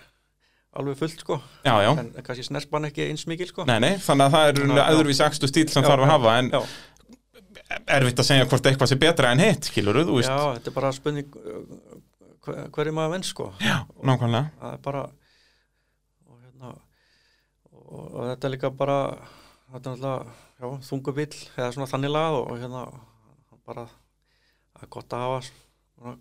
[0.78, 4.28] alveg fullt sko Já, já, en kannski snerspan ekki eins mikil sko nei, nei, þannig
[4.28, 4.86] að það er Já, já.
[4.96, 6.52] öðruvís akstu stíl sem Já, þarf að hafa en
[7.98, 10.30] erfitt að segja hvort eitthvað sé betra en hitt, skilur þú veist.
[10.32, 11.62] já, þetta er bara spurning uh,
[12.46, 13.78] hver, hverju maður venn sko Já,
[14.08, 14.52] nákvæmlega.
[14.62, 15.04] það er bara
[16.28, 16.72] og, hérna,
[17.74, 18.98] og, og þetta er líka bara
[19.74, 22.86] þetta er náttúrulega þungubill eða svona þannig lagað og hérna
[23.68, 25.42] bara það er gott að hafa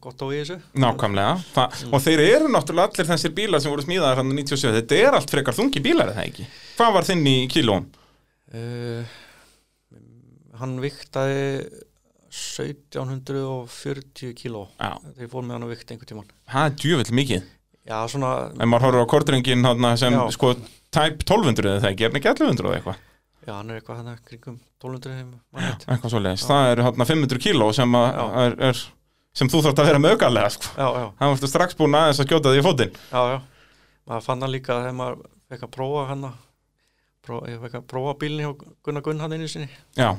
[0.01, 0.57] gott á í þessu.
[0.83, 5.01] Nákvæmlega, Þa, og þeir eru náttúrulega allir þessir bílar sem voru smíðaðar hann 97, þetta
[5.03, 6.47] er allt frekar þungi bílar er það ekki?
[6.79, 7.87] Hvað var þinn í kílón?
[8.57, 9.03] uh,
[10.61, 11.43] hann viktaði
[12.37, 14.67] 1740 kíló.
[14.81, 16.31] Já, þegar fór með hann að vikta einhvern tímann.
[16.53, 17.43] Það er djöfull mikið.
[17.87, 19.63] Já svona En maður horfður á kortringin
[20.01, 20.23] sem Já.
[20.35, 20.55] sko
[20.91, 23.03] type 1200 eða það ekki, er ekki 1100 eða eitthvað?
[23.47, 25.85] já hann er eitthvað hann að kringum 1200 þeim mann veit.
[25.87, 28.25] Eitthvað svo leiðis, það eru hann 500 kíló sem, að, Já.
[28.43, 28.81] er, er,
[29.37, 30.73] sem þú þarft að vera með aukarlega sko.
[30.77, 33.01] Það varstu strax búin aðeins að skjóta því fótinn.
[33.11, 33.39] Já, já,
[34.09, 36.39] maður fann það líka þegar maður fekk að prófa hann að
[37.27, 38.53] prófa, ég fekk að prófa bílni hjá
[38.87, 39.69] Gunnar Gunn hann einu sinni.
[39.99, 40.11] Já,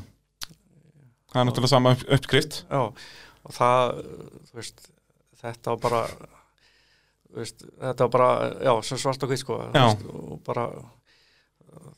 [1.31, 2.61] það er náttúrulega sama upp, uppskrift.
[2.69, 2.83] Já,
[3.47, 4.03] og það,
[4.57, 4.87] veist
[5.41, 6.03] þetta var bara
[7.37, 8.29] veist, þetta var bara,
[8.65, 9.59] já, sem svart og hvít sko.
[9.73, 10.67] Veist, og bara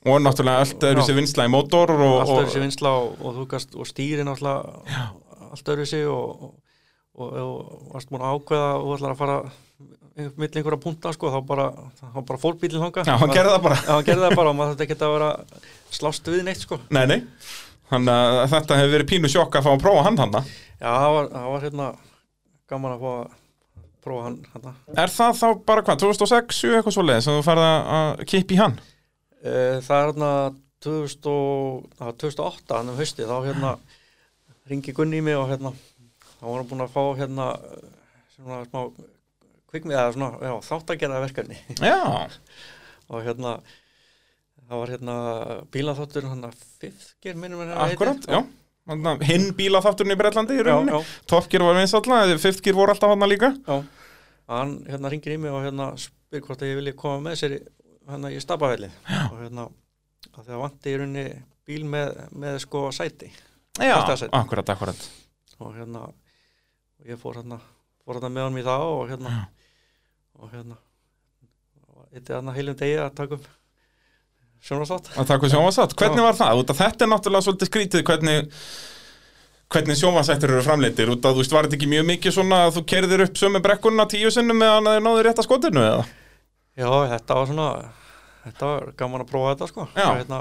[0.07, 3.19] og náttúrulega allt öðru sér vinsla í mótor og, allt og, öðru sér vinsla og,
[3.19, 5.07] og og stýri náttúrulega
[5.49, 6.49] allt öðru sér og,
[7.19, 9.37] og, og varst múin að ákveða og ætlar að fara
[10.19, 11.65] mill einhverja punta sko, þá bara,
[12.27, 13.77] bara fór bílinn þanga Já, hann gerði það bara.
[13.85, 15.29] Já, hann gerði það bara og maður þetta ekki að vera
[15.95, 16.79] slást við neitt sko.
[16.91, 17.19] Nei, nei.
[17.89, 21.13] Þannig að þetta hefur verið pínu sjokk að fá að prófa hann hann Já, það
[21.15, 21.87] var, það var hérna
[22.69, 23.37] gaman að fá að
[24.05, 24.73] prófa hann hérna.
[25.05, 27.69] Er það þá bara hvað, 2006, 7 eitthvað svo leið sem þú færði
[27.99, 28.75] að kippa í hann?
[29.39, 29.53] e,
[29.87, 30.33] Það er hérna
[30.85, 33.73] 2000 og, það var 2008 hann um hausti þá hérna
[34.69, 35.73] ringi Gunni í mig og hérna
[36.39, 37.47] þá var hann búin að fá hérna
[38.35, 38.81] svona smá
[39.69, 41.99] kvikmið eða svona, já, þátt að gera verkefni Já,
[43.11, 43.59] og hérna
[44.69, 45.17] það var hérna
[45.73, 48.43] bílaþáttur hann að fifkir minnum en akkurat, já.
[49.29, 50.93] Hinn bílaþátturinn í Bretlandi í rauninni.
[50.95, 53.51] já, Topgir var vinsalla, Fifthgir voru alltaf hann líka.
[53.67, 53.83] Já.
[54.49, 57.55] Hann hérna ringir í mig og hérna spyr hvort að ég vilji koma með sér
[58.09, 58.89] hérna í stabavelli
[59.27, 59.67] og hérna
[60.33, 61.25] að það vanti í rauninni
[61.69, 63.29] bíl með, með sko sæti.
[63.77, 64.31] Já, sæti.
[64.33, 65.09] akkurat, akkurat
[65.59, 66.07] og hérna
[66.99, 67.59] og ég fór hérna,
[68.03, 69.33] fór hérna með honum í það og hérna
[70.39, 70.77] og hérna
[72.09, 73.49] þetta er hérna heilum degi að taka upp
[74.69, 76.61] sjónastátt að taka sjónvarsætt, hvernig var það?
[76.63, 78.53] Út að þetta er náttúrulega svolítið skrítið hvernig
[79.69, 82.75] hvernig sjónvarsættir eru framleitir út að þú veist, var þetta ekki mjög mikið svona að
[82.79, 86.05] þú kerðir upp sömu brekkunna tíu sinnum meðan að þið náður rétt að skotinu eða?
[86.79, 87.69] já þetta var svona
[88.45, 89.87] þetta var gaman að prófa þetta sko.
[89.95, 90.39] Hérna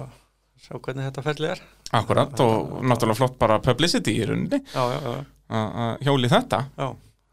[0.58, 1.64] sjá hvernig þetta ferli er.
[1.98, 4.60] Akkurat og náttúrulega flott bara publicity í rauninni.
[4.74, 5.12] Já já já,
[5.48, 6.60] að hjóli þetta.
[6.78, 6.88] Já,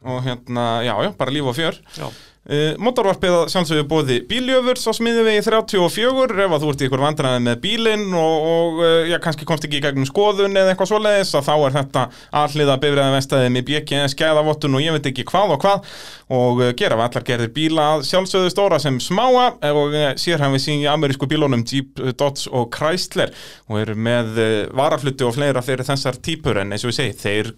[0.06, 1.80] og hérna, já, já, bara líf og fjör.
[1.98, 2.08] Já.
[2.46, 6.82] Uh, motorvarpið að sjálfsögðu bóði bíljöfur svo smiðum við í 34 ef að þú ert
[6.84, 10.54] í ykkur vandræði með bílinn og, og uh, já, kannski komst ekki í gegnum skoðun
[10.54, 12.04] eða eitthvað svoleiðis að þá er þetta
[12.44, 15.90] alliða bifræða vestæði með BKS skæðavottun og ég veit ekki hvað og hvað.
[16.36, 20.64] Og uh, gera við allar gerðir bíla sjálfsögðu stóra sem smáa og sér hann við
[20.68, 23.34] sín í amerísku bílónum Jeep, Dodge og Chrysler.
[23.74, 24.38] Og eru með
[24.78, 27.56] varafluti og fleira fyrir þessar típur en eins og við segi, þeir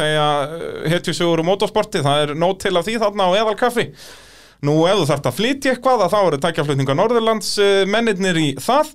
[0.00, 3.90] og segja hetjusögur og motorsporti, það er nót til af því þarna á eðal kaffi.
[4.60, 8.48] Nú ef þú þarft að flytja eitthvað að þá eru tækjaflutninga Norðurlands uh, mennirnir í
[8.60, 8.90] það.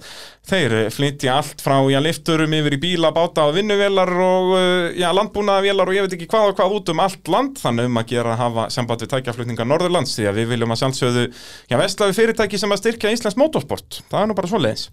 [0.46, 4.92] Þeir eh, flytja allt frá já, lifturum yfir í bíla, báta og vinnuvélar og uh,
[4.94, 7.58] já, landbúnaðavélar og ég veit ekki hvað og hvað út um allt land.
[7.64, 10.82] Þannig um að gera að hafa samband við tækjaflutninga Norðurlands því að við viljum að
[10.84, 14.04] sjálfsögðu já, vestlafi fyrirtæki sem að styrkja Íslands motorsport.
[14.14, 14.92] Það er nú bara svo leiðis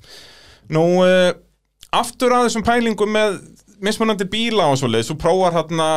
[0.72, 0.86] Nú,
[1.92, 3.42] aftur að þessum pælingum með
[3.82, 5.88] mismunandi bíla og svo leiðis, þú prófar hérna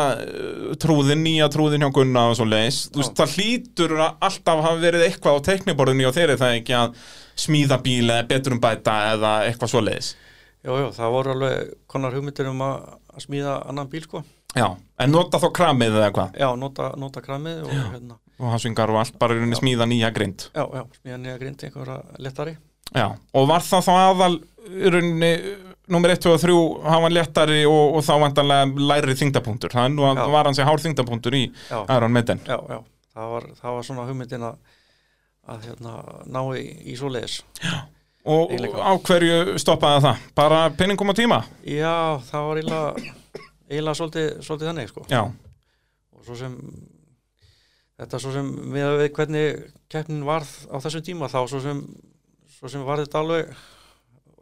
[0.81, 4.81] trúðin, nýja trúðin hjá Gunna og svo leiðis, þú veist, það hlýtur að alltaf hafa
[4.81, 7.01] verið eitthvað á tekniborðinu og þeir eru það ekki að
[7.45, 10.15] smíða bíl eða betur um bæta eða eitthvað svo leiðis
[10.65, 14.23] Jú, jú, það voru alveg konar hugmyndir um að, að smíða annan bíl sko.
[14.55, 14.65] Já,
[15.03, 18.17] en nota þá kramið eða eitthvað já, nota, nota kramið og hérna.
[18.39, 20.47] Og hansvingar og allt bara smíða nýja grind.
[20.55, 22.55] Já, já, smíða nýja grind einhverja lettari.
[22.95, 24.31] Já, og var það þá aðal
[24.65, 25.31] í rauninni
[25.91, 26.55] nummer 1, 2 og 3
[26.89, 30.27] hafa léttari og, og þá vantanlega læri þingdapunktur, nú að Já.
[30.33, 32.79] var hans í hár þingdapunktur í já, Iron Maiden já, já,
[33.13, 34.79] það var, það var svona hugmyndin að,
[35.53, 35.93] að hérna,
[36.25, 37.41] ná í, í svoleiðis
[38.25, 38.81] Og Eiginlega.
[38.81, 40.21] á hverju stoppaði það?
[40.33, 41.37] Bara penningum á tíma?
[41.61, 45.03] Já, það var eiginlega, svolítið, svolítið þannig sko.
[45.13, 45.21] Já,
[46.09, 46.55] og svo sem
[48.01, 49.61] þetta svo sem með að við hvernig
[49.93, 51.83] keppnin varð á þessum tíma þá svo sem,
[52.57, 53.53] svo sem var þetta alveg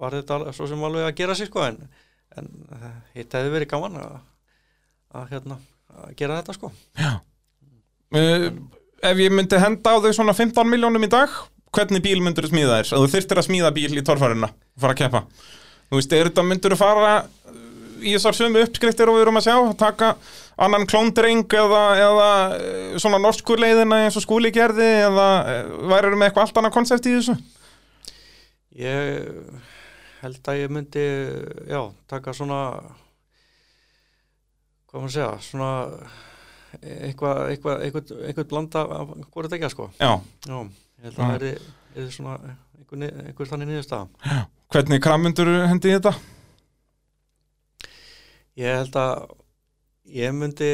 [0.03, 1.79] var þetta svo sem alveg að gera sér sko en,
[2.37, 2.51] en
[3.15, 4.13] hitt hefði verið gaman að,
[5.19, 5.59] að hérna
[5.93, 8.47] að gera þetta sko uh,
[9.03, 11.33] ef ég myndi henda á þau svona 15 miljónum í dag
[11.73, 12.91] hvernig bíl myndur þú smíða þér?
[12.93, 15.25] Þú þyrftir að smíða bíl í torfæruna og fara að keppa
[15.93, 17.57] Þú veist, er þetta myndur þú fara uh,
[18.01, 20.13] í þessar sömu uppskriftir og við erum að sjá taka
[20.63, 22.29] annan klóndreng eða, eða
[23.01, 27.09] svona norskur leiðina eins og skúli gerði eða uh, værir með eitthvað allt annað koncept
[27.09, 27.37] í þessu?
[28.73, 29.29] ég
[30.23, 31.03] held að ég myndi
[31.69, 31.81] já,
[32.11, 32.59] taka svona
[34.89, 35.71] hvað maður að segja svona
[36.83, 40.11] eitthvað eitthvað, eitthvað, eitthvað blanda af þetta ekki sko Já,
[40.47, 41.65] Já, ég held að það er,
[42.03, 44.39] er svona einhver, einhver þannig niðurstaða.
[44.73, 46.13] hvernig kram myndur þú hendi þetta?
[48.61, 49.23] Ég held að
[50.13, 50.69] ég myndi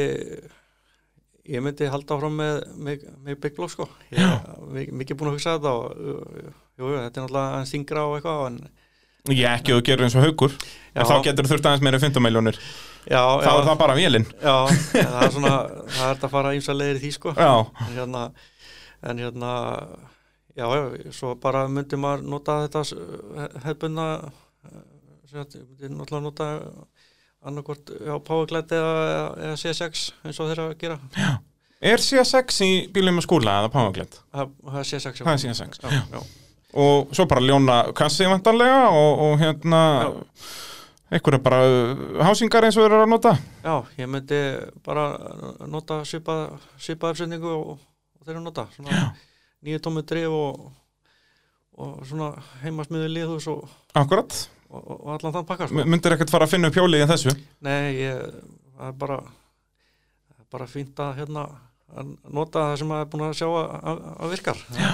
[1.50, 3.86] ég myndi halda áfram með, með, með Big Block sko.
[4.12, 4.44] Ég
[4.74, 6.16] mik- mikið búin að hugsa þetta og jú,
[6.80, 8.58] jú, þetta er náttúrulega aðeins þingra og eitthvað en
[9.28, 11.00] Ég ekki að þú gerur eins og haugur Já.
[11.02, 12.56] en þá getur þú þurft aðeins meira en 15 miljónir
[13.10, 14.54] já, þá já, er það bara vélinn já,
[14.94, 15.52] það er svona
[15.96, 17.34] það er að fara ímsa leiðir í því sko.
[17.36, 17.52] Já,
[17.84, 18.22] en hérna
[19.10, 19.52] en hérna
[20.56, 22.96] já, já, svo bara myndi maður nota þetta s-
[23.66, 24.08] hefðbundna
[25.30, 26.48] sem sagt, myndi náttúrulega nota
[27.46, 30.98] annarkort já, Powerglide eða, eða C6 eins og þeirra að gera.
[31.80, 35.24] Er C6 í bílum með skúla eða það, það er C6 já.
[35.24, 36.20] Það er C6, já, já.
[36.78, 39.80] Og svo bara ljóna kassi vantanlega og, og hérna
[41.10, 43.32] einhverja bara uh, hásingar eins og eru að nota.
[43.64, 44.38] Já, ég myndi
[44.86, 45.08] bara
[45.66, 47.80] nota svipað svipað uppsetningu og,
[48.20, 48.68] og þeirra nota.
[49.60, 50.70] Nýju tómi drif og,
[51.80, 52.30] og svona
[52.62, 53.66] heimasmiðu liðhús og,
[53.98, 54.36] Akkurat,
[54.70, 55.84] og, og allan þann pakka sko.
[55.84, 57.34] myndir ekkert fara að finna upp hjólið í þessu?
[57.66, 58.22] Nei, ég,
[58.78, 59.18] það er bara
[60.50, 61.44] bara fínt að hérna
[61.90, 64.62] að nota það sem maður er búin að sjá að, að, virkar.
[64.78, 64.90] Já,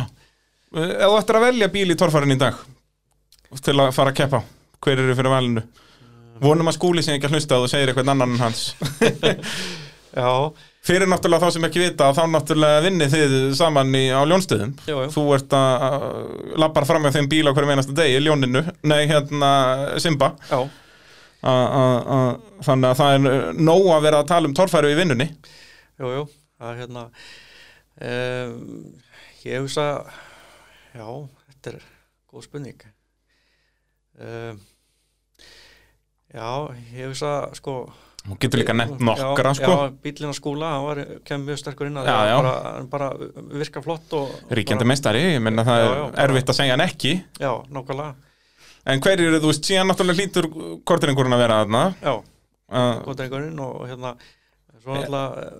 [0.74, 2.58] Ef þú ættir að velja bíl í torfærin í dag
[3.62, 4.42] til að fara að keppa
[4.84, 5.62] hver eru fyrir valinu?
[6.42, 8.66] Vonum að skúli sem ekki að hlusta og segir eitthvað annan en hans.
[10.16, 10.28] Já,
[10.86, 14.74] Fyrir náttúrulega þá sem ekki vita þá náttúrulega vinnið þið saman í, á ljónstöðum.
[14.86, 15.08] Já, já.
[15.10, 16.04] Þú ert að að
[16.62, 19.50] lappar fram með þeim bíl á hverjum einasta degi, ljóninu, nei hérna
[20.02, 20.28] Simba.
[20.46, 20.60] Já,
[21.42, 21.82] a, a,
[22.16, 22.20] a,
[22.68, 25.26] Þannig að það er nóg að vera að tala um torfæru í vinnunni.
[25.98, 26.22] Jú, jú.
[26.60, 27.04] Það er hérna
[28.06, 28.62] um,
[29.42, 29.88] ég hugsa
[30.96, 31.08] já,
[31.52, 31.78] þetta er
[32.32, 32.84] góð spurning.
[34.16, 34.60] Um,
[36.32, 36.48] já,
[36.96, 37.76] ég hugsa sko
[38.26, 39.70] Þú getur líka nefnt nokkra já, sko.
[39.70, 42.30] já, bílinn á skúla, hann var, kemur mjög sterkur inn að það.
[42.40, 42.54] Bara,
[42.90, 43.10] bara
[43.60, 46.74] virka flott og Ríkjandi meistari, ég menna það Já, er já, bara- erfitt að segja
[46.74, 47.12] hann ekki.
[47.38, 48.14] Já, nákvæmlega.
[48.86, 50.48] En hver eru, þú veist, síðan náttúrulega hlýtur
[50.86, 51.84] kortiringurinn að vera þarna.
[52.02, 54.16] Já, uh, góðdrengurinn og hérna
[54.82, 55.52] svo náttúrulega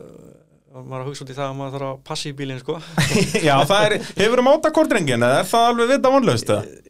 [0.77, 2.81] eh, maður að hugsa út í það að maður þarf að passa í bílinn sko.
[3.48, 6.82] Já, það er, hefur þú máta kortiringin eða er það alveg vita vonlaust eða?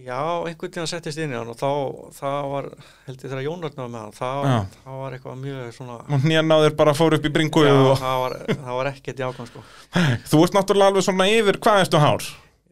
[0.00, 1.70] já, einhvern tíðan settist inn í hann og þá,
[2.16, 2.68] það var,
[3.06, 4.54] held ég þegar Jón var með hann, Já.
[4.60, 6.24] það, það var eitthvað mjög svona Og
[6.64, 9.64] þér bara fór upp í bringu já, og það var, það var ekkert jákvæm sko.
[10.30, 12.26] Þú ert náttúrulega alveg svona yfir, hvað erstu hár?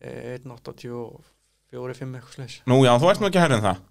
[0.08, 3.84] 1.84, 5 eitthvað slags Nú já, þú ert nú ekki hærri en það.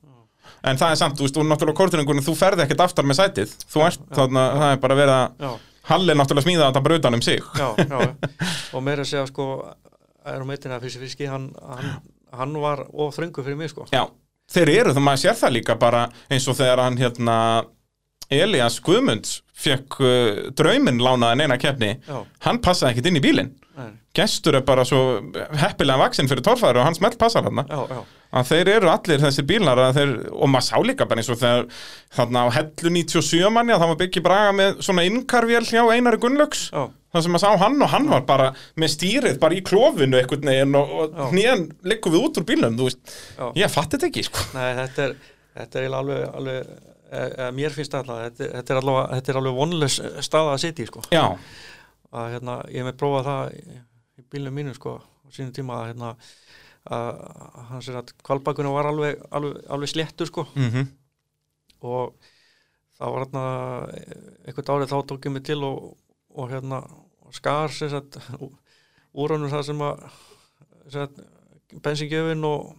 [0.67, 3.55] En það er samt, þú veist, og náttúrulega kortiringurinn, þú ferði ekkert aftar með sætið.
[3.67, 6.83] Þú ert já, þarna, það er bara verið að já, Halli er náttúrulega smíða þetta
[6.83, 7.41] bara utan um sig.
[7.55, 7.99] Já, já.
[8.75, 9.47] Og meira að segja sko
[10.27, 11.97] er um eitina fyrir fiski, hann, hann,
[12.35, 13.87] hann var of þröngu fyrir mig sko.
[13.93, 14.03] Já,
[14.51, 17.37] þeir eru, það maður sér það líka bara eins og þegar hann hérna
[18.33, 21.95] Elias Guðmunds fekk uh, drauminn lánaðan eina keppni.
[22.07, 23.55] Já, hann passaði ekkert inn í bílinn.
[24.17, 25.19] Gestur er bara svo
[25.61, 29.81] heppilega vaksinn fyrir torfæður og hann smelt passar hann að þeir eru allir þessir bílar
[29.93, 31.67] þeir, og maður sá líka bara eins og þegar
[32.17, 36.19] þarna á hellu 97 manni að það var byggja braga með svona innkarvél hjá Einari
[36.23, 36.65] Gunnlaugs.
[36.73, 40.49] Það sem maður sá hann og hann var bara með stýrið bara í klófinu einhvern
[40.51, 41.23] veginn og, og Já.
[41.31, 43.45] hnýjan liggum við út úr já.
[43.61, 44.43] ég fatti þetta ekki sko.
[44.57, 45.15] Nei, þetta er,
[45.61, 46.75] þetta er alveg, alveg
[47.55, 50.89] mér finnst alltaf, þetta, þetta er alveg, þetta er alveg vonlaus staða að sitja í,
[50.91, 51.03] sko.
[51.13, 51.23] já,
[52.07, 53.77] Að, hérna, ég hef með prófað það í,
[54.31, 56.11] bílunum mínu, sko, á sínum tíma að, hérna,
[56.97, 57.19] að
[57.71, 60.87] hann sér að kvalbakunum var alveg, alveg, alveg sléttur, sko, mhm.
[61.85, 62.15] Og
[62.97, 63.43] það var hérna,
[64.47, 65.91] einhvern árið þá tók ég mig til og,
[66.33, 66.81] og hérna,
[67.35, 68.17] skar, sér að,
[69.17, 70.05] úrannur það sem að,
[71.03, 71.19] að,
[71.83, 72.71] bensingjöfin og,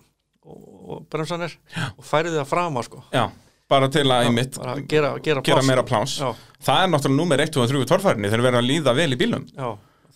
[0.42, 1.55] og, og bremsanir
[1.94, 3.05] og færið það frama, sko.
[3.14, 3.28] Já,
[3.69, 7.43] bara til að einmitt bara gera, gera, gera meira plás já, Það er náttúrulega númer
[7.45, 9.69] 1 og 3 torfærinni þeir verða að líða vel í bílum já,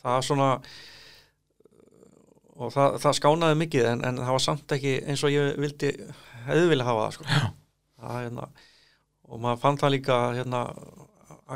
[0.02, 0.48] það er svona
[2.62, 5.92] og það, það skánaði mikið en, en það var samt ekki eins og ég vildi
[6.46, 7.28] hefði vilja hafa það sko.
[8.02, 8.48] það, hérna,
[9.28, 10.64] og maður fann það líka hérna,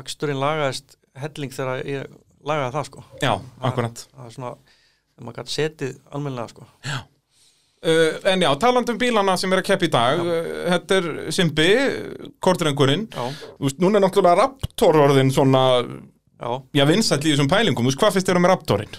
[0.01, 2.17] aksturinn lagaðist helling þegar ég
[2.47, 3.05] lagaði það sko.
[3.23, 3.33] Já,
[3.69, 4.03] akkurat.
[4.13, 6.67] það er svona þegar maður gæti setið almennilega sko.
[7.85, 11.09] Uh, En já, talandi um bílana sem er að keppa í dag uh, Þetta er
[11.35, 11.67] Simbi,
[12.43, 13.25] kortrengurinn já,
[13.57, 17.85] Þú veist, núna er náttúrulega Raptor orðin svona já, Já, vinsæll í þessum pælingum.
[17.85, 18.97] Þú veist, hvað finnst þér um Raptorinn?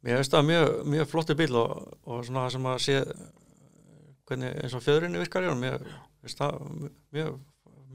[0.00, 1.72] mér finnst það mjög, mjög flotti bíl og,
[2.08, 2.94] og svona það sem að sé
[4.30, 5.82] hvernig eins og fjöðrinni virkar í honum mér
[6.22, 6.54] finnst það
[7.12, 7.34] mjög,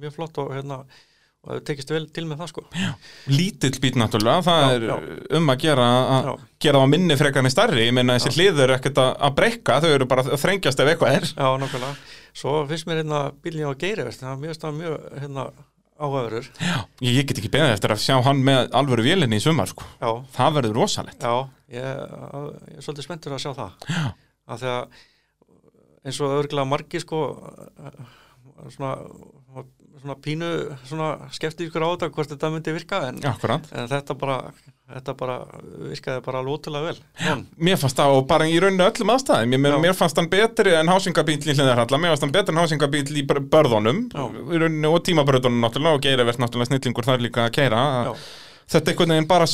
[0.03, 0.77] mjög flott og hérna
[1.45, 2.63] og það tekist vel til með það sko
[3.29, 4.95] Lítill bíl náttúrulega, það Já, er já.
[5.39, 6.33] um að gera að Já.
[6.65, 9.77] gera það á minni frekarni starri Ég meina þessi hliður er ekkert að, að breyka
[9.85, 11.93] Þau eru bara að þrengjast ef eitthvað er Já, nákvæmlega.
[12.35, 15.45] Svo finnst mér hérna bílni á Geirivert, það er mjög stað mjög hérna
[15.95, 16.47] áhæfurur.
[16.59, 16.73] Já,
[17.07, 19.85] ég, get ekki beðið eftir að sjá hann með alvöru vélinni í sumar sko.
[20.01, 21.35] Já, Það verður rosalegt já,
[21.71, 23.87] ég, ég er svolítið spenntur að sjá það.
[23.87, 24.03] Já.
[24.51, 24.65] Að
[26.03, 27.21] eins og örgulega margi sko
[28.75, 28.91] svona,
[30.01, 30.47] svona pínu
[30.89, 34.37] svona skefti ykkur á þetta hvort þetta myndi virka en, en þetta bara
[34.85, 35.35] þetta bara
[35.89, 36.97] virkaði bara lótulega vel.
[37.25, 39.55] Já, Mér fannst það og bara í rauninu öllum aðstæðum.
[39.65, 41.97] Mér, mér fannst hann betri en hásingabíl í hliðarhalla.
[42.03, 44.03] Mér fannst hann betri en hásingabíl í bör- börðunum.
[44.13, 48.13] Í rauninu og tímabröðunum náttúrulega og geira verðt náttúrulega snillingur þar líka að keira já,
[48.75, 49.47] Þetta einhvern veginn bara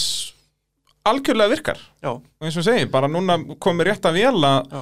[1.12, 1.80] algjörlega virkar.
[2.04, 4.82] Já, og eins og segi, bara núna komið rétt að vel að já,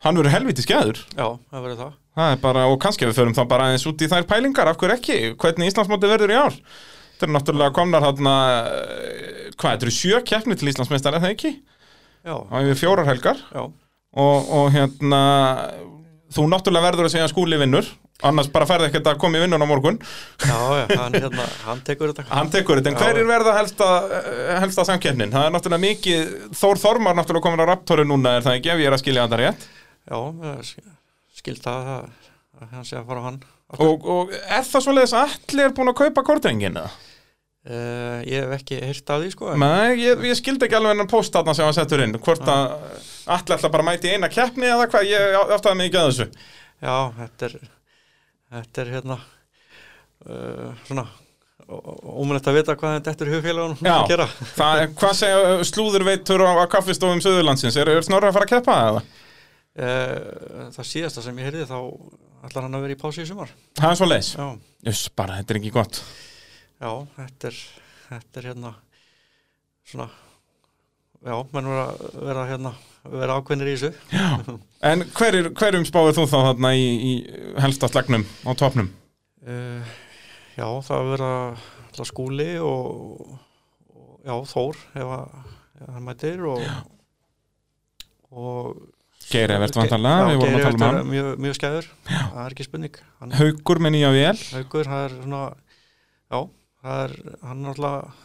[0.00, 3.42] Hann verður helviti skeður já, það verður það Það bara, og kannski við förum þá
[3.48, 6.56] bara eins út í þær pælingar, af hverju ekki, hvernig Íslandsmóti verður í ár.
[7.14, 8.32] Þetta er náttúrulega komnar þarna,
[8.66, 11.52] eh, hvað, þetta eru sjö keppni til Íslandsmeistar, er það ekki?
[12.26, 15.22] já, Það er fjórar helgar já, og, og hérna,
[16.34, 17.86] þú náttúrulega verður að segja skúli vinnur,
[18.26, 19.98] annars bara færði ekkert að koma í vinnun á morgun.
[20.42, 23.88] já, já hann, hérna, hann tekur þetta Hann tekur þetta, en hverjir verða helsta,
[24.66, 25.32] helsta samkeppnin?
[25.32, 28.82] Það er náttúrulega mikið, Þór Þormar náttúrulega komin á Raptori núna, er það ekki, ef
[28.82, 29.68] ég er að skilja þetta rétt?
[30.08, 30.16] Já,
[30.46, 30.96] ég sk-
[31.40, 32.10] skild það að
[32.60, 33.40] að hann sé að fara á hann
[33.78, 36.90] Og, og er það svoleiðis að allir er búin að kaupa kortrengin eða?
[37.70, 41.10] uh, ég hef ekki heyrt af því sko Nei, ég, ég skildi ekki alveg hennan
[41.12, 42.74] post þarna sem hann settur inn Hvort að
[43.30, 46.26] allir ætla bara að mæti eina keppni eða hvað, ég áttaði mig ekki að þessu
[46.80, 47.56] já, þetta er
[48.56, 49.18] þetta er hérna
[50.26, 51.06] uh, svona
[51.70, 53.92] ómulegt að vita hvað þetta er hugfélagunum Já.
[54.00, 54.24] að gera
[54.56, 58.54] Það er, hvað segja slúðurveitur á, á kaffistofum Suðurlandsins Er, er snorra að fara að
[58.56, 59.02] keppa eða?
[59.78, 61.78] Uh, það síðasta sem ég heyrði þá
[62.48, 63.52] ætlar hann að vera í pási í sumar.
[63.78, 64.46] Það er svo leis já,
[64.88, 66.02] Jus, bara, þetta er ekki gott.
[66.80, 67.62] Já, þetta er
[68.10, 68.72] þetta er hérna
[69.90, 70.08] svona
[71.20, 71.88] já, menn vera,
[72.30, 72.72] vera hérna
[73.10, 74.56] vera ákveðnir í þessu.
[74.90, 77.12] En hverjir, hverjum spáir þú þá þarna í, í
[77.60, 78.90] helsta slagnum á topnum?
[79.46, 79.92] uh,
[80.56, 81.32] já, það vera
[82.08, 83.36] skúli og,
[83.92, 86.64] og já, Þór ef, að, ef hann mætir og
[88.30, 88.76] og
[89.30, 91.10] Geir Evert vantarlega, við vorum að tala um hann.
[91.12, 92.98] mjög, mjög skæður, það er ekki spurning.
[93.20, 94.34] Hann Haukur með nýja vél.
[94.56, 95.42] Haugur, það er svona
[96.30, 96.40] já,
[96.82, 97.14] það er
[97.46, 98.20] hann er alltaf,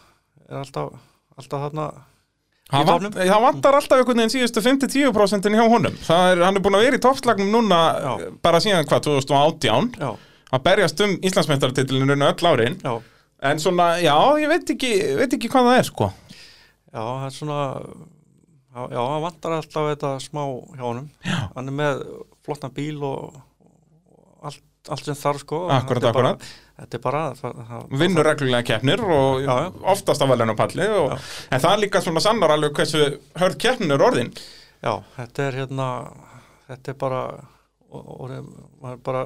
[0.49, 0.99] er alltaf
[1.35, 1.87] alltaf þarna
[2.65, 5.97] Það vant, vantar alltaf einhvern veginn síðustu 5-10% hjá honum.
[6.01, 8.13] Það er, hann er búin að vera í toppslagnum núna Já.
[8.41, 10.07] bara síðan hvað, 2018 já,
[10.49, 12.79] að berjast um Íslandsmeistaratitlinu öll árin.
[12.81, 12.95] Já,
[13.45, 16.07] En svona, já, ég veit ekki, veit ekki hvað það er, sko.
[16.89, 17.59] já, það er svona
[18.75, 20.43] já, já, hann vantar alltaf þetta smá
[20.75, 21.37] hjá honum já.
[21.55, 22.03] hann er með
[22.45, 23.37] flottan bíl og,
[24.11, 24.61] og allt,
[24.91, 26.43] allt sem þarf sko bara- akkúrat.
[26.81, 29.71] þetta er bara það, það, Vinnur reglulega keppnir og Já, já.
[29.95, 30.87] oftast af velinu palli.
[30.91, 31.15] Og,
[31.51, 33.05] en það er líka svona sannar alveg hversu
[33.39, 34.33] hörð keppnin er orðin.
[34.83, 35.87] Já, þetta er hérna
[36.67, 37.21] þetta er bara
[37.95, 38.29] og,
[38.83, 39.23] maður bara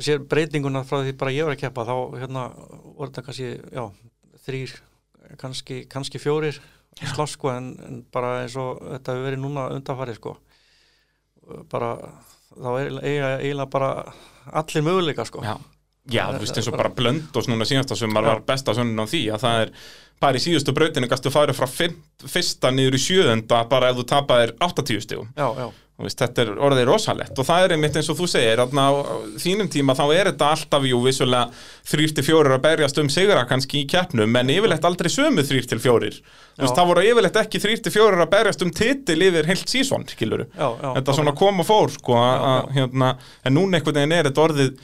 [0.00, 2.44] sér breytinguna frá því bara ég var að keppa þá hérna
[2.96, 3.84] voru þetta kannski já,
[4.46, 4.76] þrýr,
[5.40, 6.60] kannski, kannski fjórir
[6.98, 10.36] slás sko en, en bara eins og þetta hefur verið núna undanfarið sko.
[11.70, 11.94] Bara
[12.50, 13.90] þá er eiginlega bara
[14.60, 15.42] allir möguleika sko.
[15.46, 15.56] Já,
[16.10, 19.06] já þú veist eins og bara blönd og svona síðasta sumar var besta sunnin á
[19.06, 19.74] því að það er
[20.20, 21.94] bara í síðustu brautinu gastu farið frá fimm,
[22.28, 25.30] fyrsta niður í sjöðenda bara ef þú tapaðir 80 stigum.
[25.36, 28.28] Já, já, Þú Veist, þetta er orðið rosalett og það er einmitt eins og þú
[28.32, 28.66] segir á
[29.40, 31.50] þínum tíma þá er þetta alltaf jú vissulega
[31.90, 35.68] þrýr til fjórir að berjast um sigra kannski í keppnum en yfirleitt aldrei sömu þrýr
[35.70, 36.20] til fjórir.
[36.60, 40.08] Veist, það voru yfirleitt ekki þrýr til fjórir að berjast um titil yfir heilt sísón
[40.08, 43.12] skiluru já, já þetta svona kom og fór sko að, Já, að, hérna,
[43.44, 44.80] en núna einhvern veginn er þetta orðið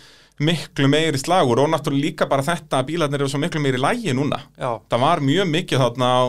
[0.47, 4.13] miklu meiri slagur og náttúrulega líka bara þetta að bílarnir eru svo miklu meiri lægi
[4.17, 4.43] núna.
[4.61, 6.23] Það var mjög mikið þarna á,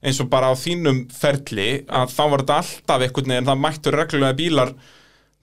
[0.00, 3.94] eins og bara á þínum ferli að þá var þetta alltaf einhvern veginn það mættu
[3.94, 4.74] reglulega bílar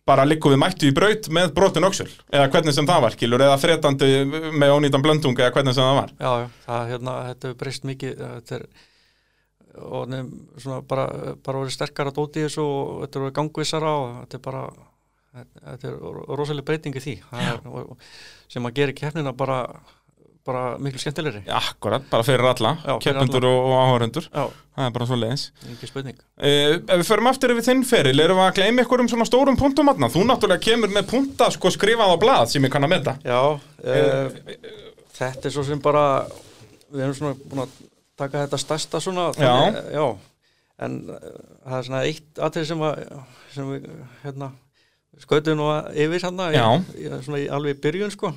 [0.07, 3.43] bara líku við mættu í braut með brotin öxul eða hvernig sem það var skilur
[3.43, 4.11] eða fretandi
[4.55, 6.13] með ónýtan blöndung eða hvernig sem það var.
[6.15, 8.69] Já, já, það hérna, þetta hefur breyst mikið þetta er
[9.77, 11.07] og nefn, svona bara,
[11.45, 14.63] bara orðið sterkara dóti í þessu og þetta er orðið gangvissara og þetta er bara
[15.37, 15.99] þetta, er
[16.39, 17.15] rosalega breyting í því.
[17.43, 18.09] Er, og,
[18.51, 19.59] sem að gera keppnina bara,
[20.47, 21.41] bara miklu skemmtilegri.
[21.53, 24.45] Akkurat, bara fyrir alla, Já, fyrir keppendur og, og áhörendur Já,
[24.77, 25.43] það er bara svo leiðis
[26.37, 29.27] Uh, ef við förum aftur yfir þinn feril, erum við að gleyma ykkur um svona
[29.29, 30.09] stórum punktum aðna?
[30.13, 33.15] Þú náttúrulega kemur með punta sko skrifað á blað sem ég kann að metta.
[33.25, 34.77] Já, uh,
[35.17, 36.05] þetta er svo sem bara
[36.93, 37.75] við erum svona búin að
[38.17, 40.05] taka þetta stærsta svona þannig, já.
[40.87, 41.27] En uh,
[41.65, 43.03] það er svona eitt atrið sem, að,
[43.55, 43.87] sem við
[44.23, 44.51] hérna,
[45.23, 46.67] skautum nú yfir hérna í, Já.
[47.25, 48.29] svona í alveg byrjun sko.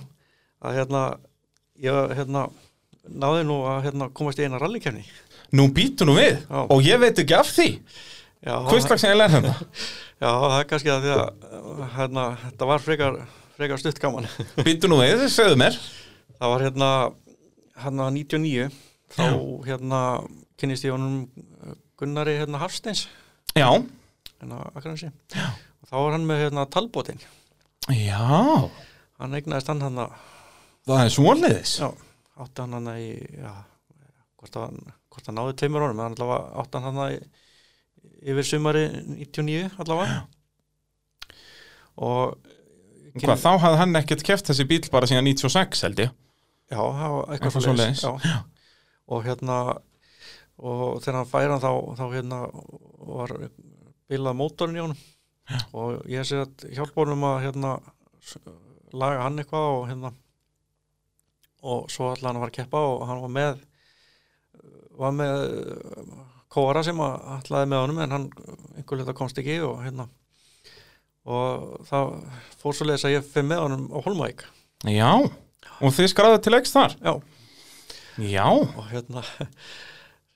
[0.64, 1.02] Að hérna
[1.84, 2.46] ég hérna
[3.10, 5.04] náði nú að hérna, komast í eina rallykefni
[5.56, 6.58] Nú býtu nú við Já.
[6.62, 7.70] og ég veit ekki af því.
[8.46, 9.54] Já, Hvers slags ég lær þetta?
[10.22, 13.18] já, það er kannski að því að hérna, þetta var frekar,
[13.56, 14.28] frekar stutt gaman
[14.68, 15.80] Býtu nú við, segðu mér.
[16.38, 16.90] Það var hérna
[17.80, 18.68] hérna 99
[19.14, 19.26] þá
[19.66, 20.00] hérna
[20.60, 23.06] kynnist ég honum uh, Gunnari hérna Hafsteins
[23.56, 23.68] Já.
[24.40, 27.20] hérna Akranesi og þá var hann með hérna talbótin
[27.90, 28.70] Já,
[29.18, 30.02] hann eignaðist hann hann
[30.88, 31.74] það er svonleiðis.
[31.80, 31.88] já,
[32.44, 32.90] átti hann
[33.36, 33.52] já,
[34.40, 34.80] hvort hann,
[35.36, 37.18] náði tveimur honum en allavega átti hann í,
[38.32, 38.86] yfir sumari
[39.18, 40.22] 99 allavega
[42.00, 42.38] og
[43.10, 46.12] Hvað, þá hafði hann ekkert keft þessi bíl bara síðan 96 held ég.
[46.70, 47.56] Já, Eitthvað
[48.22, 48.36] já.
[49.10, 49.56] og hérna
[50.60, 52.38] og þegar hann færa þá, þá hérna
[53.10, 53.34] var
[54.10, 55.00] bilað mótorinn í honum
[55.74, 57.72] og ég sé að hjálpa honum að hérna
[58.94, 60.12] laga hann eitthvað og hérna
[61.60, 63.60] og svo ætlaði hann að fara að keppa og hann var með
[65.00, 65.44] var með
[66.50, 68.26] kóara sem að ætlaði með honum en hann
[68.76, 70.08] einhver hluta komst ekki og hérna.
[71.30, 72.14] Og það
[72.60, 74.44] fór svo leiðis að ég fyrir með honum á Holmæk
[74.88, 76.96] Já, og þið skráðu til leiks þar?
[77.04, 77.12] Já.
[78.20, 79.22] Já, og hérna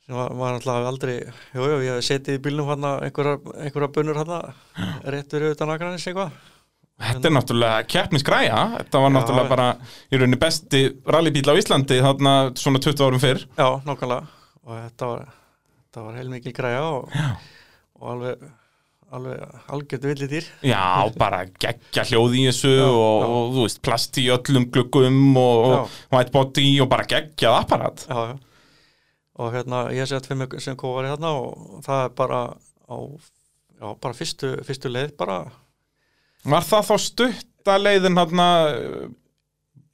[0.04, 3.92] sem var, var alltaf aldrei jú, jú, ég hef setið í bílnum hann einhverja, einhverja
[3.96, 4.34] bunnur hann
[5.08, 6.34] rétt fyrir utan akranis eitthvað
[7.02, 9.14] þetta er náttúrulega keppnisgræja Þetta var Já.
[9.18, 9.68] náttúrulega bara
[10.10, 14.20] í rauninni besti rallybíl á Íslandi þarna svona 20 árum fyrr já, nákvæmlega
[14.64, 15.24] og þetta var,
[15.80, 17.16] þetta var heilmikil græja og,
[17.98, 18.44] og alveg
[19.14, 19.42] alveg
[19.74, 20.80] algjörðu villi dýr Já,
[21.20, 23.28] bara geggja hljóð í þessu Já, og, já.
[23.28, 25.82] og þú veist, plast í öllum gluggum og, Já.
[26.16, 28.34] white body og bara geggjað apparat já, já.
[29.34, 32.40] og hérna ég sett fyrir mig sem kóari hérna og það er bara
[32.86, 35.42] á já, bara fyrstu, fyrstu leið bara
[36.44, 38.44] Var það þá stutta leiðin hann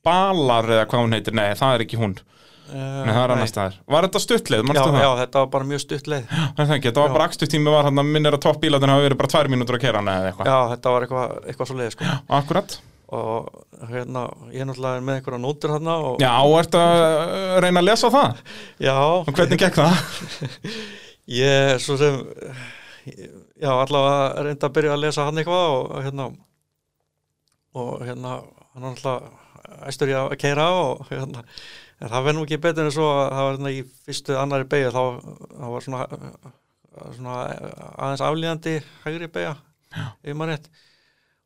[0.00, 2.14] Balar eða hvað hún heitir, nei það er ekki hún.
[2.70, 5.80] Uh, Nei, það er annar staðar Var þetta stuttleið, já, já, þetta var bara mjög
[5.82, 6.28] stutt leið.
[6.30, 7.14] Það er það ekki, þetta var Já.
[7.16, 10.02] bara akstutími var hann að minnir að toppbílarnir hafa verið bara tvær mínútur að kera
[10.02, 10.50] hana eða eitthvað.
[10.52, 12.12] Já, þetta var eitthvað, eitthvað svo leið sko.
[12.38, 12.76] Akkurat.
[13.10, 14.22] Og hérna,
[14.54, 18.12] ég náttúrulega er með einhverja nótur hérna og Já, ertu að uh, reyna að lesa
[18.14, 18.42] það?
[18.86, 20.20] já, Og hvernig gekk það?
[21.42, 22.22] ég svo sem
[23.60, 26.30] já, allavega reynda að byrja að lesa hann eitthvað og hérna
[27.80, 28.34] og hérna,
[28.74, 31.44] hann er alltaf æstur ég að keira og hérna
[32.00, 34.68] en það verður nú ekki betur en svo að það var hérna í fyrstu annari
[34.72, 36.06] beigju þá það var svona,
[37.16, 37.40] svona
[37.90, 39.58] aðeins aflíðandi hægri beigja
[39.90, 40.70] ef maður rétt.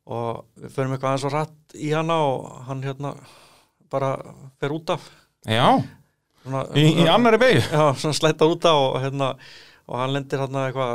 [0.05, 3.13] Og við förum eitthvað aðeins og rætt í hana og hann hérna
[3.91, 4.11] bara
[4.61, 5.07] fer út af.
[5.49, 5.81] Já,
[6.43, 9.33] svona, í, í annari beigju já, svona slæta út af og hérna
[9.85, 10.93] og hann lendir hérna eitthvað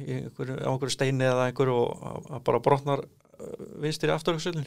[0.00, 3.04] í einhverju, á einhverju steini eða einhverju og bara brotnar
[3.82, 4.66] vinstir í afturhugsulun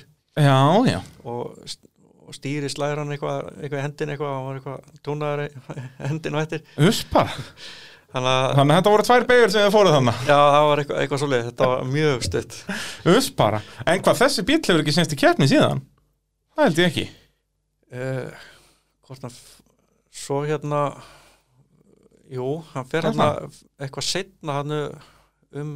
[1.24, 1.58] og,
[2.28, 5.50] og stýri slæðir hann eitthvað, eitthvað hendin eitthvað, hann var eitthvað túnaður í
[6.12, 6.64] hendin og eftir.
[7.14, 7.36] Bara.
[8.08, 10.82] Þannig að Þannig að þetta voru tvær beigur sem þið fóruð þannig já, það var
[10.82, 12.58] eitthvað, eitthvað svo leið, þetta var mjög stutt.
[13.18, 13.62] Uss bara.
[13.84, 15.82] En hvað, þessi bíl hefur ekki senst í keppni síðan?
[16.56, 17.06] Það held ég ekki.
[17.88, 18.48] Uh,
[19.08, 19.36] hvort hann
[20.18, 20.82] svo hérna
[22.32, 23.28] jú, hann fer Hérna?
[23.38, 24.74] hann eitthvað setna hann
[25.56, 25.72] um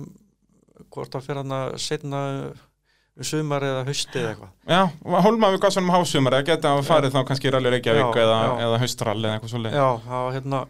[0.92, 2.22] hvort hann fer hann setna
[2.52, 4.52] um sumar eða hausti eða eitthvað.
[4.72, 4.82] Já,
[5.26, 8.24] Hólmaður gaf svona um hásumar eða geta að farið þá kannski í rally Reykjavík Já,
[8.24, 8.54] eða, já.
[8.66, 10.62] eða haustrall eða eitthvað svo leið já, það var hérna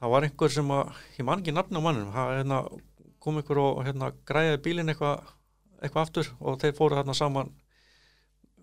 [0.00, 2.60] það var einhver sem að, ég man ekki nafn á mannum það hérna,
[3.20, 5.34] kom einhver og hérna græði bílinn eitthvað
[5.80, 7.50] eitthvað aftur og þeir fóru hérna saman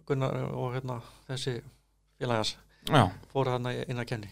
[0.07, 1.57] Gunnar og hérna þessi
[2.17, 2.55] félagans
[2.87, 3.03] Já,
[3.33, 4.29] fóru hérna inn að kenni.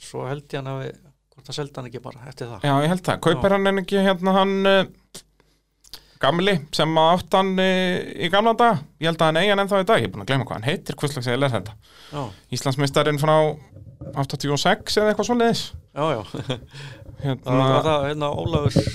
[0.00, 1.00] Svo held ég hann að við
[1.40, 2.64] hvort það seldi hann ekki bara eftir það?
[2.68, 3.20] Já, ég held það.
[3.26, 4.80] Kaupir hann en ekki hérna hann uh,
[6.20, 9.80] Gamli sem átt hann uh, í gamla dag Ég held að hann eigi hann ennþá
[9.80, 10.02] í dag.
[10.02, 11.76] Ég er búin að gleyma hvað hann heitir, hvurslags ég les þetta.
[12.12, 12.22] Já,
[12.58, 13.36] Íslandsmeistarinn frá
[14.16, 16.20] 86 eða eitthvað svo leiðis já, já.
[16.30, 16.52] Það
[17.24, 18.90] hérna, var það hérna Ólafur?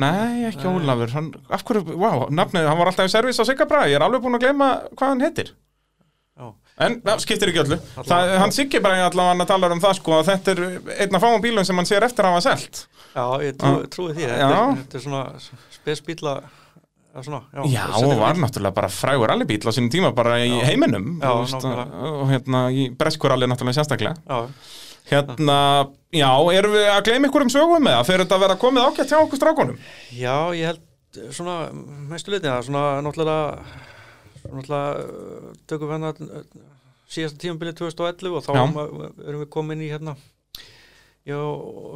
[0.00, 0.68] Nei, ekki.
[0.68, 1.12] Ólafur.
[1.16, 4.24] Hann, Af hverju, wow, nafnið, hann var alltaf í servis á Sigabra Ég er alveg
[4.24, 5.52] búin að gleyma hvað hann heitir
[6.80, 7.76] En það skiptir ekki öllu.
[7.98, 10.62] Það, Hann Siggi bara allavega hann að tala um það sko, að Þetta er
[11.04, 12.82] einn af fáum bílum sem hann sér eftir að hafa selt.
[13.12, 14.26] Já, ég trú, trúi því.
[14.30, 15.22] Þetta er, þetta er svona
[15.76, 16.34] spesbíla
[17.24, 20.60] svona, já, Já, og var náttúrulega bara frægur allibíl á sínum tíma bara í Já.
[20.68, 24.14] heiminum Já, veist, og hérna í breskuralli náttúrulega sérstaklega.
[24.30, 24.46] Já,
[25.10, 28.56] Hérna, já, erum við að gleyma ykkur um sögum með það fyrir þetta að vera
[28.60, 29.78] komið ágætt hjá okkur strákunum?
[30.14, 31.54] Já, ég held svona
[32.12, 33.38] mestu litið það, svona náttúrulega
[34.58, 36.44] náttúrulega uh, tökum við hérna uh,
[37.10, 38.60] síðasta tímabilið 2011 og þá Já.
[38.60, 40.14] erum við- erum við komin í hérna
[41.30, 41.38] já,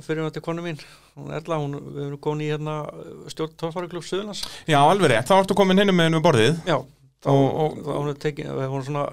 [0.05, 0.81] fyrir þetta konu mín
[1.16, 4.43] hún Erla, hún, við erum komin í hérna uh, stjórn Tófariklub Suðurlands.
[4.68, 6.59] Já, alveg rétt, þá ertu komin hinum með hennu borðið.
[6.68, 6.76] Já,
[7.24, 9.06] þá, Og- og- þá hún er tekin við vorum svona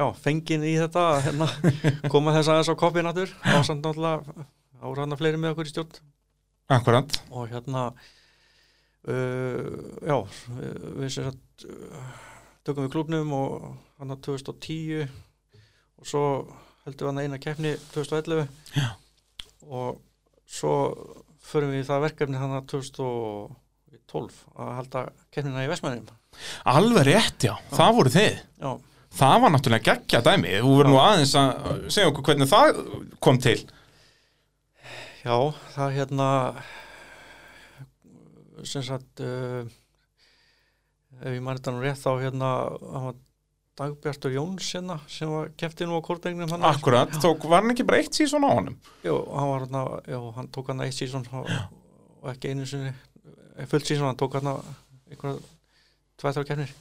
[0.00, 1.48] já, fengin í þetta hérna,
[2.12, 2.76] koma þess aðeins á
[3.08, 4.46] náttúr og samt náttúrulega
[4.80, 5.98] voru hann fleiri með okkur í stjórn.
[6.70, 7.16] Akkurat.
[7.34, 7.88] Og hérna
[9.08, 9.64] uh,
[10.06, 10.16] já
[10.54, 11.38] við, við sér að
[12.70, 13.50] tökum við klubnum og
[14.00, 15.08] hann að 2010
[16.00, 16.24] og svo
[16.86, 18.46] heldum við hann eina keppni 2011
[18.78, 18.88] Já.
[19.68, 20.00] og
[20.48, 20.74] svo
[21.50, 26.08] förum við í það verkefni hann að 2012 að halda keppnina í Vestmænum
[26.70, 28.36] Alveg rétt, já, það voru þið.
[28.62, 28.70] Já,
[29.18, 30.52] Það var náttúrulega geggja dæmi.
[30.62, 32.76] Þú verður nú aðeins að segja okkur hvernig það
[33.18, 33.58] kom til.
[35.24, 35.34] Já
[35.74, 36.28] það hérna
[38.70, 39.66] sem sagt uh,
[41.20, 42.52] ef ég þetta nú rétt þá hérna
[42.94, 43.20] hann
[43.80, 46.02] Dagbjartur Jóns hérna sem var keftinu á
[46.52, 48.76] hann Akkurat, tók, var hann ekki bara eitt síðan á honum?
[49.06, 51.48] Jú, hann var hérna, já, hann tók hann eitt sísón og,
[52.34, 52.92] ekki einu sinni
[53.70, 55.38] fullt síðan hann tók hann einhverja
[56.20, 56.74] tvættar kefnir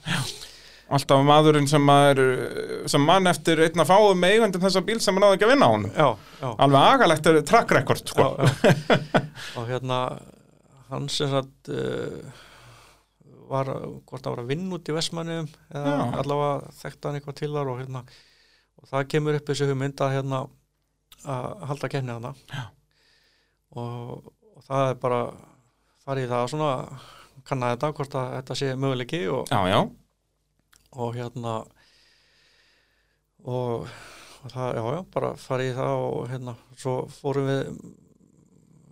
[0.90, 2.20] Alltaf maðurinn sem, er,
[2.90, 5.92] sem mann eftir einna fáum eigundum þessa bíl sem náði ekki að vinna á honum.
[5.94, 6.08] Já,
[6.42, 8.26] já, Alveg agalegt er track record sko.
[8.42, 9.22] já, já.
[9.60, 10.00] og hérna
[10.90, 12.48] hann sem sagt uh,
[13.50, 13.70] var,
[14.08, 16.04] hvort það var að vinna út í Vestmannum eða Já.
[16.22, 18.04] allavega þekkti hann eitthvað til þar og hérna
[18.80, 20.42] og það kemur upp þessu hugmynd að hérna
[21.30, 22.34] að halda kefni hana
[23.76, 25.22] og, og það er bara
[26.06, 26.70] farið það svona
[27.50, 29.80] kannaði þetta hvort að þetta sé möguleiki og, Já, já,
[31.00, 31.56] og hérna
[33.50, 33.90] og,
[34.44, 37.72] og það, já, já, bara farið það og hérna, svo fórum við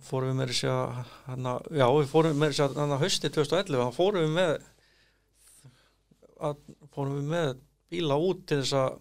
[0.09, 0.97] fórum við með þess að
[1.27, 4.53] hérna, já, við fórum með þess að hérna, hausti 2011, þá fórum við með
[6.47, 6.57] að,
[6.95, 7.51] fórum við með
[7.91, 8.97] bíla út til þess að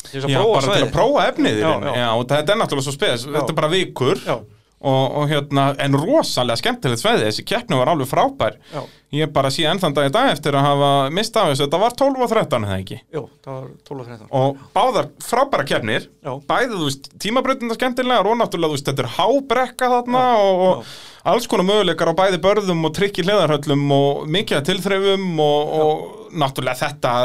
[0.00, 1.90] til þess að já prófa bara til svæði að prófa efnið Já, rauninni.
[1.90, 2.00] já.
[2.00, 4.36] já, og þetta er náttúrulega svo spes Þetta er bara vikur já,
[4.80, 8.56] og, og hérna, en rosalega skemmtilegt sveiði þessi keppni var alveg frábær.
[8.72, 8.80] Já,
[9.10, 11.64] Ég bara sé ennþann dag í dag eftir að hafa mista af þessu.
[11.64, 12.98] Þetta var 12 og 13 eða ekki?
[13.10, 16.06] Já, það var 12 og 13 Og báðar frábæra keppnir.
[16.22, 20.62] Já, Bæði, þú veist, tímabreytinda skemmtilega og náttúrulega, þú veist, þetta er hábrekka þarna og,
[20.68, 20.94] og
[21.34, 26.30] alls konar möguleikar á bæði börðum og trikki hliðarhöllum og mikið að tilþreifum og, og
[26.44, 27.16] náttúrulega þetta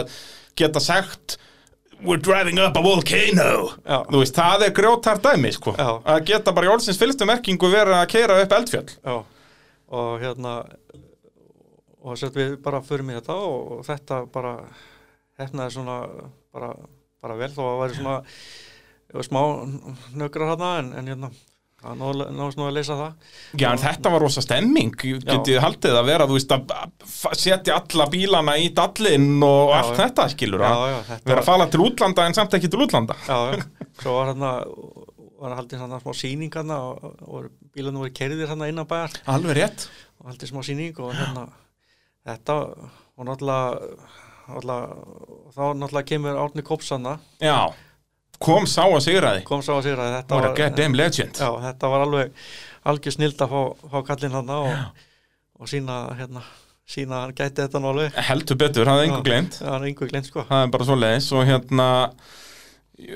[0.58, 1.38] geta sagt
[2.04, 3.72] We're driving up a volcano.
[3.86, 4.02] Já.
[4.10, 5.76] Þú veist, það er grjótart dæmi, sko.
[5.80, 8.90] Að geta bara í orðsins fylgstu merkingu verið að keira upp eldfjöll.
[9.00, 9.16] Já.
[9.96, 10.58] Og hérna
[12.06, 14.54] og sett við bara förum í þetta og, og þetta bara
[15.42, 15.98] hefnaði svona
[16.54, 16.70] bara,
[17.24, 18.18] bara vel þó að væri svona
[19.26, 19.42] smá
[20.18, 21.32] nökrar hana en, en hérna
[21.86, 26.10] það náðist nú að leysa það Já, en þetta var rosa stemming, getið haldið að
[26.10, 30.00] vera, þú veist, að að setja alla bílana í dallinn og Já, allt já.
[30.04, 32.84] þetta, skilur já, að þetta vera var, að fala til útlanda en samt ekki til
[32.88, 33.18] útlanda.
[33.28, 34.52] já, já, svo var hérna
[35.46, 39.58] var haldið svona smá sýning hérna og, og bílarnir voru kerðir hérna innan bæjar Alveg
[39.60, 39.88] rétt.
[40.22, 41.44] og haldið smá sýning og hérna
[42.26, 42.56] þetta
[43.16, 43.98] og náttúrulega,
[44.48, 44.88] náttúrulega
[45.54, 47.58] þá náttúrulega kemur Árni Kopsanna Já,
[48.44, 49.44] kom sá að sigra því.
[49.48, 50.48] kom sá að að þetta var
[51.00, 51.40] legend.
[51.40, 52.46] já, þetta var alveg
[52.86, 55.04] algjör snild að fá, fá kallinn hann og,
[55.60, 56.44] og sína hérna,
[56.90, 59.28] sína hann gæti þetta nú alveg Heldur betur, það er einhver Já.
[59.30, 59.60] gleynd.
[59.62, 59.88] það er
[60.30, 61.88] sko er bara svo leiðis og hérna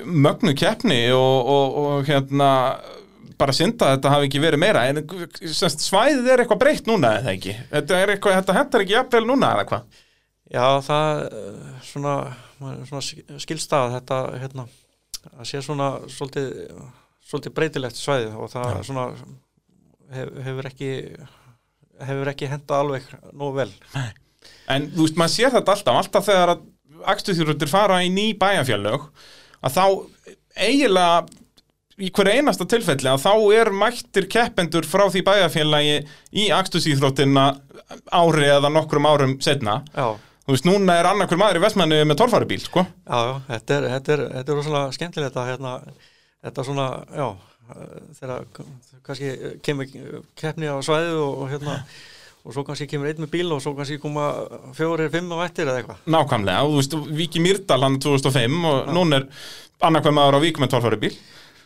[0.04, 2.50] mögnu keppni og, og, og hérna
[3.40, 5.00] bara synda að þetta hafi ekki verið meira en
[5.48, 7.54] semst, svæðið er eitthvað breytt núna eða ekki?
[7.70, 10.00] Þetta, er eitthvað, þetta hentar ekki jafnvel núna eða hvað?
[10.50, 12.14] já það eh, svona,
[12.90, 13.02] svona
[13.44, 14.66] skilstað þetta hérna
[15.34, 16.48] að sé svona svolítið,
[17.30, 18.80] svolítið breytilegt svæðið og það Já.
[18.88, 19.06] svona
[20.14, 20.90] hef, hefur ekki
[22.00, 23.72] hefur ekki henda alveg nógu vel
[24.70, 26.62] En þú veist, maður sér þetta alltaf, alltaf þegar að
[27.10, 29.06] akstuðþjóruður fara í ný bæjarfjallög
[29.66, 29.84] að þá
[30.60, 31.40] eiginlega
[32.00, 35.98] í hverju einasta tilfelli að þá er mættir keppendur frá því bæjarfjallagi
[36.40, 37.46] í akstuðþjóruðina
[38.16, 39.80] ári eða nokkrum árum setna.
[39.92, 42.84] já, Þú veist, núna er annarkur maður í Vestmanni með torfæribíl, sko.
[42.86, 45.74] já, já þetta er, þetta er, þetta er rosalega skemmtilegt að hérna,
[46.46, 47.28] þetta svona, já
[48.18, 48.48] þegar
[49.06, 49.92] kannski kemur
[50.38, 51.76] keppni á svæðið og, og hérna
[52.40, 54.30] og svo kannski kemur einn með bíl og svo kannski koma
[54.74, 58.90] fjórir, fimm á eftir eða eitthvað Nákvæmlega, og þú veist, Viki Mýrdal hann 2005 og
[58.96, 59.28] núna er
[59.86, 61.14] annarkur maður á Vík með torfæribíl.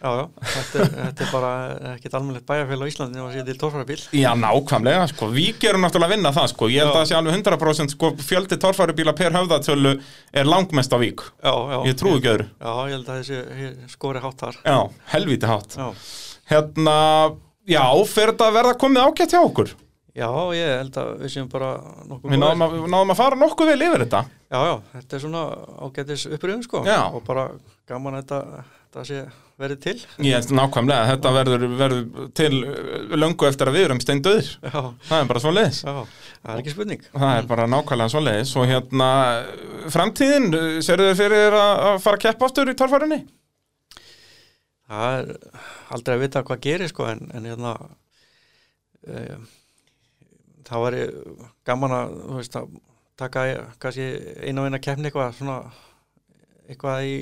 [0.05, 1.51] Já, já, þetta er, þetta er bara
[1.95, 6.11] ekkert almennilegt bæjarfélag á Íslandi og sé til torfarabíl Já, nákvæmlega, sko, Vík eru náttúrulega
[6.11, 9.33] að vinna það, sko, ég held að það sé alveg 100% sko, fjöldi torfæribíla per
[9.39, 9.95] höfðatölu
[10.37, 11.25] er langmest á Vík.
[11.41, 12.47] Já, já Ég trúi ekki öðru.
[12.61, 14.77] Já, ég held að þessi skori hátt þar Já,
[15.15, 15.79] helvíti hátt.
[15.81, 15.89] Já,
[16.53, 16.99] Hérna,
[17.65, 17.83] já,
[18.13, 19.73] fer þetta að verða komið ágætt hjá okkur?
[20.15, 21.73] já ég held að við séum bara
[22.07, 24.21] nokkuð Við náðum að, við náðum að fara nokkuð vel yfir þetta.
[24.55, 25.41] Já, já, þetta er svona
[25.83, 27.01] ágætis uppröðum sko Já.
[27.11, 27.49] og bara
[27.91, 28.39] gaman að þetta,
[28.95, 29.21] þetta sé
[29.59, 29.95] verið til
[30.27, 34.49] Ég held nákvæmlega, þetta verður, verður til uh, löngu eftir að við erum steindauðir.
[34.63, 35.81] Já, Það er bara svo leiðis.
[35.83, 35.95] já,
[36.41, 39.09] það er ekki spurning Það er bara nákvæmlega svo leiðis og hérna,
[39.95, 40.49] framtíðin,
[40.87, 43.21] serðu þið fyrir að að fara að keppa ástur í torfærunni?
[44.85, 45.31] Það er
[45.97, 47.71] aldrei að vita hvað gerir sko en, en hérna
[49.09, 49.23] e,
[50.69, 50.97] það var
[51.71, 52.75] gaman að veist að
[53.21, 53.47] taka
[53.81, 54.11] kannski
[54.45, 55.57] einu og eina keppni eitthvað svona
[56.69, 57.15] eitthvað í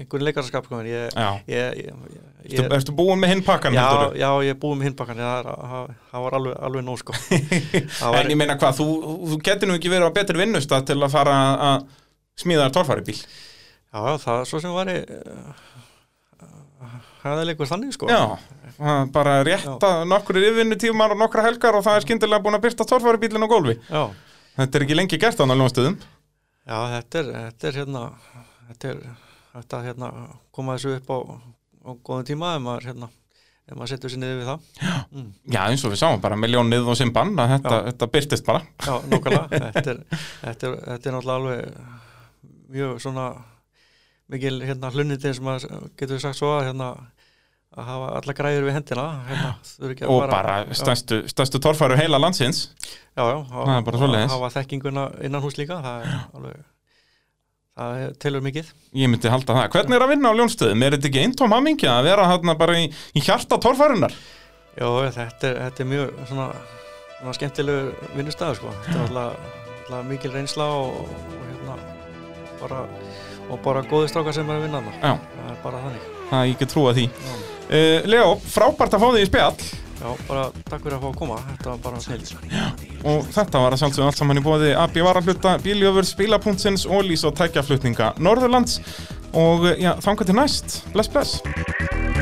[0.00, 1.28] einhverju leikarskap en ég, Já.
[1.52, 2.04] ég, ég,
[2.48, 3.74] ég, Ertu, ertu búin með hinn pakkan?
[3.76, 3.84] já,
[4.16, 5.50] já, ég er búið með hinpakkan það,
[6.24, 7.12] var alveg, alveg nóg sko
[8.00, 8.86] var- En ég meina hvað, þú,
[9.34, 11.36] þú getur nú ekki verið á betri vinnustad til að fara
[11.68, 11.84] að
[12.40, 13.18] smíða þar torfæribíl.
[13.20, 14.88] Já, það er svo sem var
[17.20, 18.20] það er leikur þannig sko Já,
[19.12, 22.64] bara rétt að nokkur yfirvinnu tímar og nokkra helgar og það er skyndilega búin að
[22.64, 23.76] byrta torfæribílinn á gólfi.
[23.90, 24.04] já,
[24.56, 25.96] Þetta er ekki lengi gert á náttúrulega
[26.70, 28.02] já þetta, er, þetta er hérna
[28.70, 29.02] þetta er
[29.50, 30.10] þetta hérna
[30.54, 31.18] koma þessu upp á,
[31.86, 33.08] á góðum tíma ef maður hérna
[33.70, 34.64] ef maður setur sér niður við það.
[35.10, 35.28] Mm.
[35.54, 37.84] Já, eins og við sáum bara miljónið og simbann að þetta, Já.
[37.90, 38.62] þetta byrtist bara.
[38.82, 39.60] Já, nákvæmlega.
[39.76, 40.02] Þetta, er,
[40.40, 43.28] þetta, er, þetta er náttúrulega alveg mjög svona
[44.30, 45.66] mikil hérna hlunnitin sem að
[45.98, 46.90] getur við sagt svo að hérna
[47.70, 49.50] að hafa alla græður við hendina hérna,
[49.86, 52.64] að og bara stærstu, stærstu torfæru heila landsins.
[53.14, 54.34] Já, já, já, bara svoleiðis.
[54.34, 56.64] hafa þekkinguna innan hús líka það er alveg
[57.78, 58.68] það er telur mikið
[59.00, 59.68] Ég myndi halda það.
[59.76, 60.82] Hvernig er að vinna á ljónstöðum?
[60.86, 64.14] Er þetta ekki eintóm hamingja að vera hérna bara í, í hjarta torfærunar?
[64.80, 66.46] já, þetta er, þetta er mjög svona,
[67.20, 68.74] svona skemmtilegu vinnustæður sko.
[68.86, 71.76] þetta er alltaf, alltaf mikil reynsla og, og hérna
[72.60, 72.82] bara,
[73.50, 76.46] og bara góði strákar sem er að vinna þarna Já, það er bara þannig það
[76.52, 77.06] ég get trúa því.
[77.10, 77.38] já.
[77.70, 79.56] Uh, Leo, frábært að fá þig í spjall
[80.00, 82.22] Já, bara takk fyrir að fá að koma, þetta var bara snill.
[83.04, 87.36] og þetta var að sjálfsögum allt saman í bóði AB Varahluta, Bíljöfur, Spílapuntsins, Ólís og
[87.36, 88.80] tækjaflutninga Norðurlands
[89.36, 90.80] og já, þangar til næst.
[90.94, 92.19] Bless, bless.